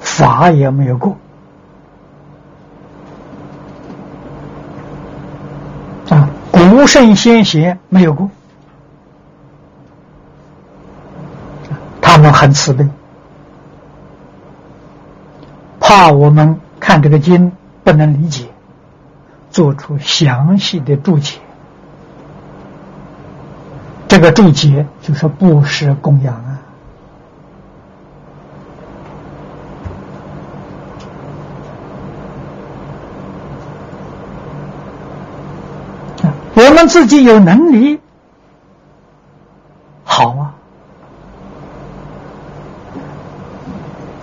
[0.00, 1.16] 法也没有过。
[6.10, 8.30] 啊，古圣先贤没有过，
[12.02, 12.86] 他们很慈悲，
[15.80, 17.52] 怕我们看这个经
[17.82, 18.46] 不能理解，
[19.50, 21.38] 做出详细的注解。
[24.24, 26.58] 这个注解就是布施供养啊！
[36.54, 38.00] 我们自己有能力，
[40.04, 40.54] 好啊！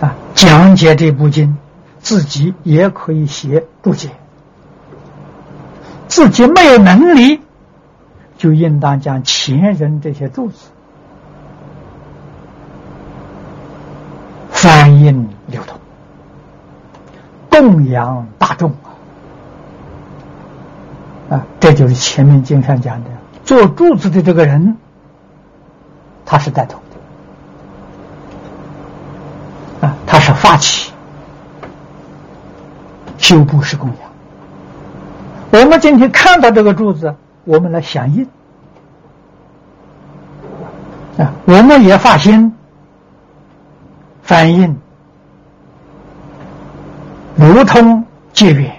[0.00, 1.56] 啊，讲解这部经，
[2.00, 4.10] 自己也可以写注解。
[6.08, 7.40] 自己没有能力，
[8.42, 10.70] 就应当将前人这些注子
[14.50, 15.78] 翻印流通，
[17.48, 18.72] 供养大众
[21.30, 21.46] 啊！
[21.60, 23.10] 这就是前面经上讲的，
[23.44, 24.76] 做柱子的这个人，
[26.26, 26.80] 他是带头
[29.80, 30.92] 的啊，他是发起
[33.18, 33.98] 修布施供养。
[35.52, 37.14] 我们今天看到这个柱子，
[37.44, 38.26] 我们来响应
[41.18, 41.32] 啊！
[41.44, 42.54] 我们也发心
[44.22, 44.78] 反映
[47.36, 48.74] 流通结缘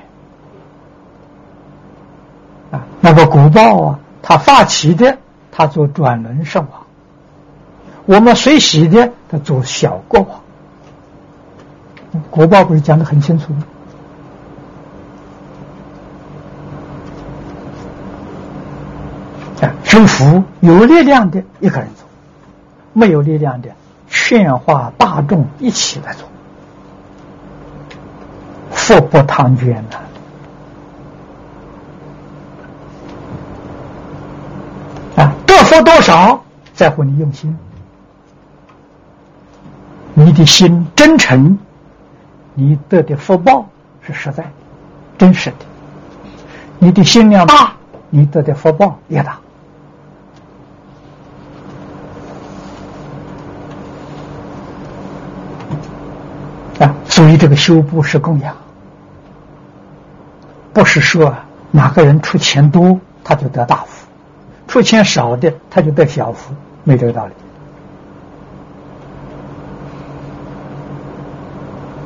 [2.71, 2.85] 啊。
[3.01, 5.17] 那个古报啊，他发起的，
[5.51, 6.81] 他做转轮圣王；
[8.05, 10.39] 我们随喜的，他做小国王。
[12.29, 13.63] 国报不是讲的很清楚吗？
[19.93, 22.07] 修福有力量的一个人做，
[22.93, 23.69] 没有力量的
[24.09, 26.27] 劝化大众一起来做，
[28.71, 29.97] 福不唐捐呐！
[35.21, 36.43] 啊，得福多少
[36.73, 37.55] 在乎你用心，
[40.15, 41.59] 你的心真诚，
[42.55, 43.67] 你得的福报
[44.01, 44.43] 是实在、
[45.19, 45.57] 真实的；
[46.79, 47.73] 你的心量大，
[48.09, 49.37] 你得的福报也大。
[57.33, 58.55] 所以，这个修布施供养，
[60.71, 61.35] 不是说
[61.71, 64.05] 哪个人出钱多他就得大福，
[64.67, 66.53] 出钱少的他就得小福，
[66.83, 67.33] 没这个道理。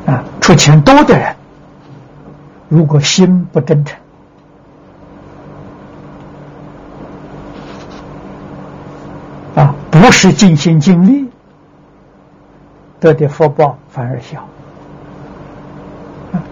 [0.09, 1.35] 啊，出钱多的人，
[2.69, 3.99] 如果心不真诚，
[9.55, 11.29] 啊，不是尽心尽力，
[13.01, 14.47] 得的福报反而小。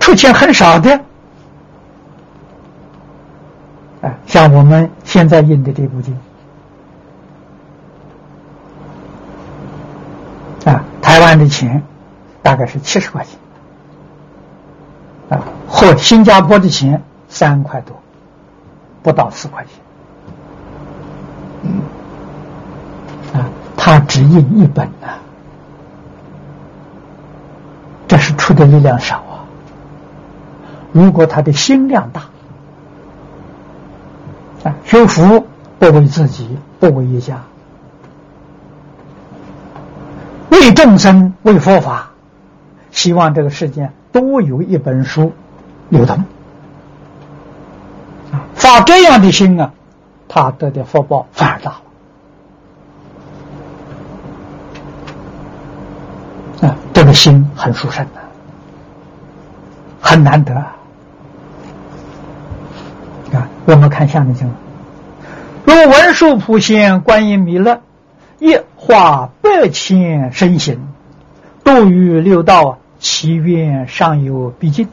[0.06, 1.02] 出钱很少的，
[4.03, 6.15] 啊，像我们现在印的这部经，
[10.64, 11.82] 啊，台湾的钱
[12.44, 17.99] 大概是七十块钱，啊，或新加坡的钱三块多，
[19.02, 19.65] 不到四块
[23.34, 25.18] 钱，啊，他只印一本呐，
[28.07, 29.24] 这是出的力量少。
[30.96, 32.22] 如果他的心量大，
[34.64, 35.46] 啊，修福
[35.78, 37.44] 不为自己，不为一家，
[40.52, 42.12] 为众生，为佛法，
[42.92, 45.34] 希望这个世界多有一本书
[45.90, 46.24] 流通，
[48.54, 49.74] 发这样的心啊，
[50.30, 51.72] 他得的福报反而大
[56.62, 58.22] 了，啊，这个心很殊胜的，
[60.00, 60.56] 很难得。
[63.66, 64.48] 我们看下面经
[65.66, 67.82] 文：如文殊普贤、观音弥勒，
[68.38, 70.88] 一化百千身形，
[71.64, 74.88] 度于六道，其愿尚有毕竟。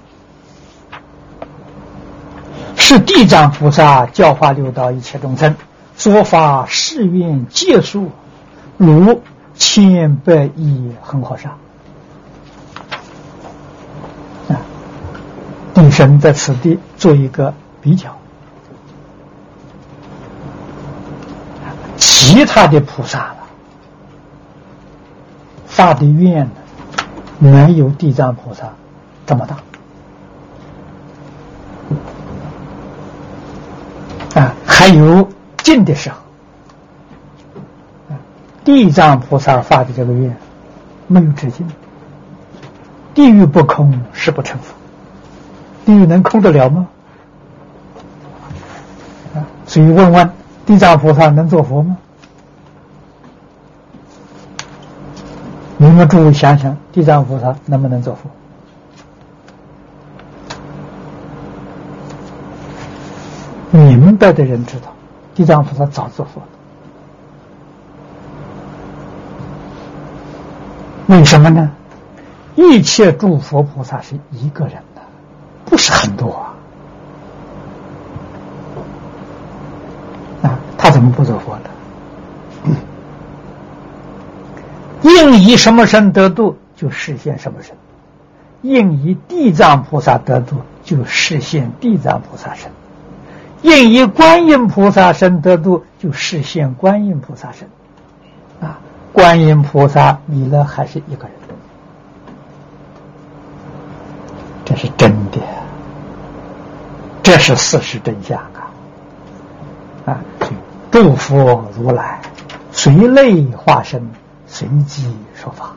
[2.77, 5.55] 是地藏菩萨教化六道一切众生，
[5.97, 8.11] 说法誓愿皆数，
[8.79, 9.21] 如
[9.55, 11.51] 千百亿恒河沙。
[14.49, 14.65] 啊，
[15.75, 18.17] 地神在此地做一个比较。
[22.33, 23.37] 其他的菩萨了，
[25.67, 26.53] 发的愿呢，
[27.39, 28.73] 没有地藏菩萨
[29.27, 29.47] 这么
[34.35, 34.55] 大啊。
[34.67, 35.29] 还有
[35.59, 36.17] 近的时候，
[38.65, 40.35] 地藏菩萨发的这个愿
[41.09, 41.69] 没有止境。
[43.13, 44.75] 地狱不空，誓不成佛。
[45.85, 46.89] 地狱能空得了吗？
[49.35, 50.31] 啊，所以问问
[50.65, 51.99] 地藏菩萨能做佛吗？
[55.93, 58.31] 你们诸位想想，地藏菩萨能不能做佛？
[63.79, 64.87] 明白的人知道，
[65.35, 66.47] 地藏菩萨早做佛了。
[71.09, 71.71] 为什么呢？
[72.55, 75.03] 一切诸佛菩萨是一个人的，
[75.67, 76.55] 不是很多啊。
[80.43, 81.69] 啊，他怎么不做佛呢？
[85.03, 87.75] 应以什么身得度，就实现什么身。
[88.63, 92.71] 应以地藏菩萨得度，就实现地藏菩萨身；
[93.63, 97.69] 应以观音菩萨身得度，就实现观音菩萨身。
[98.61, 98.79] 啊，
[99.13, 101.35] 观音菩萨弥勒还是一个人，
[104.65, 105.41] 这是真的，
[107.25, 108.71] 这是事实真相啊！
[110.07, 110.21] 啊，
[110.93, 112.21] 诸佛如来
[112.71, 114.09] 随类化身，
[114.53, 115.73] 随机说法。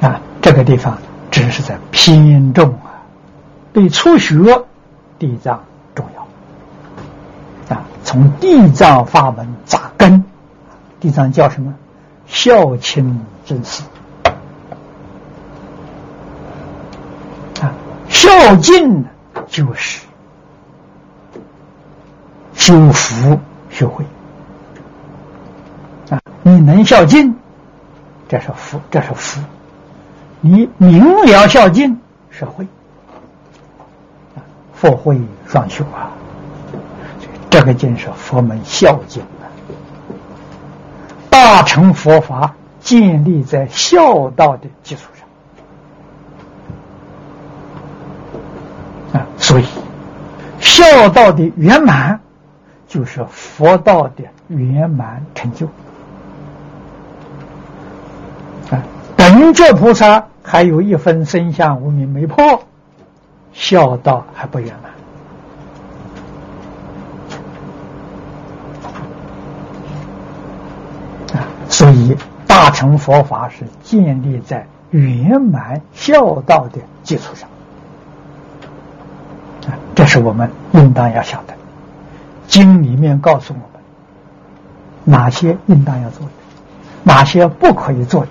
[0.00, 0.96] 啊，这个地方
[1.30, 3.04] 只是在偏重啊，
[3.74, 4.64] 对初学
[5.18, 5.62] 地藏
[5.94, 10.24] 重要啊，从地藏法门扎根，
[10.98, 11.74] 地藏叫什么？
[12.26, 13.82] 孝亲尊师
[17.60, 17.74] 啊，
[18.08, 19.04] 孝敬
[19.48, 20.06] 就是
[22.54, 23.38] 修福
[23.68, 24.04] 学会，
[26.48, 27.36] 你能孝敬，
[28.26, 29.38] 这是福，这是福。
[30.40, 32.00] 你明了孝敬
[32.30, 32.66] 是慧，
[34.72, 36.08] 佛慧双修啊！
[37.50, 39.44] 这个经是佛门孝经啊，
[41.28, 45.02] 大乘佛法建立在孝道的基础
[49.12, 49.66] 上啊，所以
[50.60, 52.20] 孝道的圆满
[52.86, 55.68] 就是佛道的圆满成就。
[59.48, 62.64] 本觉菩萨还有一分身相无名没破，
[63.54, 64.92] 孝道还不圆满！
[71.70, 72.14] 所以
[72.46, 77.48] 大乘佛法是建立在圆满孝道的基础上！
[79.94, 81.54] 这是我们应当要晓得。
[82.46, 83.80] 经里面告诉我们，
[85.04, 86.32] 哪些应当要做的，
[87.02, 88.28] 哪些不可以做的。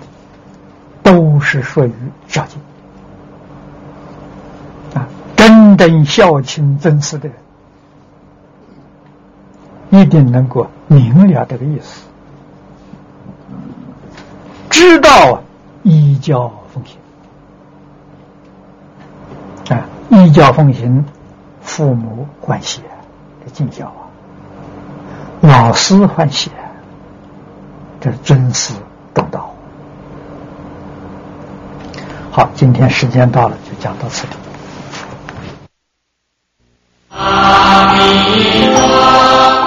[1.08, 1.92] 都是属于
[2.26, 2.60] 孝敬
[4.94, 5.08] 啊！
[5.34, 7.38] 真正孝亲尊师的人，
[9.88, 12.04] 一定能够明了这个意思，
[14.68, 15.42] 知道
[15.82, 16.98] 依教奉行
[19.74, 19.86] 啊！
[20.10, 21.06] 依教奉行，
[21.62, 22.82] 父母欢喜，
[23.46, 24.12] 这尽孝啊；
[25.40, 26.50] 老师欢喜，
[27.98, 28.74] 这是尊师
[29.14, 29.54] 重道。
[32.38, 34.36] 好，今天时间到了，就讲到此地。
[37.08, 37.98] 阿弥
[38.76, 39.57] 陀。